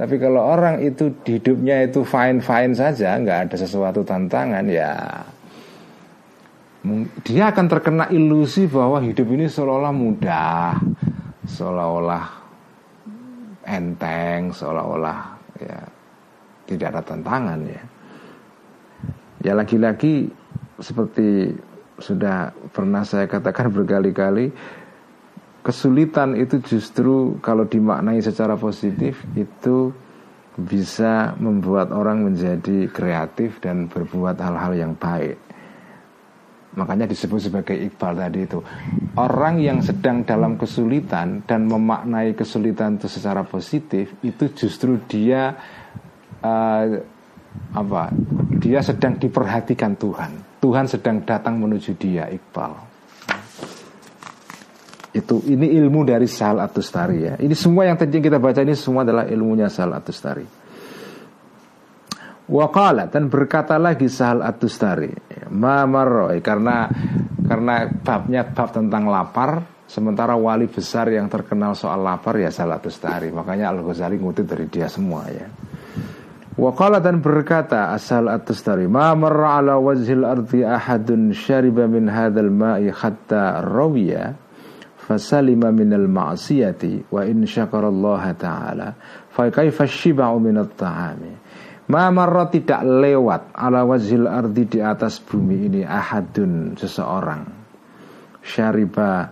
Tapi 0.00 0.16
kalau 0.16 0.40
orang 0.40 0.80
itu 0.80 1.12
hidupnya 1.28 1.84
itu 1.84 2.00
fine 2.04 2.40
fine 2.40 2.72
saja, 2.72 3.20
nggak 3.20 3.52
ada 3.52 3.56
sesuatu 3.60 4.00
tantangan 4.00 4.64
ya 4.64 4.96
dia 7.28 7.52
akan 7.52 7.66
terkena 7.68 8.04
ilusi 8.08 8.64
bahwa 8.64 9.04
hidup 9.04 9.28
ini 9.36 9.52
seolah-olah 9.52 9.92
mudah, 9.92 10.80
seolah-olah 11.44 12.39
enteng, 13.70 14.50
seolah-olah 14.50 15.18
ya 15.62 15.78
tidak 16.66 16.86
ada 16.96 17.02
tantangan 17.06 17.60
ya. 17.66 17.82
Ya 19.40 19.52
lagi-lagi 19.56 20.28
seperti 20.82 21.54
sudah 22.00 22.52
pernah 22.72 23.04
saya 23.04 23.28
katakan 23.30 23.70
berkali-kali 23.76 24.50
kesulitan 25.60 26.36
itu 26.40 26.56
justru 26.64 27.36
kalau 27.44 27.68
dimaknai 27.68 28.24
secara 28.24 28.56
positif 28.56 29.20
itu 29.36 29.92
bisa 30.56 31.36
membuat 31.40 31.92
orang 31.92 32.26
menjadi 32.26 32.88
kreatif 32.90 33.60
dan 33.64 33.88
berbuat 33.88 34.36
hal-hal 34.40 34.72
yang 34.76 34.92
baik. 34.96 35.36
Makanya 36.70 37.10
disebut 37.10 37.50
sebagai 37.50 37.74
iqbal 37.74 38.14
tadi 38.14 38.46
itu 38.46 38.62
Orang 39.18 39.58
yang 39.58 39.82
sedang 39.82 40.22
dalam 40.22 40.54
kesulitan 40.54 41.42
Dan 41.42 41.66
memaknai 41.66 42.38
kesulitan 42.38 42.94
itu 42.94 43.10
secara 43.10 43.42
positif 43.42 44.14
Itu 44.22 44.54
justru 44.54 45.02
dia 45.10 45.58
uh, 46.38 46.86
apa 47.74 48.14
Dia 48.62 48.86
sedang 48.86 49.18
diperhatikan 49.18 49.98
Tuhan 49.98 50.62
Tuhan 50.62 50.86
sedang 50.86 51.26
datang 51.26 51.58
menuju 51.58 51.98
dia 51.98 52.30
iqbal 52.30 52.90
itu 55.10 55.42
ini 55.50 55.74
ilmu 55.74 56.06
dari 56.06 56.30
Sal 56.30 56.62
Atustari 56.62 57.26
ya. 57.26 57.34
Ini 57.34 57.50
semua 57.58 57.82
yang 57.82 57.98
tadi 57.98 58.22
kita 58.22 58.38
baca 58.38 58.62
ini 58.62 58.78
semua 58.78 59.02
adalah 59.02 59.26
ilmunya 59.26 59.66
Sal 59.66 59.90
Atustari. 59.90 60.59
Wakala 62.50 63.06
dan 63.06 63.30
berkata 63.30 63.78
lagi 63.78 64.10
Sahal 64.10 64.42
Atustari 64.42 65.14
Mamaroi 65.54 66.42
karena 66.42 66.90
karena 67.46 67.86
babnya 67.86 68.42
bab 68.42 68.74
tentang 68.74 69.06
lapar 69.06 69.62
sementara 69.86 70.34
wali 70.34 70.66
besar 70.66 71.14
yang 71.14 71.30
terkenal 71.30 71.78
soal 71.78 72.02
lapar 72.02 72.34
ya 72.42 72.50
Sahal 72.50 72.74
Atustari 72.74 73.30
makanya 73.30 73.70
Al 73.70 73.86
Ghazali 73.86 74.18
ngutip 74.18 74.50
dari 74.50 74.66
dia 74.66 74.90
semua 74.90 75.30
ya. 75.30 75.46
Wakala 76.58 76.98
dan 76.98 77.22
berkata 77.22 77.94
asal 77.94 78.26
Atustari 78.26 78.90
Ma 78.90 79.14
marra 79.14 79.62
ala 79.62 79.78
wajhil 79.78 80.26
ardi 80.26 80.66
ahadun 80.66 81.30
syariba 81.30 81.86
min 81.86 82.10
hadal 82.10 82.50
ma'i 82.50 82.90
hatta 82.90 83.62
rawiya 83.62 84.34
fasalima 84.98 85.70
minal 85.70 86.10
ma'siyati 86.10 87.14
wa 87.14 87.22
in 87.26 87.46
syakarallaha 87.46 88.30
ta'ala 88.34 88.88
fa 89.30 89.50
kaifa 89.50 89.86
shiba'u 89.86 90.38
minat 90.38 90.74
ta'ami 90.74 91.39
Mamarra 91.90 92.46
tidak 92.46 92.86
lewat 92.86 93.50
ala 93.50 93.82
wajhil 93.82 94.30
ardi 94.30 94.62
di 94.62 94.78
atas 94.78 95.18
bumi 95.18 95.66
ini 95.66 95.82
ahadun 95.82 96.78
seseorang. 96.78 97.42
Syariba 98.46 99.26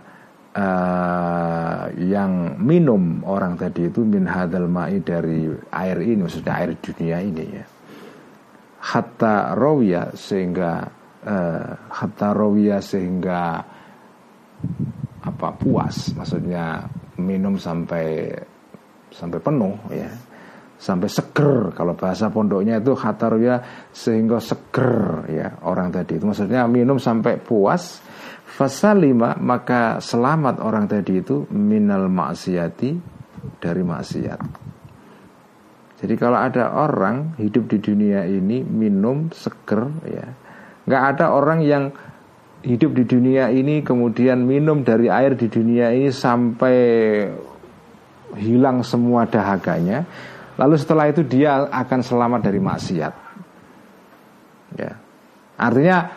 uh, 0.51 1.87
yang 1.95 2.59
minum 2.59 3.23
orang 3.23 3.55
tadi 3.55 3.87
itu 3.87 4.03
min 4.03 4.27
hadal 4.27 4.67
ma'i 4.67 4.99
dari 4.99 5.47
air 5.71 5.97
ini 6.03 6.27
maksudnya 6.27 6.53
air 6.59 6.75
dunia 6.75 7.17
ini 7.23 7.45
ya. 7.47 7.65
Hatta 8.79 9.55
rawiya 9.55 10.11
sehingga 10.19 10.83
uh, 11.23 11.71
hatta 11.95 12.35
rawiya 12.35 12.83
sehingga 12.83 13.63
apa 15.23 15.49
puas. 15.55 16.11
Maksudnya 16.11 16.83
minum 17.15 17.55
sampai 17.55 18.35
sampai 19.15 19.39
penuh 19.39 19.79
ya 19.95 20.11
sampai 20.79 21.11
seger. 21.11 21.75
Kalau 21.75 21.93
bahasa 21.99 22.31
pondoknya 22.31 22.79
itu 22.79 22.95
ya 23.43 23.59
sehingga 23.91 24.39
seger 24.39 25.27
ya 25.27 25.47
orang 25.67 25.91
tadi 25.91 26.15
itu. 26.15 26.23
Maksudnya 26.23 26.63
minum 26.71 26.95
sampai 26.95 27.35
puas 27.35 27.99
fasalima 28.47 29.35
maka 29.37 29.99
selamat 29.99 30.63
orang 30.63 30.87
tadi 30.87 31.19
itu 31.19 31.43
minal 31.51 32.07
maksiati 32.07 32.95
dari 33.59 33.83
maksiat. 33.83 34.41
Jadi 35.99 36.15
kalau 36.15 36.39
ada 36.39 36.71
orang 36.79 37.35
hidup 37.35 37.67
di 37.67 37.83
dunia 37.83 38.23
ini 38.23 38.63
minum 38.63 39.27
seger 39.35 39.91
ya. 40.07 40.27
Nggak 40.87 41.03
ada 41.11 41.35
orang 41.35 41.59
yang 41.59 41.91
hidup 42.63 42.95
di 42.95 43.03
dunia 43.03 43.51
ini 43.51 43.83
kemudian 43.83 44.47
minum 44.47 44.83
dari 44.87 45.11
air 45.11 45.35
di 45.35 45.51
dunia 45.51 45.91
ini 45.91 46.07
sampai 46.07 46.79
hilang 48.39 48.83
semua 48.83 49.27
dahaganya 49.27 50.07
Lalu 50.59 50.75
setelah 50.75 51.07
itu 51.07 51.23
dia 51.23 51.71
akan 51.71 51.99
selamat 52.03 52.41
dari 52.43 52.59
maksiat. 52.59 53.13
Ya. 54.75 54.99
Artinya 55.55 56.11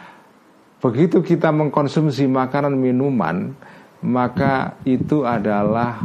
begitu 0.82 1.22
kita 1.22 1.54
mengkonsumsi 1.54 2.26
makanan 2.26 2.74
minuman, 2.74 3.54
maka 4.02 4.74
itu 4.82 5.22
adalah 5.22 6.02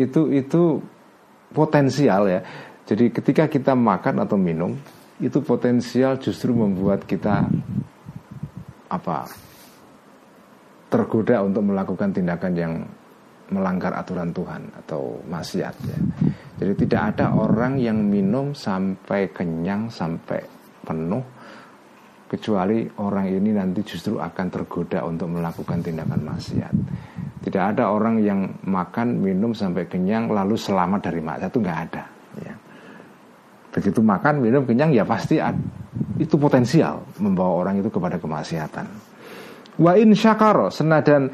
itu 0.00 0.32
itu 0.32 0.80
potensial 1.52 2.32
ya. 2.32 2.40
Jadi 2.88 3.12
ketika 3.12 3.44
kita 3.44 3.76
makan 3.76 4.24
atau 4.24 4.40
minum, 4.40 4.72
itu 5.20 5.36
potensial 5.44 6.16
justru 6.16 6.56
membuat 6.56 7.04
kita 7.04 7.44
apa? 8.88 9.28
tergoda 10.90 11.46
untuk 11.46 11.70
melakukan 11.70 12.10
tindakan 12.10 12.52
yang 12.58 12.72
melanggar 13.50 13.94
aturan 13.94 14.30
Tuhan 14.30 14.62
atau 14.86 15.20
maksiat 15.26 15.74
ya. 15.86 15.98
Jadi 16.60 16.72
tidak 16.86 17.16
ada 17.16 17.34
orang 17.34 17.80
yang 17.80 17.98
minum 18.00 18.54
sampai 18.54 19.32
kenyang 19.34 19.90
sampai 19.90 20.40
penuh 20.84 21.24
kecuali 22.30 22.86
orang 23.02 23.26
ini 23.26 23.50
nanti 23.50 23.82
justru 23.82 24.22
akan 24.22 24.46
tergoda 24.54 25.02
untuk 25.02 25.34
melakukan 25.34 25.82
tindakan 25.82 26.22
maksiat. 26.22 26.74
Tidak 27.40 27.64
ada 27.74 27.90
orang 27.90 28.22
yang 28.22 28.62
makan 28.68 29.18
minum 29.18 29.50
sampai 29.56 29.88
kenyang 29.90 30.30
lalu 30.30 30.54
selamat 30.54 31.10
dari 31.10 31.20
maksiat 31.24 31.50
itu 31.50 31.58
nggak 31.58 31.80
ada. 31.90 32.04
Ya. 32.38 32.54
Begitu 33.74 33.98
makan 33.98 34.34
minum 34.38 34.62
kenyang 34.62 34.94
ya 34.94 35.02
pasti 35.02 35.42
itu 36.20 36.36
potensial 36.36 37.02
membawa 37.18 37.66
orang 37.66 37.82
itu 37.82 37.90
kepada 37.90 38.20
kemaksiatan. 38.20 38.86
Wa 39.80 39.96
in 39.96 40.12
syakaro 40.12 40.68
senadan 40.68 41.32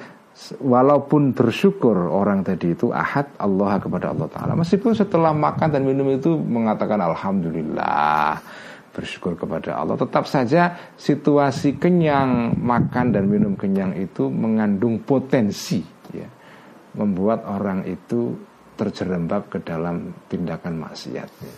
walaupun 0.61 1.32
bersyukur 1.32 1.97
orang 2.12 2.45
tadi 2.45 2.76
itu 2.76 2.93
ahad 2.93 3.32
Allah 3.41 3.80
kepada 3.80 4.12
Allah 4.12 4.28
Ta'ala. 4.28 4.53
Meskipun 4.53 4.93
setelah 4.93 5.32
makan 5.32 5.72
dan 5.72 5.82
minum 5.82 6.12
itu 6.12 6.37
mengatakan 6.37 7.01
Alhamdulillah 7.01 8.37
bersyukur 8.93 9.37
kepada 9.37 9.80
Allah. 9.80 9.97
Tetap 9.97 10.28
saja 10.28 10.93
situasi 10.97 11.80
kenyang 11.80 12.53
makan 12.61 13.16
dan 13.16 13.24
minum 13.28 13.57
kenyang 13.57 13.97
itu 13.97 14.28
mengandung 14.28 15.01
potensi 15.01 15.80
ya, 16.12 16.28
Membuat 16.97 17.45
orang 17.49 17.89
itu 17.89 18.37
terjerembab 18.76 19.49
ke 19.49 19.64
dalam 19.64 20.12
tindakan 20.28 20.84
maksiat 20.84 21.28
ya. 21.32 21.55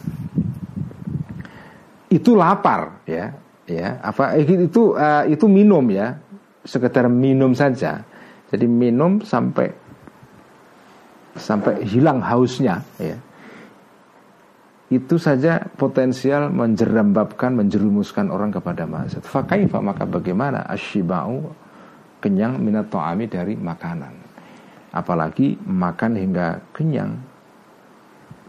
Itu 2.15 2.39
lapar 2.39 3.03
ya 3.11 3.35
ya. 3.67 3.99
Apa 4.07 4.39
itu 4.39 4.95
uh, 4.95 5.27
itu 5.27 5.51
minum 5.51 5.83
ya. 5.91 6.15
Sekedar 6.63 7.11
minum 7.11 7.57
saja 7.59 8.07
jadi 8.49 8.65
minum 8.65 9.21
sampai 9.21 9.69
sampai 11.37 11.85
hilang 11.85 12.19
hausnya 12.25 12.83
ya. 12.97 13.17
Itu 14.89 15.21
saja 15.21 15.61
potensial 15.77 16.49
menjerembabkan, 16.49 17.53
menjerumuskan 17.53 18.33
orang 18.33 18.49
kepada 18.49 18.89
maksiat. 18.89 19.21
Fakaifa 19.21 19.85
maka 19.85 20.09
bagaimana 20.09 20.65
asyibau 20.65 21.53
kenyang 22.25 22.57
minat 22.57 22.89
to'ami 22.89 23.29
dari 23.29 23.53
makanan. 23.53 24.17
Apalagi 24.97 25.61
makan 25.61 26.17
hingga 26.17 26.65
kenyang. 26.73 27.21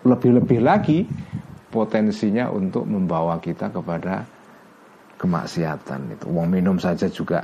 Lebih-lebih 0.07 0.63
lagi 0.63 1.03
potensinya 1.67 2.47
untuk 2.47 2.87
membawa 2.87 3.35
kita 3.43 3.67
kepada 3.67 4.23
kemaksiatan 5.19 6.15
itu. 6.15 6.25
Uang 6.31 6.55
minum 6.55 6.79
saja 6.79 7.11
juga 7.11 7.43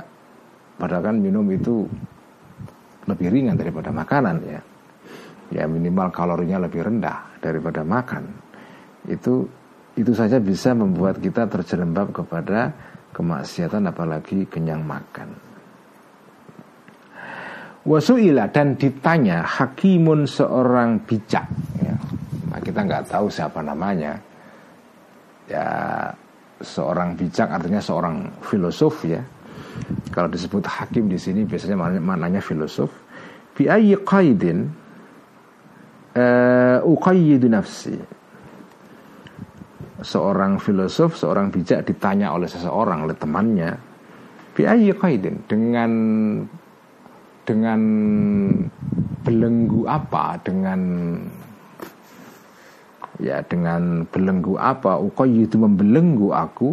padahal 0.80 1.12
kan 1.12 1.16
minum 1.20 1.44
itu 1.52 1.84
lebih 3.06 3.30
ringan 3.30 3.56
daripada 3.56 3.94
makanan 3.94 4.36
ya. 4.44 4.60
Ya 5.54 5.64
minimal 5.70 6.10
kalorinya 6.10 6.66
lebih 6.66 6.82
rendah 6.82 7.38
daripada 7.38 7.86
makan. 7.86 8.26
Itu 9.06 9.46
itu 9.94 10.12
saja 10.12 10.42
bisa 10.42 10.74
membuat 10.74 11.22
kita 11.22 11.46
terjerembab 11.46 12.10
kepada 12.10 12.74
kemaksiatan 13.14 13.86
apalagi 13.86 14.44
kenyang 14.50 14.82
makan. 14.82 15.30
Wasuila 17.86 18.50
dan 18.50 18.74
ditanya 18.74 19.46
hakimun 19.46 20.26
seorang 20.26 20.98
bijak? 21.06 21.46
Ya. 21.78 21.94
kita 22.58 22.82
nggak 22.82 23.06
tahu 23.06 23.30
siapa 23.30 23.62
namanya. 23.62 24.18
Ya 25.46 25.66
seorang 26.58 27.14
bijak 27.14 27.46
artinya 27.46 27.78
seorang 27.78 28.26
filosof 28.42 29.06
ya 29.06 29.22
kalau 30.16 30.32
disebut 30.32 30.64
hakim 30.64 31.12
di 31.12 31.20
sini 31.20 31.44
biasanya 31.44 31.76
maknanya, 32.00 32.40
filosof. 32.40 32.88
Bi 33.52 33.68
ayyi 33.68 34.00
qaidin 34.00 34.64
uh, 36.16 36.80
uqayyidu 36.80 37.52
nafsi. 37.52 38.00
Seorang 40.00 40.56
filosof, 40.56 41.20
seorang 41.20 41.52
bijak 41.52 41.84
ditanya 41.84 42.32
oleh 42.32 42.48
seseorang, 42.48 43.04
oleh 43.04 43.12
temannya, 43.12 43.76
bi 44.56 44.64
ayyi 44.64 44.96
qaidin 44.96 45.44
dengan 45.44 45.92
dengan 47.44 47.80
belenggu 49.20 49.84
apa, 49.84 50.40
dengan 50.40 50.80
ya 53.20 53.44
dengan 53.44 54.08
belenggu 54.08 54.56
apa, 54.56 54.96
uqayyidu 54.96 55.60
membelenggu 55.60 56.32
aku 56.32 56.72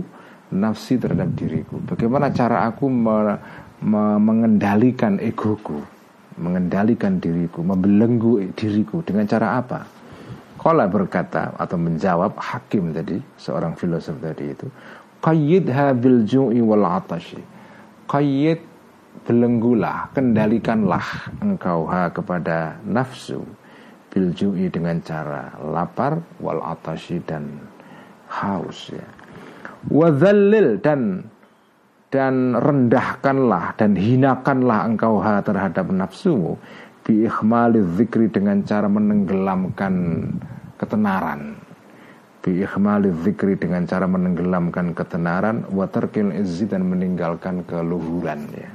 nafsi 0.53 1.01
terhadap 1.01 1.33
diriku. 1.33 1.81
Bagaimana 1.81 2.29
cara 2.29 2.69
aku 2.69 2.85
me, 2.87 3.35
me, 3.81 4.03
mengendalikan 4.21 5.17
egoku, 5.17 5.81
mengendalikan 6.37 7.17
diriku, 7.17 7.65
membelenggu 7.65 8.53
diriku 8.53 9.01
dengan 9.01 9.25
cara 9.25 9.57
apa? 9.57 9.81
Kala 10.63 10.87
berkata 10.87 11.51
atau 11.59 11.75
menjawab 11.75 12.39
hakim 12.39 12.95
tadi 12.95 13.19
Seorang 13.35 13.75
filosof 13.75 14.15
tadi 14.23 14.55
itu 14.55 14.63
Qayyidha 15.19 15.91
bil 15.91 16.23
ju'i 16.23 16.63
wal 16.63 16.87
atashi 16.87 17.43
Qayyid 18.07 18.63
belenggulah 19.27 20.15
Kendalikanlah 20.15 21.35
engkau 21.43 21.83
ha 21.91 22.07
kepada 22.15 22.79
nafsu 22.87 23.43
Bil 24.07 24.31
ju'i 24.31 24.71
dengan 24.71 25.03
cara 25.03 25.51
lapar 25.59 26.23
Wal 26.39 26.63
atashi 26.63 27.19
dan 27.27 27.59
haus 28.31 28.87
ya 28.87 29.22
Wadhallil 29.91 30.79
dan 30.79 31.27
dan 32.13 32.53
rendahkanlah 32.53 33.73
dan 33.75 33.97
hinakanlah 33.97 34.85
engkau 34.85 35.17
ha 35.17 35.41
terhadap 35.41 35.89
nafsumu 35.89 36.61
bi 37.03 37.27
zikri 37.99 38.31
dengan 38.31 38.63
cara 38.63 38.87
menenggelamkan 38.87 39.95
ketenaran. 40.79 41.59
Bi 42.43 42.63
zikri 43.23 43.55
dengan 43.59 43.83
cara 43.87 44.07
menenggelamkan 44.07 44.95
ketenaran 44.95 45.67
wa 45.71 45.87
tarkil 45.87 46.31
izzi 46.31 46.67
dan 46.67 46.87
meninggalkan 46.87 47.63
keluhuran 47.67 48.47
ya. 48.55 48.71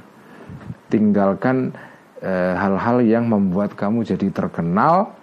Tinggalkan 0.89 1.73
eh, 2.21 2.53
hal-hal 2.57 3.05
e, 3.05 3.13
yang 3.13 3.29
membuat 3.29 3.77
kamu 3.77 4.01
jadi 4.01 4.33
terkenal 4.33 5.13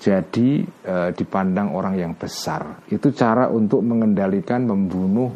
jadi 0.00 0.64
e, 0.64 0.94
dipandang 1.12 1.76
orang 1.76 1.94
yang 2.00 2.12
besar. 2.16 2.80
Itu 2.88 3.12
cara 3.12 3.52
untuk 3.52 3.84
mengendalikan 3.84 4.64
membunuh 4.64 5.28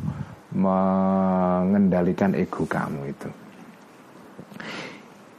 mengendalikan 0.57 2.33
ego 2.33 2.65
kamu 2.65 3.01
itu. 3.13 3.29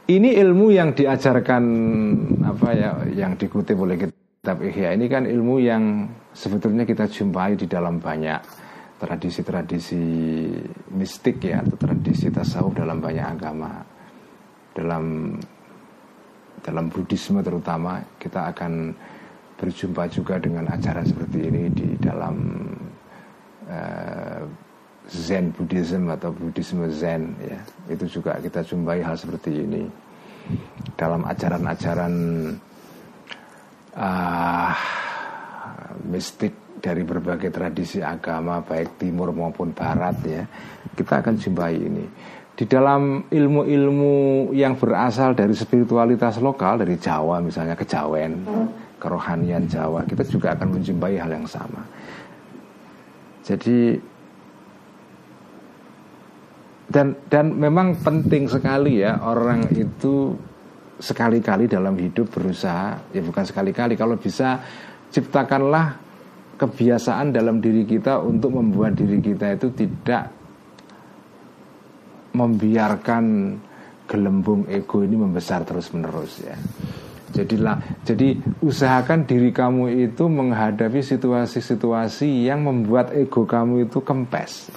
Ini 0.06 0.38
ilmu 0.38 0.70
yang 0.70 0.94
diajarkan 0.94 1.64
apa 2.46 2.68
ya 2.70 2.90
yang 3.10 3.34
dikutip 3.34 3.74
oleh 3.74 3.98
kita 3.98 4.14
kitab 4.46 4.62
Ihya. 4.62 4.94
Ini 4.94 5.10
kan 5.10 5.26
ilmu 5.26 5.58
yang 5.58 6.06
sebetulnya 6.30 6.86
kita 6.86 7.10
jumpai 7.10 7.58
di 7.58 7.66
dalam 7.66 7.98
banyak 7.98 8.38
tradisi-tradisi 8.94 10.06
mistik 10.94 11.42
ya 11.42 11.66
atau 11.66 11.74
tradisi 11.74 12.30
tasawuf 12.30 12.78
dalam 12.78 13.02
banyak 13.02 13.26
agama. 13.26 13.82
Dalam 14.70 15.34
dalam 16.66 16.90
Buddhisme 16.90 17.38
terutama 17.46 18.02
kita 18.18 18.50
akan 18.50 18.90
berjumpa 19.54 20.10
juga 20.10 20.42
dengan 20.42 20.66
ajaran 20.66 21.06
seperti 21.06 21.38
ini 21.46 21.62
di 21.70 21.88
dalam 22.02 22.36
uh, 23.70 24.42
Zen 25.06 25.54
Buddhism 25.54 26.10
atau 26.10 26.34
Buddhisme 26.34 26.90
Zen 26.90 27.38
ya. 27.38 27.62
Itu 27.86 28.10
juga 28.10 28.42
kita 28.42 28.66
jumpai 28.66 28.98
hal 29.06 29.14
seperti 29.14 29.62
ini. 29.62 29.86
Dalam 30.98 31.22
ajaran-ajaran 31.22 32.14
uh, 33.94 34.74
mistik 36.10 36.66
dari 36.82 37.02
berbagai 37.02 37.50
tradisi 37.50 38.04
agama 38.04 38.60
baik 38.60 39.00
timur 39.00 39.32
maupun 39.32 39.72
barat 39.72 40.16
ya 40.22 40.42
kita 40.94 41.24
akan 41.24 41.34
jumpai 41.34 41.74
ini 41.74 42.06
di 42.56 42.64
dalam 42.64 43.28
ilmu-ilmu 43.28 44.48
yang 44.56 44.80
berasal 44.80 45.36
dari 45.36 45.52
spiritualitas 45.52 46.40
lokal 46.40 46.80
dari 46.80 46.96
Jawa 46.96 47.44
misalnya 47.44 47.76
kejawen 47.76 48.48
kerohanian 48.96 49.68
Jawa 49.68 50.08
kita 50.08 50.24
juga 50.24 50.56
akan 50.56 50.80
menjumpai 50.80 51.20
hal 51.20 51.36
yang 51.36 51.44
sama. 51.44 51.84
Jadi 53.44 54.00
dan 56.88 57.12
dan 57.28 57.52
memang 57.52 57.98
penting 58.00 58.48
sekali 58.48 59.04
ya 59.04 59.20
orang 59.20 59.68
itu 59.76 60.32
sekali-kali 60.96 61.68
dalam 61.68 61.92
hidup 62.00 62.32
berusaha 62.32 62.96
ya 63.12 63.20
bukan 63.20 63.44
sekali-kali 63.44 64.00
kalau 64.00 64.16
bisa 64.16 64.64
ciptakanlah 65.12 65.98
kebiasaan 66.56 67.36
dalam 67.36 67.60
diri 67.60 67.84
kita 67.84 68.16
untuk 68.24 68.56
membuat 68.56 68.96
diri 68.96 69.20
kita 69.20 69.60
itu 69.60 69.68
tidak 69.76 70.32
membiarkan 72.36 73.24
gelembung 74.04 74.68
ego 74.68 75.00
ini 75.02 75.16
membesar 75.16 75.64
terus 75.64 75.88
menerus 75.96 76.44
ya. 76.44 76.56
Jadilah 77.32 78.04
jadi 78.06 78.38
usahakan 78.64 79.24
diri 79.28 79.50
kamu 79.52 80.08
itu 80.08 80.24
menghadapi 80.28 81.00
situasi-situasi 81.02 82.48
yang 82.48 82.64
membuat 82.64 83.12
ego 83.12 83.44
kamu 83.44 83.88
itu 83.88 84.00
kempes 84.00 84.70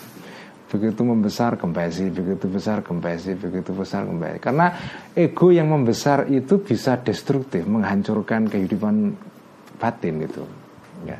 begitu 0.69 1.01
membesar 1.01 1.57
kempesi, 1.57 2.13
begitu 2.13 2.45
besar 2.45 2.85
kempesi, 2.85 3.33
begitu 3.33 3.73
besar 3.73 4.05
kempesi. 4.05 4.37
Karena 4.37 4.69
ego 5.17 5.49
yang 5.49 5.73
membesar 5.73 6.29
itu 6.29 6.61
bisa 6.61 6.93
destruktif, 7.01 7.65
menghancurkan 7.65 8.45
kehidupan 8.45 9.17
batin 9.81 10.21
itu. 10.21 10.45
Ya, 11.09 11.17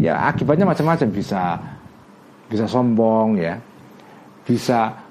ya 0.00 0.14
akibatnya 0.32 0.64
macam-macam 0.64 1.08
bisa 1.12 1.60
bisa 2.48 2.64
sombong 2.64 3.36
ya, 3.36 3.60
bisa 4.48 5.07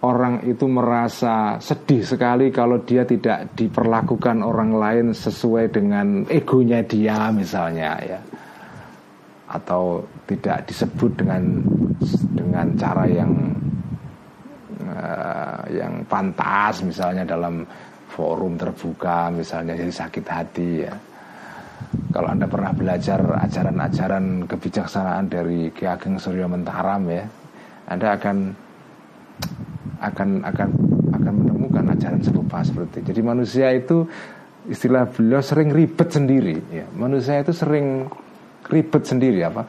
orang 0.00 0.44
itu 0.48 0.64
merasa 0.64 1.60
sedih 1.60 2.00
sekali 2.00 2.48
kalau 2.48 2.80
dia 2.84 3.04
tidak 3.04 3.52
diperlakukan 3.52 4.40
orang 4.40 4.72
lain 4.72 5.06
sesuai 5.12 5.68
dengan 5.72 6.24
egonya 6.28 6.80
dia 6.84 7.28
misalnya 7.32 7.90
ya. 8.00 8.20
Atau 9.50 10.06
tidak 10.30 10.70
disebut 10.70 11.10
dengan 11.18 11.42
dengan 12.32 12.66
cara 12.78 13.04
yang 13.10 13.32
uh, 14.86 15.62
yang 15.68 16.06
pantas 16.06 16.86
misalnya 16.86 17.26
dalam 17.26 17.66
forum 18.08 18.54
terbuka 18.54 19.28
misalnya 19.34 19.74
jadi 19.76 19.92
sakit 19.92 20.24
hati 20.24 20.70
ya. 20.86 20.94
Kalau 22.14 22.30
anda 22.30 22.46
pernah 22.46 22.70
belajar 22.70 23.18
ajaran-ajaran 23.50 24.46
kebijaksanaan 24.46 25.26
dari 25.26 25.74
Ki 25.74 25.88
Ageng 25.88 26.20
Surya 26.20 26.46
Mentaram 26.46 27.02
ya 27.10 27.26
anda 27.90 28.14
akan 28.14 28.54
akan 30.00 30.44
akan 30.44 30.68
akan 31.16 31.32
menemukan 31.44 31.84
ajaran 31.96 32.20
serupa 32.20 32.60
seperti 32.64 33.00
itu. 33.00 33.14
Jadi 33.14 33.20
manusia 33.20 33.68
itu 33.72 34.04
istilah 34.68 35.08
beliau 35.08 35.40
sering 35.40 35.72
ribet 35.72 36.08
sendiri 36.12 36.56
ya. 36.70 36.86
Manusia 36.92 37.40
itu 37.40 37.52
sering 37.56 38.08
ribet 38.70 39.02
sendiri 39.02 39.40
apa 39.42 39.66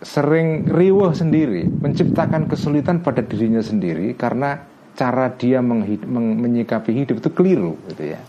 sering 0.00 0.64
riwah 0.64 1.12
sendiri 1.12 1.68
menciptakan 1.68 2.48
kesulitan 2.48 3.04
pada 3.04 3.20
dirinya 3.20 3.60
sendiri 3.60 4.16
karena 4.16 4.64
cara 4.96 5.28
dia 5.36 5.60
menghid- 5.60 6.08
meng- 6.08 6.40
menyikapi 6.40 7.04
hidup 7.04 7.20
itu 7.20 7.30
keliru 7.36 7.76
gitu 7.92 8.16
ya 8.16 8.20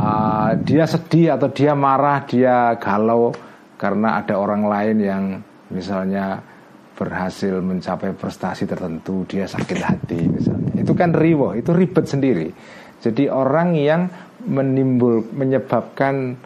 uh, 0.00 0.56
dia 0.64 0.84
sedih 0.88 1.36
atau 1.36 1.52
dia 1.52 1.76
marah 1.76 2.24
dia 2.24 2.72
galau 2.80 3.36
karena 3.76 4.24
ada 4.24 4.40
orang 4.40 4.64
lain 4.64 4.96
yang 4.96 5.24
misalnya 5.68 6.40
berhasil 6.96 7.60
mencapai 7.60 8.16
prestasi 8.16 8.64
tertentu 8.64 9.28
dia 9.28 9.44
sakit 9.44 9.78
hati 9.84 10.20
misalnya 10.26 10.72
itu 10.80 10.92
kan 10.96 11.12
riwah 11.12 11.52
itu 11.54 11.70
ribet 11.76 12.08
sendiri 12.08 12.48
jadi 13.04 13.28
orang 13.28 13.76
yang 13.76 14.08
menimbul 14.48 15.28
menyebabkan 15.36 16.40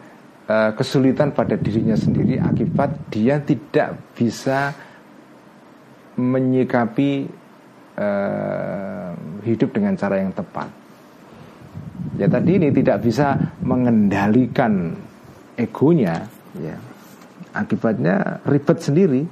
Eh, 0.51 0.71
kesulitan 0.75 1.31
pada 1.31 1.55
dirinya 1.55 1.95
sendiri 1.95 2.35
akibat 2.35 3.07
dia 3.07 3.39
tidak 3.39 3.95
bisa 4.17 4.75
menyikapi 6.19 7.23
uh, 7.95 9.15
hidup 9.47 9.71
dengan 9.71 9.95
cara 9.95 10.19
yang 10.19 10.35
tepat. 10.35 10.67
Ya 12.19 12.27
tadi 12.27 12.59
ini 12.59 12.67
tidak 12.75 12.99
bisa 12.99 13.39
mengendalikan 13.63 14.91
egonya, 15.55 16.27
ya. 16.59 16.75
Akibatnya 17.55 18.43
ribet 18.43 18.83
sendiri, 18.83 19.23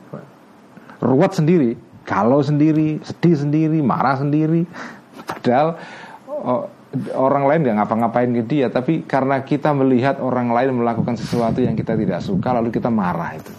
ruwet 0.99 1.31
sendiri, 1.35 1.75
kalau 2.03 2.39
sendiri, 2.43 2.99
sedih 3.03 3.35
sendiri, 3.35 3.79
marah 3.83 4.19
sendiri. 4.19 4.63
Padahal 5.29 5.79
oh, 6.27 6.67
orang 7.15 7.45
lain 7.45 7.59
nggak 7.65 7.77
ngapa-ngapain 7.83 8.31
ke 8.33 8.43
dia, 8.47 8.67
tapi 8.73 9.05
karena 9.05 9.43
kita 9.45 9.71
melihat 9.75 10.17
orang 10.19 10.49
lain 10.49 10.81
melakukan 10.81 11.15
sesuatu 11.15 11.61
yang 11.61 11.77
kita 11.77 11.93
tidak 11.93 12.19
suka, 12.25 12.55
lalu 12.55 12.73
kita 12.73 12.89
marah 12.89 13.37
itu. 13.37 13.53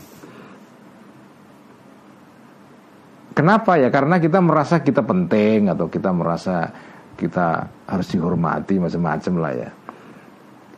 Kenapa 3.30 3.78
ya? 3.78 3.88
Karena 3.88 4.20
kita 4.20 4.43
merasa 4.43 4.82
kita 4.82 5.01
penting 5.07 5.70
atau 5.70 5.86
kita 5.86 6.11
merasa 6.11 6.68
kita 7.14 7.70
harus 7.88 8.07
dihormati 8.11 8.76
macam-macam 8.76 9.34
lah 9.38 9.53
ya. 9.55 9.70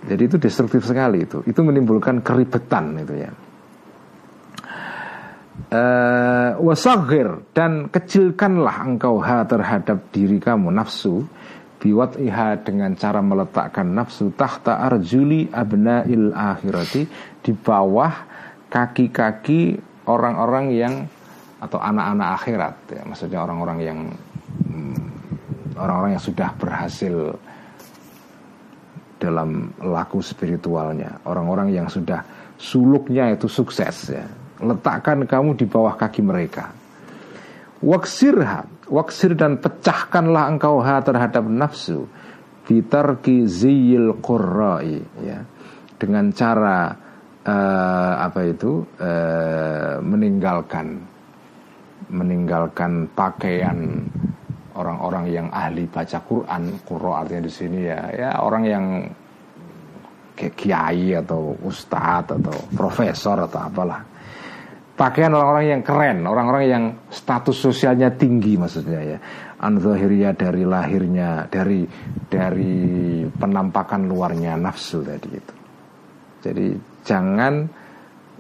Jadi 0.03 0.23
itu 0.27 0.37
destruktif 0.39 0.83
sekali 0.83 1.25
itu. 1.25 1.43
Itu 1.47 1.63
menimbulkan 1.63 2.21
keribetan 2.21 2.99
itu 2.99 3.15
ya. 3.19 3.31
Uh, 5.53 6.57
wasagir 6.65 7.45
dan 7.53 7.93
kecilkanlah 7.93 8.89
engkau 8.89 9.21
ha 9.21 9.45
terhadap 9.45 10.09
diri 10.09 10.41
kamu 10.41 10.73
nafsu 10.73 11.29
biwat 11.77 12.17
iha 12.17 12.57
dengan 12.57 12.97
cara 12.97 13.21
meletakkan 13.21 13.93
nafsu 13.93 14.33
tahta 14.33 14.81
arjuli 14.81 15.53
abnail 15.53 16.33
akhirati 16.33 17.05
di 17.45 17.53
bawah 17.53 18.13
kaki-kaki 18.73 19.77
orang-orang 20.09 20.73
yang 20.73 20.95
atau 21.61 21.77
anak-anak 21.77 22.29
akhirat 22.33 22.75
ya 22.89 23.03
maksudnya 23.05 23.39
orang-orang 23.45 23.79
yang 23.85 23.99
hmm, 24.73 25.05
orang-orang 25.77 26.17
yang 26.17 26.25
sudah 26.25 26.49
berhasil 26.57 27.15
dalam 29.21 29.69
laku 29.85 30.25
spiritualnya 30.25 31.21
orang-orang 31.29 31.77
yang 31.77 31.93
sudah 31.93 32.25
suluknya 32.57 33.37
itu 33.37 33.53
sukses 33.53 34.17
ya 34.17 34.25
letakkan 34.63 35.27
kamu 35.27 35.59
di 35.59 35.67
bawah 35.67 35.99
kaki 35.99 36.23
mereka. 36.23 36.71
Waksirha 37.83 38.87
waksir 38.87 39.35
dan 39.35 39.59
pecahkanlah 39.59 40.53
engkau 40.53 40.79
ha 40.85 41.03
terhadap 41.03 41.43
nafsu 41.49 42.07
bitarki 42.63 43.49
ziyil 43.49 44.23
qurra'i 44.23 45.03
ya. 45.25 45.43
Dengan 45.99 46.31
cara 46.35 46.95
uh, 47.43 48.13
apa 48.23 48.41
itu? 48.47 48.87
Uh, 48.99 49.99
meninggalkan 50.03 50.99
meninggalkan 52.13 53.09
pakaian 53.17 54.05
orang-orang 54.77 55.25
yang 55.33 55.49
ahli 55.49 55.89
baca 55.89 56.21
Quran, 56.21 56.77
Qur'an 56.85 57.25
artinya 57.25 57.43
di 57.49 57.53
sini 57.53 57.79
ya, 57.89 58.01
ya 58.13 58.31
orang 58.43 58.65
yang 58.69 58.87
kiai 60.37 61.15
atau 61.17 61.57
ustadz 61.63 62.37
atau 62.37 62.57
profesor 62.75 63.47
atau 63.47 63.61
apalah. 63.63 64.12
Pakaian 65.03 65.35
orang-orang 65.35 65.67
yang 65.67 65.83
keren, 65.83 66.19
orang-orang 66.31 66.65
yang 66.71 66.85
status 67.11 67.59
sosialnya 67.59 68.15
tinggi 68.15 68.55
maksudnya 68.55 69.03
ya. 69.03 69.19
Anzohiria 69.59 70.31
dari 70.31 70.63
lahirnya, 70.63 71.51
dari 71.51 71.83
dari 72.31 72.75
penampakan 73.27 74.07
luarnya 74.07 74.55
nafsu 74.55 75.03
tadi 75.03 75.31
itu. 75.35 75.55
Jadi 76.47 76.67
jangan 77.03 77.67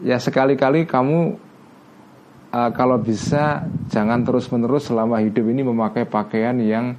ya 0.06 0.22
sekali-kali 0.22 0.86
kamu 0.86 1.34
uh, 2.54 2.70
kalau 2.70 3.02
bisa 3.02 3.66
jangan 3.90 4.22
terus-menerus 4.22 4.86
selama 4.86 5.18
hidup 5.18 5.42
ini 5.50 5.66
memakai 5.66 6.06
pakaian 6.06 6.54
yang 6.62 6.94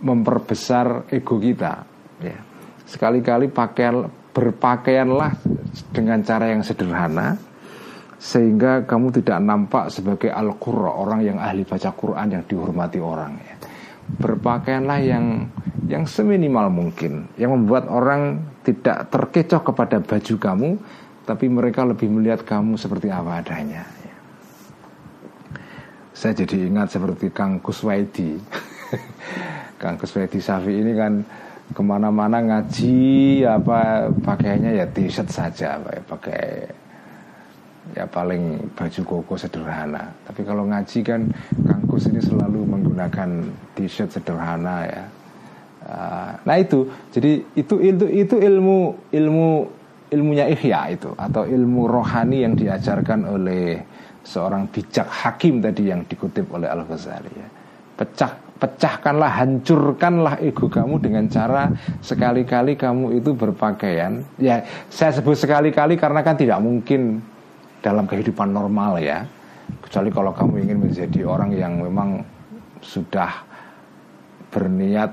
memperbesar 0.00 1.12
ego 1.12 1.36
kita. 1.36 1.84
Ya. 2.24 2.40
Sekali-kali 2.88 3.52
pakaian 3.52 4.08
berpakaianlah 4.32 5.36
dengan 5.92 6.24
cara 6.24 6.56
yang 6.56 6.64
sederhana 6.64 7.47
sehingga 8.18 8.82
kamu 8.82 9.14
tidak 9.22 9.38
nampak 9.38 9.94
sebagai 9.94 10.34
al-qurra 10.34 10.90
orang 10.90 11.22
yang 11.22 11.38
ahli 11.38 11.62
baca 11.62 11.94
Quran 11.94 12.34
yang 12.34 12.42
dihormati 12.44 12.98
orang. 12.98 13.32
Ya. 13.38 13.54
Berpakaianlah 14.08 15.00
yang 15.06 15.46
yang 15.86 16.04
seminimal 16.04 16.66
mungkin. 16.66 17.30
Yang 17.38 17.50
membuat 17.54 17.86
orang 17.86 18.42
tidak 18.66 19.06
terkecoh 19.14 19.62
kepada 19.62 20.02
baju 20.02 20.34
kamu 20.34 20.70
tapi 21.22 21.46
mereka 21.46 21.84
lebih 21.84 22.08
melihat 22.10 22.42
kamu 22.42 22.74
seperti 22.74 23.12
apa 23.12 23.38
adanya. 23.38 23.84
Saya 26.10 26.34
jadi 26.34 26.66
ingat 26.66 26.90
seperti 26.90 27.30
Kang 27.30 27.62
Kuswaidi. 27.62 28.34
Kang 29.80 29.94
Kuswaidi 29.94 30.42
Safi 30.42 30.82
ini 30.82 30.96
kan 30.96 31.22
ke 31.68 31.82
mana-mana 31.84 32.40
ngaji 32.40 33.44
apa 33.44 34.08
pakainya 34.24 34.72
ya 34.72 34.88
t-shirt 34.88 35.28
saja 35.28 35.76
pakai 36.08 36.64
ya 37.96 38.04
paling 38.04 38.72
baju 38.76 39.00
koko 39.04 39.34
sederhana 39.36 40.12
tapi 40.28 40.44
kalau 40.44 40.68
ngaji 40.68 40.98
kan 41.00 41.20
Kang 41.64 41.82
Kus 41.88 42.08
ini 42.08 42.20
selalu 42.20 42.64
menggunakan 42.68 43.28
t-shirt 43.76 44.12
sederhana 44.12 44.84
ya 44.84 45.02
ah, 45.88 46.30
nah 46.44 46.56
itu 46.56 46.84
jadi 47.12 47.40
itu 47.56 47.74
itu 47.80 48.04
itu 48.08 48.36
ilmu 48.36 49.08
ilmu 49.12 49.48
ilmunya 50.08 50.48
ihya 50.48 50.96
itu 50.96 51.12
atau 51.16 51.44
ilmu 51.44 51.84
rohani 51.88 52.44
yang 52.44 52.56
diajarkan 52.56 53.28
oleh 53.28 53.76
seorang 54.24 54.68
bijak 54.68 55.08
hakim 55.08 55.60
tadi 55.64 55.88
yang 55.88 56.04
dikutip 56.04 56.48
oleh 56.52 56.68
Al 56.68 56.84
Ghazali 56.84 57.32
ya. 57.32 57.48
Pecah 57.98 58.32
pecahkanlah, 58.58 59.30
hancurkanlah 59.42 60.34
ego 60.42 60.66
kamu 60.66 60.98
dengan 60.98 61.24
cara 61.30 61.70
sekali-kali 62.02 62.74
kamu 62.74 63.22
itu 63.22 63.30
berpakaian. 63.34 64.22
Ya, 64.38 64.66
saya 64.90 65.14
sebut 65.14 65.38
sekali-kali 65.38 65.94
karena 65.94 66.20
kan 66.26 66.34
tidak 66.34 66.58
mungkin 66.58 67.22
dalam 67.88 68.04
kehidupan 68.04 68.52
normal 68.52 69.00
ya. 69.00 69.24
Kecuali 69.80 70.12
kalau 70.12 70.32
kamu 70.36 70.68
ingin 70.68 70.78
menjadi 70.84 71.20
orang 71.24 71.56
yang 71.56 71.80
memang 71.80 72.20
sudah 72.84 73.32
berniat 74.52 75.08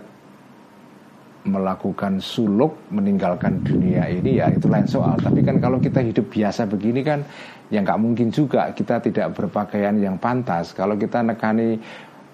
melakukan 1.45 2.17
suluk 2.17 2.73
meninggalkan 2.89 3.61
dunia 3.61 4.09
ini 4.11 4.43
ya 4.43 4.51
itu 4.51 4.67
lain 4.67 4.89
soal. 4.89 5.15
Tapi 5.15 5.39
kan 5.45 5.61
kalau 5.63 5.79
kita 5.79 6.03
hidup 6.03 6.27
biasa 6.27 6.67
begini 6.67 6.99
kan 7.05 7.23
ya 7.71 7.79
nggak 7.79 7.99
mungkin 8.01 8.27
juga 8.33 8.73
kita 8.75 8.99
tidak 8.99 9.31
berpakaian 9.37 9.95
yang 9.95 10.19
pantas. 10.19 10.75
Kalau 10.75 10.99
kita 10.99 11.23
nekani 11.23 11.79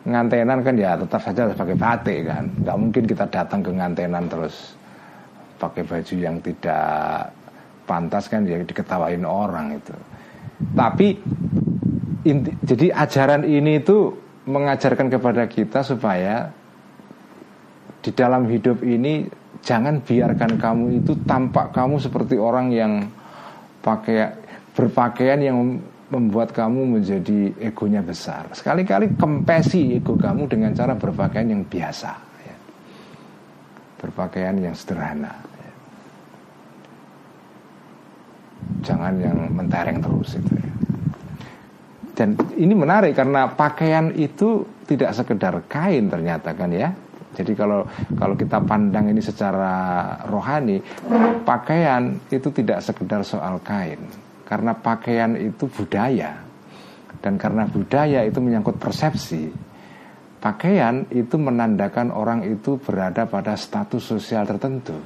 ngantenan 0.01 0.65
kan 0.65 0.73
ya 0.73 0.97
tetap 0.97 1.21
saja 1.21 1.45
harus 1.45 1.57
pakai 1.59 1.77
batik 1.77 2.19
kan. 2.25 2.45
Nggak 2.65 2.77
mungkin 2.79 3.03
kita 3.05 3.25
datang 3.29 3.61
ke 3.61 3.69
ngantenan 3.69 4.25
terus 4.25 4.73
pakai 5.61 5.85
baju 5.85 6.15
yang 6.17 6.41
tidak 6.41 7.29
pantas 7.85 8.25
kan 8.31 8.41
ya 8.47 8.57
diketawain 8.63 9.21
orang 9.27 9.77
itu 9.77 9.93
tapi 10.77 11.19
inti, 12.25 12.51
jadi 12.63 12.87
ajaran 12.95 13.43
ini 13.43 13.81
itu 13.81 14.13
mengajarkan 14.47 15.07
kepada 15.11 15.45
kita 15.45 15.85
supaya 15.85 16.49
di 18.01 18.09
dalam 18.13 18.49
hidup 18.49 18.81
ini 18.81 19.29
jangan 19.61 20.01
biarkan 20.01 20.57
kamu 20.57 21.05
itu 21.05 21.13
tampak 21.29 21.69
kamu 21.69 22.01
seperti 22.01 22.35
orang 22.41 22.73
yang 22.73 23.05
pakai 23.85 24.33
berpakaian 24.73 25.41
yang 25.41 25.57
membuat 26.11 26.51
kamu 26.51 26.99
menjadi 26.99 27.55
egonya 27.63 28.03
besar. 28.03 28.51
Sekali-kali 28.51 29.15
kempesi 29.15 29.95
ego 29.95 30.19
kamu 30.19 30.51
dengan 30.51 30.75
cara 30.75 30.91
berpakaian 30.91 31.47
yang 31.47 31.63
biasa, 31.63 32.11
ya. 32.43 32.55
berpakaian 33.95 34.59
yang 34.59 34.75
sederhana. 34.75 35.31
Ya. 35.31 35.71
Jangan 38.91 39.13
yang 39.23 39.37
mentereng 39.55 40.03
terus 40.03 40.35
itu. 40.35 40.51
Ya. 40.51 40.71
Dan 42.11 42.35
ini 42.59 42.75
menarik 42.75 43.15
karena 43.15 43.47
pakaian 43.47 44.11
itu 44.13 44.67
tidak 44.83 45.15
sekedar 45.15 45.63
kain 45.71 46.11
ternyata 46.11 46.51
kan 46.51 46.69
ya 46.69 46.91
jadi 47.31 47.55
kalau 47.55 47.87
kalau 48.19 48.35
kita 48.35 48.59
pandang 48.67 49.07
ini 49.07 49.23
secara 49.23 50.03
rohani, 50.27 50.83
pakaian 51.47 52.19
itu 52.27 52.51
tidak 52.51 52.83
sekedar 52.83 53.23
soal 53.23 53.63
kain, 53.63 54.03
karena 54.43 54.75
pakaian 54.75 55.39
itu 55.39 55.63
budaya, 55.71 56.43
dan 57.23 57.39
karena 57.39 57.63
budaya 57.71 58.27
itu 58.27 58.43
menyangkut 58.43 58.75
persepsi. 58.75 59.47
Pakaian 60.41 61.05
itu 61.13 61.37
menandakan 61.37 62.09
orang 62.09 62.41
itu 62.41 62.81
berada 62.81 63.29
pada 63.29 63.53
status 63.53 64.01
sosial 64.01 64.43
tertentu. 64.43 64.97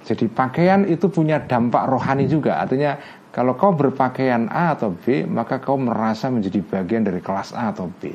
Jadi 0.00 0.26
pakaian 0.32 0.88
itu 0.88 1.06
punya 1.12 1.44
dampak 1.44 1.86
rohani 1.86 2.24
juga, 2.24 2.64
artinya 2.64 2.96
kalau 3.30 3.54
kau 3.54 3.70
berpakaian 3.70 4.50
A 4.50 4.74
atau 4.74 4.90
B, 4.90 5.22
maka 5.28 5.62
kau 5.62 5.78
merasa 5.78 6.26
menjadi 6.32 6.64
bagian 6.66 7.06
dari 7.06 7.22
kelas 7.22 7.54
A 7.54 7.70
atau 7.70 7.86
B. 7.86 8.10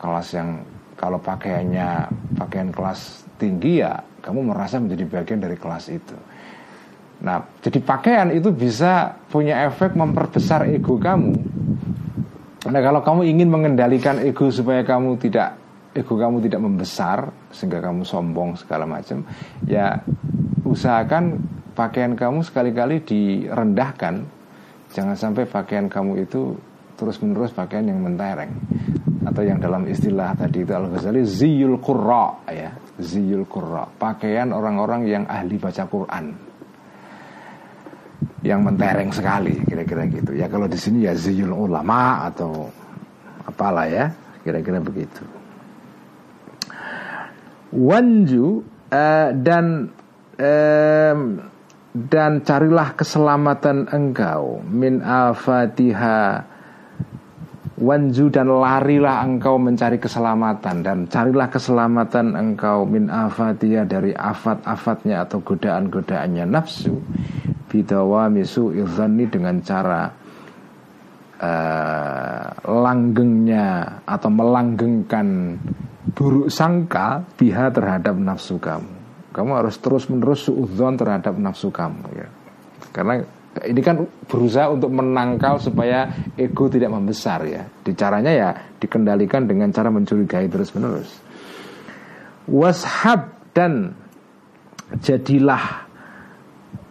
Kelas 0.00 0.28
yang 0.32 0.64
kalau 0.94 1.18
pakaiannya 1.20 2.08
pakaian 2.38 2.70
kelas 2.70 3.26
tinggi 3.36 3.82
ya 3.82 3.98
kamu 4.24 4.54
merasa 4.54 4.80
menjadi 4.80 5.04
bagian 5.04 5.40
dari 5.44 5.58
kelas 5.60 5.92
itu. 5.92 6.16
Nah, 7.20 7.44
jadi 7.60 7.78
pakaian 7.84 8.32
itu 8.32 8.48
bisa 8.48 9.12
punya 9.28 9.68
efek 9.68 9.92
memperbesar 9.92 10.68
ego 10.72 10.96
kamu. 10.96 11.34
Nah, 12.64 12.80
kalau 12.80 13.04
kamu 13.04 13.28
ingin 13.28 13.52
mengendalikan 13.52 14.24
ego 14.24 14.48
supaya 14.48 14.80
kamu 14.80 15.20
tidak 15.20 15.60
ego 15.92 16.16
kamu 16.16 16.40
tidak 16.48 16.60
membesar 16.64 17.28
sehingga 17.52 17.84
kamu 17.84 18.02
sombong 18.02 18.56
segala 18.56 18.88
macam, 18.88 19.22
ya 19.68 20.00
usahakan 20.64 21.38
pakaian 21.76 22.16
kamu 22.16 22.40
sekali-kali 22.42 23.04
direndahkan. 23.04 24.24
Jangan 24.94 25.16
sampai 25.18 25.44
pakaian 25.44 25.90
kamu 25.90 26.24
itu 26.24 26.56
terus-menerus 26.94 27.50
pakaian 27.52 27.84
yang 27.86 28.00
mentereng. 28.00 28.50
Atau 29.24 29.42
yang 29.42 29.58
dalam 29.58 29.88
istilah 29.88 30.36
tadi 30.36 30.62
itu 30.62 30.72
Al 30.72 30.88
Ghazali 30.92 31.24
ziyul 31.24 31.80
qurra 31.80 32.46
ya. 32.48 32.70
Ziyul 33.00 33.44
qurra. 33.48 33.88
Pakaian 33.88 34.54
orang-orang 34.54 35.08
yang 35.08 35.24
ahli 35.26 35.58
baca 35.58 35.84
Quran. 35.88 36.24
Yang 38.44 38.60
mentereng 38.60 39.10
sekali 39.10 39.56
kira-kira 39.64 40.04
gitu. 40.12 40.36
Ya 40.36 40.46
kalau 40.46 40.68
di 40.68 40.76
sini 40.78 41.08
ya 41.08 41.16
ziyul 41.16 41.52
ulama 41.52 42.28
atau 42.28 42.68
apalah 43.48 43.88
ya 43.88 44.12
kira-kira 44.44 44.78
begitu. 44.78 45.24
Wanju 47.74 48.62
uh, 48.92 49.30
dan 49.34 49.90
um, 50.38 51.20
dan 51.94 52.42
carilah 52.42 52.94
keselamatan 52.98 53.86
engkau. 53.90 54.58
Min 54.66 54.98
afatiha 54.98 56.42
wanju 57.74 58.30
dan 58.30 58.50
larilah 58.50 59.22
engkau 59.22 59.58
mencari 59.62 60.02
keselamatan. 60.02 60.82
Dan 60.82 60.98
carilah 61.06 61.46
keselamatan 61.50 62.34
engkau. 62.34 62.82
Min 62.82 63.10
afatiha 63.10 63.86
dari 63.86 64.10
afat-afatnya 64.10 65.22
atau 65.26 65.38
godaan-godaannya. 65.42 66.44
Nafsu 66.50 66.98
bidawami 67.70 68.46
su'idzanni 68.46 69.26
dengan 69.26 69.58
cara 69.62 70.06
uh, 71.42 72.46
langgengnya 72.70 73.98
atau 74.06 74.30
melanggengkan 74.30 75.58
buruk 76.14 76.46
sangka 76.46 77.26
biha 77.34 77.74
terhadap 77.74 78.14
nafsu 78.14 78.62
kamu. 78.62 78.93
Kamu 79.34 79.50
harus 79.58 79.74
terus 79.82 80.06
menerus 80.06 80.46
suudzon 80.46 80.94
terhadap 80.94 81.34
nafsu 81.34 81.74
kamu 81.74 82.06
ya. 82.14 82.30
Karena 82.94 83.18
ini 83.66 83.82
kan 83.82 84.06
berusaha 84.30 84.70
untuk 84.70 84.94
menangkal 84.94 85.58
supaya 85.58 86.06
ego 86.38 86.70
tidak 86.70 86.94
membesar 86.94 87.42
ya. 87.42 87.66
Caranya 87.98 88.30
ya 88.30 88.50
dikendalikan 88.78 89.50
dengan 89.50 89.74
cara 89.74 89.90
mencurigai 89.90 90.46
terus 90.46 90.70
menerus. 90.78 91.10
Washab 92.46 93.50
dan 93.50 93.98
jadilah 95.02 95.82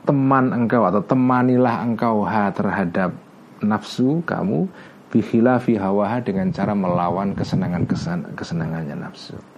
teman 0.04 0.52
engkau 0.52 0.84
atau 0.84 1.00
temanilah 1.00 1.80
engkau 1.88 2.28
ha 2.28 2.52
terhadap 2.52 3.16
nafsu 3.64 4.20
kamu 4.28 4.68
bikhilafi 5.08 5.80
hawaha 5.80 6.20
dengan 6.20 6.52
cara 6.52 6.76
melawan 6.76 7.32
kesenangan 7.32 7.88
kesenangannya 8.36 9.00
nafsu. 9.00 9.53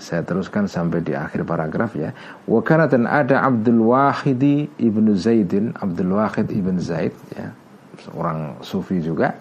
Saya 0.00 0.24
teruskan 0.24 0.64
sampai 0.64 1.04
di 1.04 1.12
akhir 1.12 1.44
paragraf 1.44 1.92
ya. 1.92 2.16
Wakana 2.48 2.88
dan 2.88 3.04
ada 3.04 3.44
Abdul 3.44 3.92
Wahidi 3.92 4.64
ibnu 4.80 5.12
Zaidin, 5.12 5.76
Abdul 5.76 6.16
Wahid 6.16 6.48
ibn 6.48 6.80
Zaid 6.80 7.12
ya, 7.36 7.52
seorang 8.00 8.64
sufi 8.64 9.04
juga. 9.04 9.36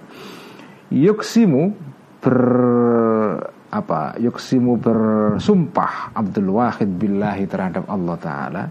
Yuksimu 0.92 1.72
ber 2.20 2.38
apa? 3.72 4.20
Yuksimu 4.20 4.76
bersumpah 4.76 6.12
Abdul 6.12 6.52
Wahid 6.52 6.92
billahi 6.92 7.48
terhadap 7.48 7.88
Allah 7.88 8.16
Taala 8.20 8.64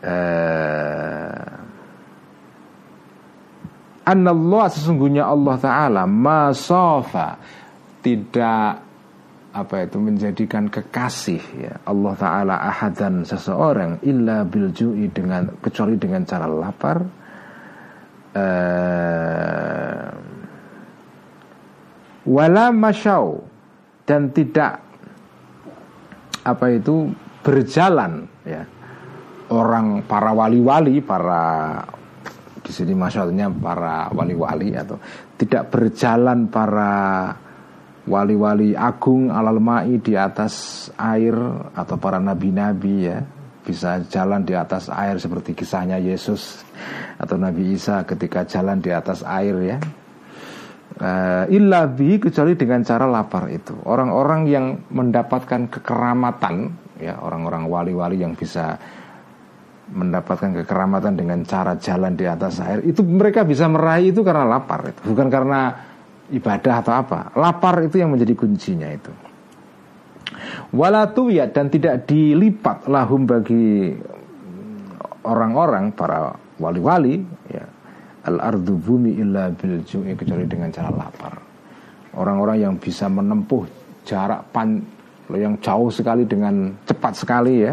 eh, 0.00 1.44
Allah 4.04 4.66
sesungguhnya 4.68 5.24
Allah 5.24 5.56
Ta'ala 5.56 6.02
Masofa 6.04 7.40
Tidak 8.04 8.83
apa 9.54 9.86
itu 9.86 10.02
menjadikan 10.02 10.66
kekasih 10.66 11.42
ya 11.62 11.74
Allah 11.86 12.14
Ta'ala 12.18 12.56
ahadan 12.58 13.22
seseorang 13.22 14.02
illa 14.02 14.42
biljui 14.42 15.06
dengan 15.14 15.46
kecuali 15.62 15.94
dengan 15.94 16.26
cara 16.26 16.50
lapar 16.50 16.98
eh, 18.34 20.06
wala 22.26 22.66
masyau 22.74 23.46
dan 24.04 24.34
tidak 24.34 24.80
apa 26.44 26.66
itu 26.74 27.08
berjalan 27.40 28.28
ya. 28.44 28.62
Orang 29.44 30.08
para 30.08 30.32
wali-wali, 30.32 31.04
para 31.04 31.76
di 32.64 32.72
sini 32.72 32.96
maksudnya 32.96 33.52
para 33.52 34.08
wali-wali 34.08 34.72
atau 34.72 34.96
tidak 35.36 35.68
berjalan 35.68 36.48
para 36.48 37.28
wali-wali 38.04 38.76
agung 38.76 39.32
alal 39.32 39.60
mai 39.60 39.96
di 40.00 40.12
atas 40.16 40.86
air 40.96 41.34
atau 41.72 41.96
para 41.96 42.20
nabi-nabi 42.20 42.94
ya. 43.08 43.18
Bisa 43.64 43.96
jalan 44.12 44.44
di 44.44 44.52
atas 44.52 44.92
air 44.92 45.16
seperti 45.16 45.56
kisahnya 45.56 45.96
Yesus 45.96 46.60
atau 47.16 47.40
Nabi 47.40 47.72
Isa 47.72 48.04
ketika 48.04 48.44
jalan 48.44 48.84
di 48.84 48.92
atas 48.92 49.24
air 49.24 49.56
ya. 49.64 49.78
Uh, 50.94 51.48
illa 51.48 51.88
bi 51.88 52.20
kecuali 52.20 52.60
dengan 52.60 52.84
cara 52.84 53.08
lapar 53.08 53.48
itu. 53.48 53.72
Orang-orang 53.88 54.40
yang 54.52 54.66
mendapatkan 54.92 55.72
kekeramatan 55.72 56.76
ya 57.00 57.18
orang-orang 57.18 57.66
wali-wali 57.66 58.20
yang 58.20 58.36
bisa 58.36 58.78
mendapatkan 59.90 60.64
kekeramatan 60.64 61.16
dengan 61.16 61.44
cara 61.44 61.76
jalan 61.76 62.16
di 62.16 62.24
atas 62.24 62.56
air 62.64 62.80
itu 62.88 63.04
mereka 63.04 63.44
bisa 63.44 63.68
meraih 63.68 64.12
itu 64.12 64.20
karena 64.20 64.44
lapar 64.44 64.92
itu. 64.92 65.00
Bukan 65.08 65.28
karena 65.28 65.60
ibadah 66.32 66.80
atau 66.80 66.94
apa. 66.94 67.20
Lapar 67.36 67.84
itu 67.84 68.00
yang 68.00 68.14
menjadi 68.14 68.32
kuncinya 68.32 68.88
itu. 68.88 69.12
Walatuyat 70.72 71.52
dan 71.52 71.68
tidak 71.68 72.08
dilipat 72.08 72.88
lahum 72.88 73.24
bagi 73.28 73.94
orang-orang 75.24 75.92
para 75.92 76.32
wali-wali 76.60 77.20
ya. 77.50 77.64
Al 78.24 78.40
ardu 78.40 78.80
bumi 78.80 79.20
illa 79.20 79.52
bil 79.52 79.84
kecuali 79.84 80.48
dengan 80.48 80.72
cara 80.72 80.88
lapar. 80.88 81.36
Orang-orang 82.16 82.56
yang 82.56 82.74
bisa 82.80 83.04
menempuh 83.04 83.68
jarak 84.08 84.48
pan 84.48 84.80
yang 85.32 85.60
jauh 85.60 85.92
sekali 85.92 86.24
dengan 86.24 86.72
cepat 86.88 87.12
sekali 87.20 87.68
ya. 87.68 87.72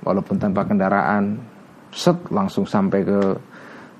Walaupun 0.00 0.40
tanpa 0.40 0.64
kendaraan 0.64 1.36
set 1.92 2.16
langsung 2.32 2.64
sampai 2.64 3.04
ke 3.04 3.18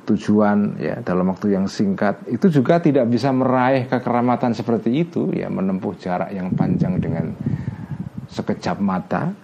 tujuan 0.07 0.79
ya 0.79 1.03
dalam 1.03 1.35
waktu 1.35 1.59
yang 1.59 1.67
singkat 1.67 2.23
itu 2.31 2.47
juga 2.49 2.79
tidak 2.79 3.11
bisa 3.11 3.35
meraih 3.35 3.91
kekeramatan 3.91 4.55
seperti 4.55 5.03
itu 5.03 5.35
ya 5.35 5.51
menempuh 5.51 5.99
jarak 5.99 6.31
yang 6.31 6.55
panjang 6.55 7.03
dengan 7.03 7.35
sekejap 8.31 8.79
mata 8.79 9.35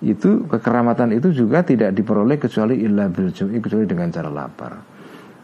itu 0.00 0.48
kekeramatan 0.48 1.12
itu 1.12 1.28
juga 1.32 1.60
tidak 1.60 1.92
diperoleh 1.92 2.40
kecuali 2.40 2.80
illa 2.80 3.08
biljui 3.08 3.60
kecuali 3.60 3.84
dengan 3.84 4.08
cara 4.08 4.30
lapar. 4.32 4.72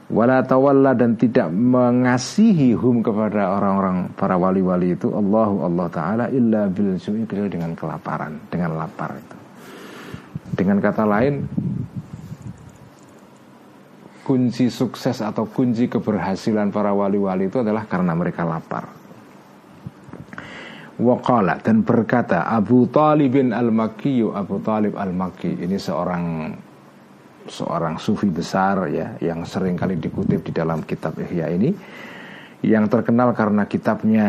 Wala 0.06 0.38
tawalla 0.46 0.94
dan 0.94 1.18
tidak 1.18 1.50
mengasihi 1.50 2.72
hum 2.78 3.02
kepada 3.02 3.58
orang-orang 3.58 4.14
para 4.14 4.38
wali-wali 4.38 4.94
itu 4.94 5.10
Allahu 5.10 5.66
Allah 5.66 5.86
taala 5.90 6.24
illa 6.32 6.70
biljui 6.72 7.26
kecuali 7.28 7.50
dengan 7.52 7.76
kelaparan 7.76 8.48
dengan 8.48 8.80
lapar 8.80 9.18
itu. 9.18 9.36
Dengan 10.56 10.80
kata 10.80 11.04
lain, 11.04 11.44
kunci 14.26 14.66
sukses 14.66 15.22
atau 15.22 15.46
kunci 15.46 15.86
keberhasilan 15.86 16.74
para 16.74 16.90
wali-wali 16.90 17.46
itu 17.46 17.62
adalah 17.62 17.86
karena 17.86 18.10
mereka 18.18 18.42
lapar. 18.42 18.90
Waqala 20.98 21.62
dan 21.62 21.86
berkata 21.86 22.48
Abu 22.48 22.90
Talibin 22.90 23.54
al-Makki 23.54 24.26
Abu 24.26 24.58
Talib 24.64 24.96
al-Makki 24.98 25.62
ini 25.62 25.76
seorang 25.76 26.50
seorang 27.46 28.00
sufi 28.00 28.26
besar 28.32 28.90
ya 28.90 29.14
yang 29.22 29.46
sering 29.46 29.78
kali 29.78 30.00
dikutip 30.00 30.42
di 30.42 30.52
dalam 30.56 30.82
kitab 30.82 31.14
Ihya 31.20 31.52
ini 31.52 31.70
yang 32.64 32.88
terkenal 32.88 33.36
karena 33.36 33.68
kitabnya 33.68 34.28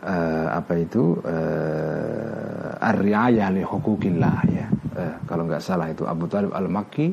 uh, 0.00 0.48
apa 0.56 0.80
itu 0.80 1.20
uh, 1.22 2.82
Ar-Riayah 2.82 3.52
li 3.52 3.62
Hukukillah 3.62 4.38
ya 4.48 4.66
eh, 4.96 5.14
kalau 5.28 5.44
nggak 5.44 5.60
salah 5.60 5.92
itu 5.92 6.08
Abu 6.08 6.24
Talib 6.24 6.56
al-Makki 6.56 7.12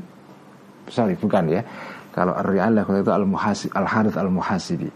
sorry 0.88 1.20
bukan 1.20 1.52
ya 1.52 1.62
kalau 2.16 2.32
Ar-Ri'alah 2.32 2.88
itu 2.88 3.12
al-Muhasib 3.12 3.70
al-Harith 3.76 4.16
al-Muhasibi 4.16 4.88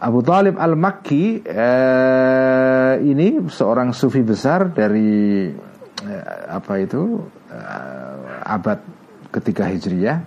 Abu 0.00 0.24
Talib 0.24 0.56
al-Makki 0.56 1.44
eh, 1.44 2.94
ini 3.04 3.44
seorang 3.52 3.92
sufi 3.92 4.24
besar 4.24 4.72
dari 4.72 5.52
eh, 6.00 6.24
apa 6.48 6.80
itu 6.80 7.20
eh, 7.52 8.48
abad 8.48 8.80
ketiga 9.28 9.68
Hijriyah 9.68 10.18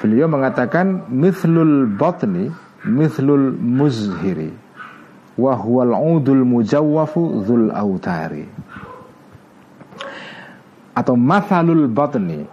beliau 0.00 0.32
mengatakan 0.32 1.12
mithlul 1.12 1.92
batni 1.92 2.48
mithlul 2.88 3.52
muzhiri 3.52 4.54
wa 5.36 5.52
huwal 5.52 5.92
udul 5.92 6.48
mujawwafu 6.48 7.44
dzul 7.44 7.68
autari 7.68 8.48
atau 10.96 11.12
mathalul 11.12 11.84
batni 11.92 12.48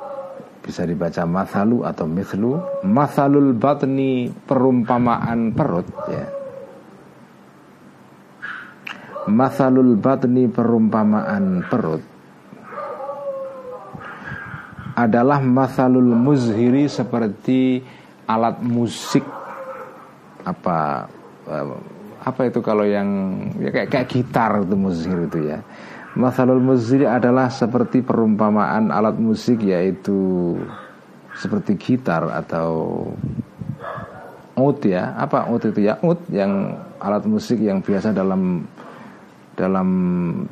bisa 0.64 0.88
dibaca 0.88 1.28
mathalu 1.28 1.84
atau 1.84 2.07
mithlu. 2.07 2.55
Mathalul 2.88 3.51
batni 3.51 4.32
perumpamaan 4.32 5.51
perut 5.51 5.88
ya. 6.07 6.26
Mathalul 9.28 9.99
batni 9.99 10.47
perumpamaan 10.47 11.68
perut 11.68 12.03
adalah 14.93 15.41
mathalul 15.41 16.16
muzhiri 16.16 16.88
seperti 16.88 17.84
alat 18.30 18.64
musik. 18.64 19.26
Apa 20.43 21.07
eh, 21.49 21.68
apa 22.24 22.41
itu 22.47 22.64
kalau 22.64 22.88
yang 22.88 23.36
ya 23.59 23.68
kayak 23.68 23.89
kayak 23.91 24.07
gitar 24.07 24.51
itu 24.64 24.76
muzhir 24.80 25.28
itu 25.28 25.39
ya. 25.51 25.59
Masalul 26.14 26.61
muzhir 26.61 27.09
adalah 27.09 27.49
seperti 27.49 28.05
perumpamaan 28.05 28.93
alat 28.93 29.18
musik 29.18 29.66
yaitu 29.66 30.53
seperti 31.34 31.74
gitar 31.74 32.30
atau 32.30 33.01
ut 34.53 34.78
ya. 34.86 35.18
Apa 35.18 35.49
ut 35.49 35.66
itu 35.66 35.82
ya? 35.82 35.97
Ut 36.05 36.22
yang 36.30 36.78
alat 37.01 37.26
musik 37.26 37.57
yang 37.57 37.82
biasa 37.82 38.14
dalam 38.14 38.61
dalam 39.57 39.89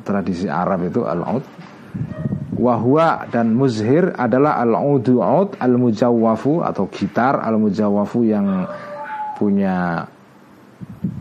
tradisi 0.02 0.50
Arab 0.50 0.82
itu 0.82 1.06
al-ut. 1.06 1.46
Wahwa 2.58 3.30
dan 3.30 3.54
muzhir 3.54 4.18
adalah 4.18 4.58
al-udu 4.62 5.22
ut 5.22 5.54
al-mujawwafu 5.62 6.66
atau 6.66 6.90
gitar 6.90 7.38
al-mujawwafu 7.38 8.26
yang 8.26 8.66
punya 9.38 10.06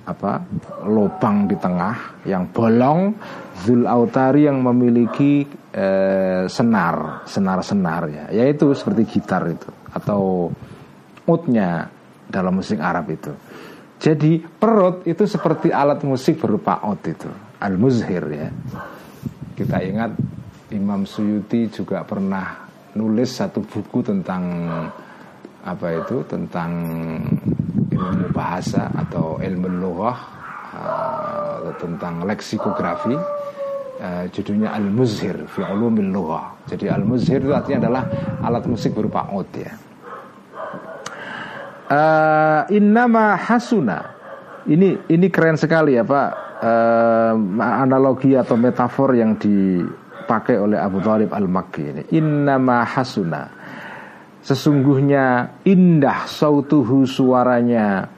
apa 0.06 0.42
lubang 0.86 1.46
di 1.46 1.54
tengah 1.62 2.26
yang 2.26 2.50
bolong 2.50 3.14
zul 3.62 3.86
autari 3.86 4.50
yang 4.50 4.60
memiliki 4.60 5.46
eh, 5.72 6.46
senar 6.50 7.26
senar 7.30 7.62
senar 7.62 8.02
ya. 8.10 8.26
Yaitu 8.34 8.74
seperti 8.74 9.20
gitar 9.20 9.46
itu 9.48 9.70
atau 9.94 10.50
utnya 11.30 11.88
dalam 12.28 12.58
musik 12.58 12.82
Arab 12.82 13.12
itu. 13.12 13.34
Jadi 14.02 14.42
perut 14.42 15.06
itu 15.06 15.30
seperti 15.30 15.70
alat 15.70 16.02
musik 16.02 16.42
berupa 16.42 16.82
out 16.82 17.06
itu 17.06 17.30
al 17.62 17.78
muzhir 17.78 18.26
ya. 18.34 18.50
Kita 19.54 19.78
ingat 19.78 20.18
Imam 20.74 21.06
Suyuti 21.06 21.70
juga 21.70 22.02
pernah 22.02 22.66
nulis 22.98 23.30
satu 23.30 23.62
buku 23.62 24.02
tentang 24.02 24.44
apa 25.62 25.88
itu 25.94 26.26
tentang 26.26 26.72
ilmu 27.94 28.34
bahasa 28.34 28.90
atau 28.98 29.38
ilmu 29.38 29.68
lughah 29.70 30.20
uh, 30.74 31.70
tentang 31.78 32.26
leksikografi 32.26 33.14
uh, 34.02 34.26
judulnya 34.34 34.74
Al-Muzhir 34.74 35.46
fi 35.46 35.62
ulumil 35.62 36.10
lughah. 36.10 36.66
Jadi 36.66 36.90
Al-Muzhir 36.90 37.46
itu 37.46 37.54
artinya 37.54 37.86
adalah 37.86 38.04
alat 38.42 38.66
musik 38.66 38.98
berupa 38.98 39.30
out 39.30 39.54
ya. 39.54 39.72
Uh, 41.92 42.62
innama 42.74 43.38
hasuna. 43.38 44.18
Ini 44.66 45.06
ini 45.10 45.28
keren 45.30 45.62
sekali 45.62 45.94
ya 45.94 46.02
Pak. 46.02 46.30
Uh, 46.62 47.34
analogi 47.62 48.38
atau 48.38 48.54
metafor 48.54 49.18
yang 49.18 49.34
dipakai 49.38 50.58
oleh 50.58 50.78
Abu 50.78 51.02
Thalib 51.02 51.30
Al-Makki 51.30 51.84
ini. 51.86 52.02
Innama 52.18 52.86
hasuna 52.86 53.62
sesungguhnya 54.42 55.58
indah 55.70 56.26
sautuhu 56.26 57.06
suaranya 57.06 58.10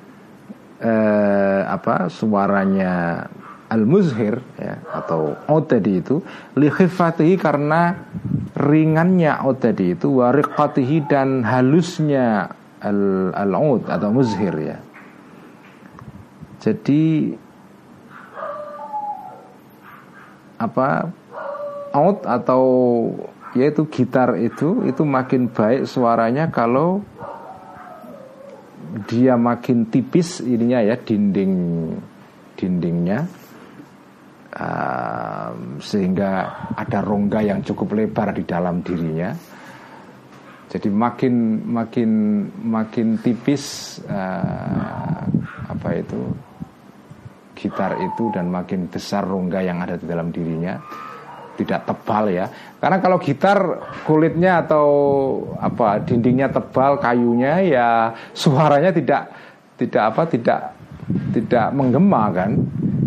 eh, 0.79 1.61
apa 1.67 2.07
suaranya 2.07 3.23
al-muzhir 3.73 4.37
ya, 4.61 4.77
atau 4.93 5.33
out 5.49 5.65
tadi 5.65 5.97
itu 5.97 6.21
likhifatihi 6.53 7.41
karena 7.41 7.97
ringannya 8.53 9.33
out 9.41 9.65
tadi 9.65 9.97
itu 9.97 10.21
wariqatihi 10.21 11.09
dan 11.09 11.41
halusnya 11.41 12.53
al 12.77 13.33
al 13.33 13.51
atau 13.89 14.09
muzhir 14.13 14.53
ya. 14.61 14.77
Jadi 16.61 17.33
apa 20.61 21.09
out 21.91 22.23
atau 22.29 22.63
yaitu 23.57 23.89
gitar 23.89 24.37
itu 24.37 24.85
itu 24.85 25.01
makin 25.05 25.49
baik 25.49 25.85
suaranya 25.85 26.49
kalau 26.49 27.01
dia 29.09 29.35
makin 29.35 29.89
tipis 29.89 30.41
ininya 30.41 30.81
ya 30.81 30.95
dinding 30.97 31.53
dindingnya 32.57 33.25
uh, 34.55 35.49
sehingga 35.81 36.31
ada 36.77 36.99
rongga 37.01 37.41
yang 37.41 37.59
cukup 37.65 37.97
lebar 37.97 38.33
di 38.33 38.43
dalam 38.45 38.81
dirinya 38.85 39.33
jadi 40.73 40.89
makin 40.89 41.65
makin 41.69 42.11
makin 42.65 43.07
tipis 43.21 43.97
uh, 44.09 45.21
apa 45.69 45.89
itu 45.97 46.21
gitar 47.53 48.01
itu 48.01 48.33
dan 48.33 48.49
makin 48.49 48.89
besar 48.89 49.21
rongga 49.23 49.61
yang 49.61 49.79
ada 49.85 50.01
di 50.01 50.05
dalam 50.09 50.33
dirinya 50.33 50.81
tidak 51.53 51.85
tebal 51.85 52.29
ya. 52.33 52.49
Karena 52.81 52.97
kalau 52.99 53.17
gitar 53.21 53.57
kulitnya 54.03 54.65
atau 54.65 54.87
apa 55.61 56.01
dindingnya 56.03 56.49
tebal, 56.49 56.97
kayunya 56.99 57.61
ya 57.63 57.89
suaranya 58.33 58.91
tidak 58.91 59.29
tidak 59.77 60.03
apa 60.13 60.23
tidak 60.27 60.59
tidak 61.31 61.65
menggema 61.71 62.33
kan. 62.33 62.51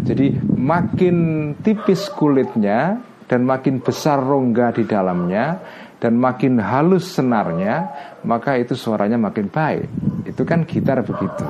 Jadi 0.07 0.39
makin 0.55 1.17
tipis 1.59 2.07
kulitnya 2.15 3.03
dan 3.27 3.43
makin 3.43 3.83
besar 3.83 4.23
rongga 4.23 4.71
di 4.71 4.87
dalamnya 4.87 5.59
dan 5.99 6.15
makin 6.15 6.63
halus 6.63 7.19
senarnya, 7.19 7.91
maka 8.23 8.55
itu 8.55 8.79
suaranya 8.79 9.19
makin 9.19 9.51
baik. 9.51 9.91
Itu 10.31 10.47
kan 10.47 10.63
gitar 10.63 11.03
begitu. 11.03 11.47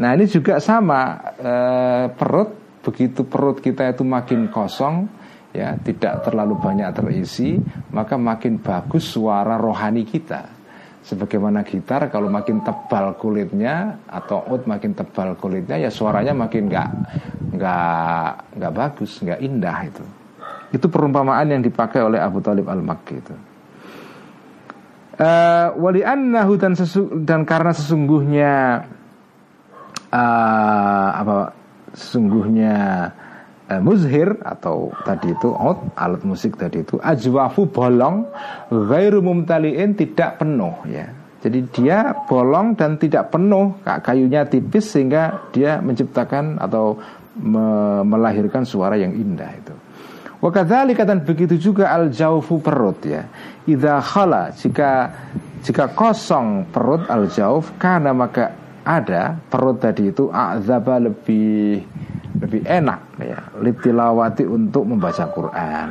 Nah 0.00 0.16
ini 0.16 0.24
juga 0.24 0.56
sama 0.56 1.20
e, 1.36 1.54
perut 2.16 2.80
begitu 2.80 3.28
perut 3.28 3.60
kita 3.60 3.92
itu 3.92 4.06
makin 4.06 4.48
kosong 4.48 5.10
ya 5.50 5.74
tidak 5.80 6.22
terlalu 6.22 6.54
banyak 6.60 6.86
terisi 6.94 7.58
maka 7.90 8.14
makin 8.14 8.62
bagus 8.62 9.10
suara 9.10 9.58
rohani 9.58 10.06
kita 10.06 10.55
sebagaimana 11.06 11.62
gitar 11.62 12.10
kalau 12.10 12.26
makin 12.26 12.66
tebal 12.66 13.14
kulitnya 13.14 14.02
atau 14.10 14.42
ut 14.50 14.66
makin 14.66 14.90
tebal 14.90 15.38
kulitnya 15.38 15.78
ya 15.78 15.90
suaranya 15.90 16.34
makin 16.34 16.66
nggak 16.66 16.88
nggak 17.54 18.30
nggak 18.58 18.72
bagus 18.74 19.22
nggak 19.22 19.38
indah 19.38 19.78
itu. 19.86 20.04
Itu 20.74 20.90
perumpamaan 20.90 21.46
yang 21.46 21.62
dipakai 21.62 22.02
oleh 22.02 22.18
Abu 22.18 22.42
Talib 22.42 22.66
al 22.66 22.82
Makki 22.82 23.14
itu. 23.22 23.34
Uh, 25.16 25.72
wali 25.80 26.04
annahu 26.04 26.60
dan 26.60 26.76
dan 27.24 27.48
karena 27.48 27.72
sesungguhnya 27.72 28.84
uh, 30.12 31.08
apa 31.16 31.56
sesungguhnya 31.96 32.74
eh, 33.70 33.80
muzhir 33.82 34.38
atau 34.42 34.90
tadi 35.04 35.32
itu 35.34 35.50
out 35.52 35.92
alat 35.98 36.22
musik 36.22 36.58
tadi 36.58 36.82
itu 36.82 36.98
ajwafu 36.98 37.68
bolong 37.70 38.26
ghairu 38.70 39.22
mumtaliin 39.22 39.94
tidak 39.98 40.42
penuh 40.42 40.74
ya 40.88 41.10
jadi 41.42 41.58
dia 41.70 41.98
bolong 42.26 42.74
dan 42.74 42.98
tidak 42.98 43.30
penuh 43.30 43.78
kayunya 43.84 44.48
tipis 44.48 44.90
sehingga 44.90 45.50
dia 45.54 45.78
menciptakan 45.78 46.58
atau 46.58 46.98
me 47.36 48.00
melahirkan 48.02 48.64
suara 48.64 48.96
yang 48.96 49.12
indah 49.12 49.52
itu 49.52 49.74
Wakadzalika 50.36 51.08
dan 51.08 51.24
begitu 51.24 51.56
juga 51.56 51.88
al 51.88 52.12
jaufu 52.12 52.60
perut 52.60 53.00
ya. 53.08 53.24
Idza 53.64 54.04
khala 54.04 54.52
jika 54.52 55.08
jika 55.64 55.88
kosong 55.96 56.68
perut 56.68 57.08
al 57.08 57.26
jauf 57.32 57.72
karena 57.80 58.12
maka 58.12 58.52
ada 58.84 59.40
perut 59.48 59.80
tadi 59.80 60.12
itu 60.12 60.28
azaba 60.28 61.00
lebih 61.00 61.82
lebih 62.40 62.62
enak 62.64 63.00
ya. 63.20 63.40
Litilawati 63.60 64.44
untuk 64.44 64.84
membaca 64.88 65.24
Quran. 65.32 65.88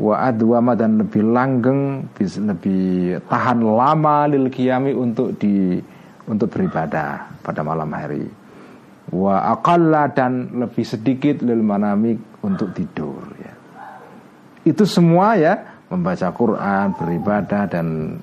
Wa 0.00 0.32
adwama 0.32 0.72
dan 0.72 0.96
lebih 0.96 1.20
langgeng 1.28 2.08
lebih 2.16 3.20
tahan 3.28 3.60
lama 3.60 4.24
lil 4.32 4.48
kiami 4.48 4.96
untuk 4.96 5.36
di 5.36 5.76
untuk 6.24 6.48
beribadah 6.48 7.40
pada 7.44 7.60
malam 7.60 7.90
hari. 7.92 8.24
Wa 9.12 9.52
aqalla 9.52 10.08
dan 10.08 10.56
lebih 10.56 10.86
sedikit 10.88 11.44
lil 11.44 11.60
manami 11.60 12.16
untuk 12.40 12.72
tidur 12.72 13.20
ya. 13.36 13.52
Itu 14.64 14.88
semua 14.88 15.36
ya 15.36 15.84
membaca 15.92 16.32
Quran 16.32 16.96
beribadah 16.96 17.68
dan 17.68 18.16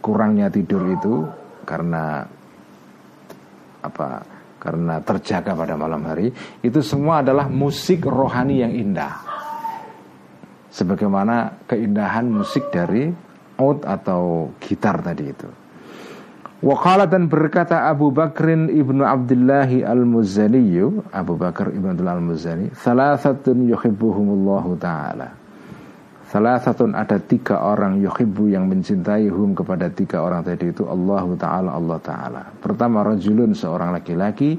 kurangnya 0.00 0.48
tidur 0.48 0.82
itu 0.90 1.28
karena 1.68 2.24
apa 3.80 4.39
karena 4.60 5.00
terjaga 5.00 5.56
pada 5.56 5.74
malam 5.74 6.04
hari 6.04 6.28
itu 6.60 6.84
semua 6.84 7.24
adalah 7.24 7.48
musik 7.48 8.04
rohani 8.04 8.60
yang 8.60 8.76
indah. 8.76 9.16
Sebagaimana 10.70 11.66
keindahan 11.66 12.28
musik 12.28 12.68
dari 12.70 13.10
out 13.58 13.82
atau 13.88 14.54
gitar 14.62 15.00
tadi 15.02 15.24
itu. 15.26 15.48
Wakala 16.60 17.08
dan 17.08 17.24
berkata 17.24 17.88
Abu 17.88 18.12
Bakrin 18.12 18.68
ibnu 18.68 19.00
Abdullahi 19.00 19.80
al-Muzani 19.80 20.76
Abu 21.08 21.40
Bakar 21.40 21.72
ibnu 21.72 21.96
Abdullah 21.96 22.20
al-Muzani 22.20 22.68
Thalathatun 22.76 23.64
yuhibbuhumullahu 23.64 24.76
ta'ala 24.76 25.39
Salah 26.30 26.62
satu 26.62 26.86
ada 26.94 27.18
tiga 27.18 27.58
orang 27.58 27.98
yuhibbu 27.98 28.54
yang 28.54 28.70
mencintai 28.70 29.26
hum 29.26 29.50
kepada 29.50 29.90
tiga 29.90 30.22
orang 30.22 30.46
tadi 30.46 30.70
itu 30.70 30.86
Allah 30.86 31.26
Ta'ala 31.34 31.70
Allah 31.74 31.98
Ta'ala. 31.98 32.42
Pertama 32.62 33.02
rajulun 33.02 33.50
seorang 33.50 33.90
laki-laki. 33.90 34.54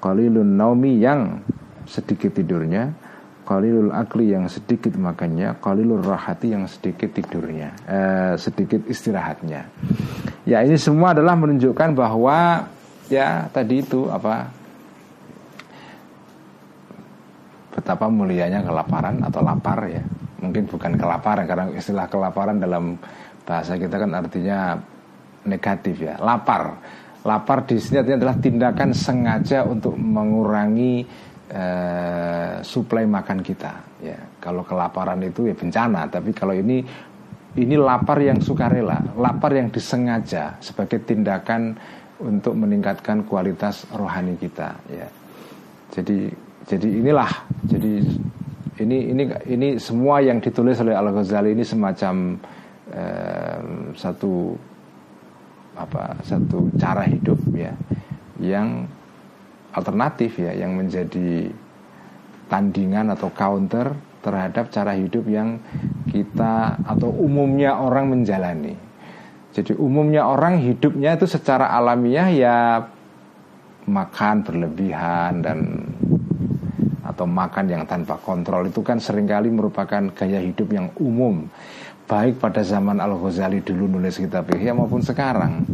Qalilun 0.00 0.56
naumi 0.56 0.96
yang 0.96 1.44
sedikit 1.84 2.32
tidurnya. 2.32 2.88
Qalilul 3.44 3.92
akli 3.92 4.32
yang 4.32 4.48
sedikit 4.48 4.96
makannya. 4.96 5.60
Qalilul 5.60 6.00
rahati 6.00 6.56
yang 6.56 6.64
sedikit 6.64 7.12
tidurnya. 7.12 7.68
Eh, 7.84 8.32
Sedikit 8.40 8.80
istirahatnya. 8.88 9.68
Ya 10.48 10.64
ini 10.64 10.80
semua 10.80 11.12
adalah 11.12 11.36
menunjukkan 11.36 11.92
bahwa 11.92 12.64
Ya 13.10 13.50
tadi 13.50 13.82
itu 13.82 14.06
apa 14.06 14.46
betapa 17.74 18.06
mulianya 18.06 18.62
kelaparan 18.62 19.18
atau 19.26 19.42
lapar 19.42 19.82
ya. 19.90 20.06
Mungkin 20.40 20.64
bukan 20.66 20.96
kelaparan 20.96 21.44
karena 21.44 21.64
istilah 21.76 22.08
kelaparan 22.08 22.56
dalam 22.56 22.96
bahasa 23.44 23.76
kita 23.76 24.00
kan 24.00 24.10
artinya 24.16 24.76
negatif 25.44 26.00
ya. 26.00 26.16
Lapar. 26.20 26.76
Lapar 27.20 27.68
di 27.68 27.76
sini 27.76 28.00
artinya 28.00 28.18
adalah 28.24 28.36
tindakan 28.40 28.90
sengaja 28.96 29.68
untuk 29.68 29.92
mengurangi 29.92 31.04
uh, 31.52 32.64
suplai 32.64 33.04
makan 33.04 33.44
kita 33.44 33.72
ya. 34.00 34.16
Kalau 34.40 34.64
kelaparan 34.64 35.20
itu 35.20 35.44
ya 35.44 35.54
bencana, 35.54 36.08
tapi 36.08 36.32
kalau 36.32 36.56
ini 36.56 36.80
ini 37.60 37.74
lapar 37.76 38.22
yang 38.22 38.38
sukarela, 38.40 39.18
lapar 39.18 39.52
yang 39.52 39.68
disengaja 39.68 40.56
sebagai 40.62 41.02
tindakan 41.02 41.76
untuk 42.20 42.56
meningkatkan 42.56 43.26
kualitas 43.26 43.84
rohani 43.92 44.40
kita 44.40 44.76
ya. 44.88 45.08
Jadi 45.92 46.30
jadi 46.64 46.88
inilah 47.04 47.30
jadi 47.66 48.04
ini 48.80 49.12
ini 49.12 49.24
ini 49.46 49.68
semua 49.76 50.24
yang 50.24 50.40
ditulis 50.40 50.80
oleh 50.80 50.96
Al 50.96 51.12
Ghazali 51.12 51.52
ini 51.52 51.64
semacam 51.64 52.40
eh, 52.90 53.60
satu 53.92 54.56
apa 55.76 56.16
satu 56.24 56.72
cara 56.80 57.04
hidup 57.04 57.38
ya 57.52 57.72
yang 58.40 58.88
alternatif 59.76 60.40
ya 60.40 60.56
yang 60.56 60.74
menjadi 60.74 61.52
tandingan 62.50 63.14
atau 63.14 63.30
counter 63.30 63.94
terhadap 64.20 64.68
cara 64.68 64.96
hidup 64.98 65.24
yang 65.30 65.60
kita 66.10 66.76
atau 66.84 67.08
umumnya 67.08 67.78
orang 67.80 68.12
menjalani. 68.12 68.76
Jadi 69.50 69.74
umumnya 69.78 70.26
orang 70.28 70.60
hidupnya 70.60 71.16
itu 71.16 71.26
secara 71.26 71.72
alamiah 71.74 72.28
ya 72.30 72.56
makan 73.88 74.46
berlebihan 74.46 75.42
dan 75.42 75.58
atau 77.20 77.28
makan 77.28 77.68
yang 77.68 77.84
tanpa 77.84 78.16
kontrol 78.16 78.64
itu 78.64 78.80
kan 78.80 78.96
sering 78.96 79.28
kali 79.28 79.52
merupakan 79.52 80.08
gaya 80.16 80.40
hidup 80.40 80.72
yang 80.72 80.88
umum 80.96 81.44
baik 82.08 82.40
pada 82.40 82.64
zaman 82.64 82.96
Al 82.96 83.12
Ghazali 83.12 83.60
dulu 83.60 84.00
nulis 84.00 84.16
kitab 84.16 84.48
Ihya 84.48 84.72
maupun 84.72 85.04
sekarang. 85.04 85.68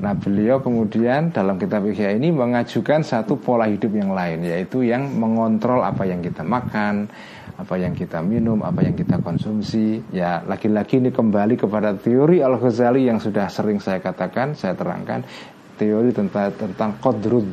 Nah 0.00 0.16
beliau 0.16 0.64
kemudian 0.64 1.36
dalam 1.36 1.60
kitab 1.60 1.84
Ihya 1.84 2.16
ini 2.16 2.32
mengajukan 2.32 3.04
satu 3.04 3.36
pola 3.36 3.68
hidup 3.68 3.92
yang 3.92 4.16
lain 4.16 4.40
yaitu 4.48 4.88
yang 4.88 5.04
mengontrol 5.20 5.84
apa 5.84 6.08
yang 6.08 6.24
kita 6.24 6.40
makan, 6.40 7.12
apa 7.60 7.74
yang 7.76 7.92
kita 7.92 8.24
minum, 8.24 8.64
apa 8.64 8.80
yang 8.80 8.96
kita 8.96 9.20
konsumsi. 9.20 10.00
Ya, 10.16 10.40
lagi-lagi 10.48 10.96
ini 10.96 11.12
kembali 11.12 11.60
kepada 11.60 11.92
teori 11.92 12.40
Al-Ghazali 12.40 13.04
yang 13.04 13.20
sudah 13.20 13.52
sering 13.52 13.84
saya 13.84 14.00
katakan, 14.00 14.56
saya 14.56 14.72
terangkan, 14.72 15.28
teori 15.76 16.08
tentang 16.08 16.56
tentang 16.56 16.96
qadrud 17.04 17.52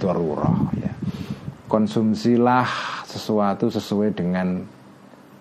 ya. 0.79 0.92
Konsumsilah 1.67 2.67
sesuatu 3.07 3.71
sesuai 3.71 4.11
dengan 4.11 4.59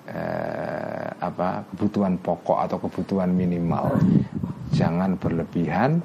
eh, 0.06 1.08
apa 1.18 1.66
kebutuhan 1.72 2.14
pokok 2.20 2.58
atau 2.68 2.78
kebutuhan 2.78 3.30
minimal. 3.34 3.96
Jangan 4.72 5.18
berlebihan 5.18 6.00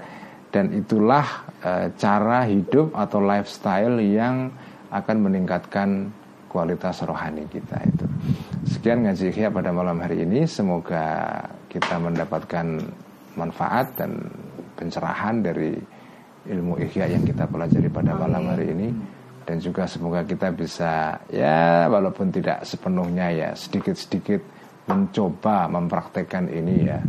dan 0.49 0.73
itulah 0.73 1.25
eh, 1.61 1.87
cara 1.95 2.47
hidup 2.49 2.95
atau 2.97 3.19
lifestyle 3.21 4.01
yang 4.01 4.49
akan 4.89 5.17
meningkatkan 5.19 6.09
kualitas 6.47 7.03
rohani 7.03 7.45
kita 7.51 7.77
itu. 7.85 8.05
Sekian 8.65 9.03
ngaji 9.05 9.29
ikhya 9.31 9.53
pada 9.53 9.69
malam 9.69 9.99
hari 9.99 10.23
ini. 10.23 10.47
Semoga 10.47 11.37
kita 11.67 11.99
mendapatkan 11.99 12.79
manfaat 13.37 13.93
dan 13.99 14.17
pencerahan 14.73 15.45
dari 15.45 15.77
ilmu 16.47 16.79
ikhya 16.79 17.11
yang 17.11 17.23
kita 17.27 17.45
pelajari 17.45 17.91
pada 17.91 18.15
malam 18.15 18.47
hari 18.47 18.71
ini 18.71 19.16
dan 19.47 19.63
juga 19.63 19.87
semoga 19.87 20.27
kita 20.27 20.51
bisa 20.51 21.15
ya 21.31 21.87
walaupun 21.87 22.27
tidak 22.35 22.67
sepenuhnya 22.67 23.31
ya 23.31 23.49
sedikit-sedikit 23.55 24.43
mencoba 24.91 25.71
mempraktekkan 25.71 26.51
ini 26.51 26.91
ya 26.91 26.99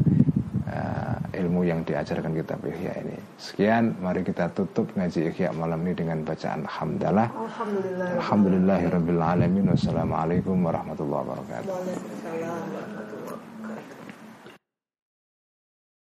uh, 0.71 1.19
ilmu 1.35 1.67
yang 1.67 1.83
diajarkan 1.83 2.35
kita 2.35 2.55
Ihya 2.63 2.93
ini. 3.03 3.19
Sekian, 3.39 3.99
mari 3.99 4.23
kita 4.23 4.51
tutup 4.55 4.91
ngaji 4.95 5.35
Ihya 5.35 5.51
malam 5.55 5.83
ini 5.87 5.95
dengan 5.99 6.23
bacaan 6.23 6.63
Alhamdulillah. 6.67 7.29
Alhamdulillah. 7.35 8.09
Alhamdulillahirabbil 8.23 9.23
alamin. 9.23 9.65
Wassalamualaikum 9.75 10.63
warahmatullahi 10.63 11.23
wabarakatuh. 11.27 13.07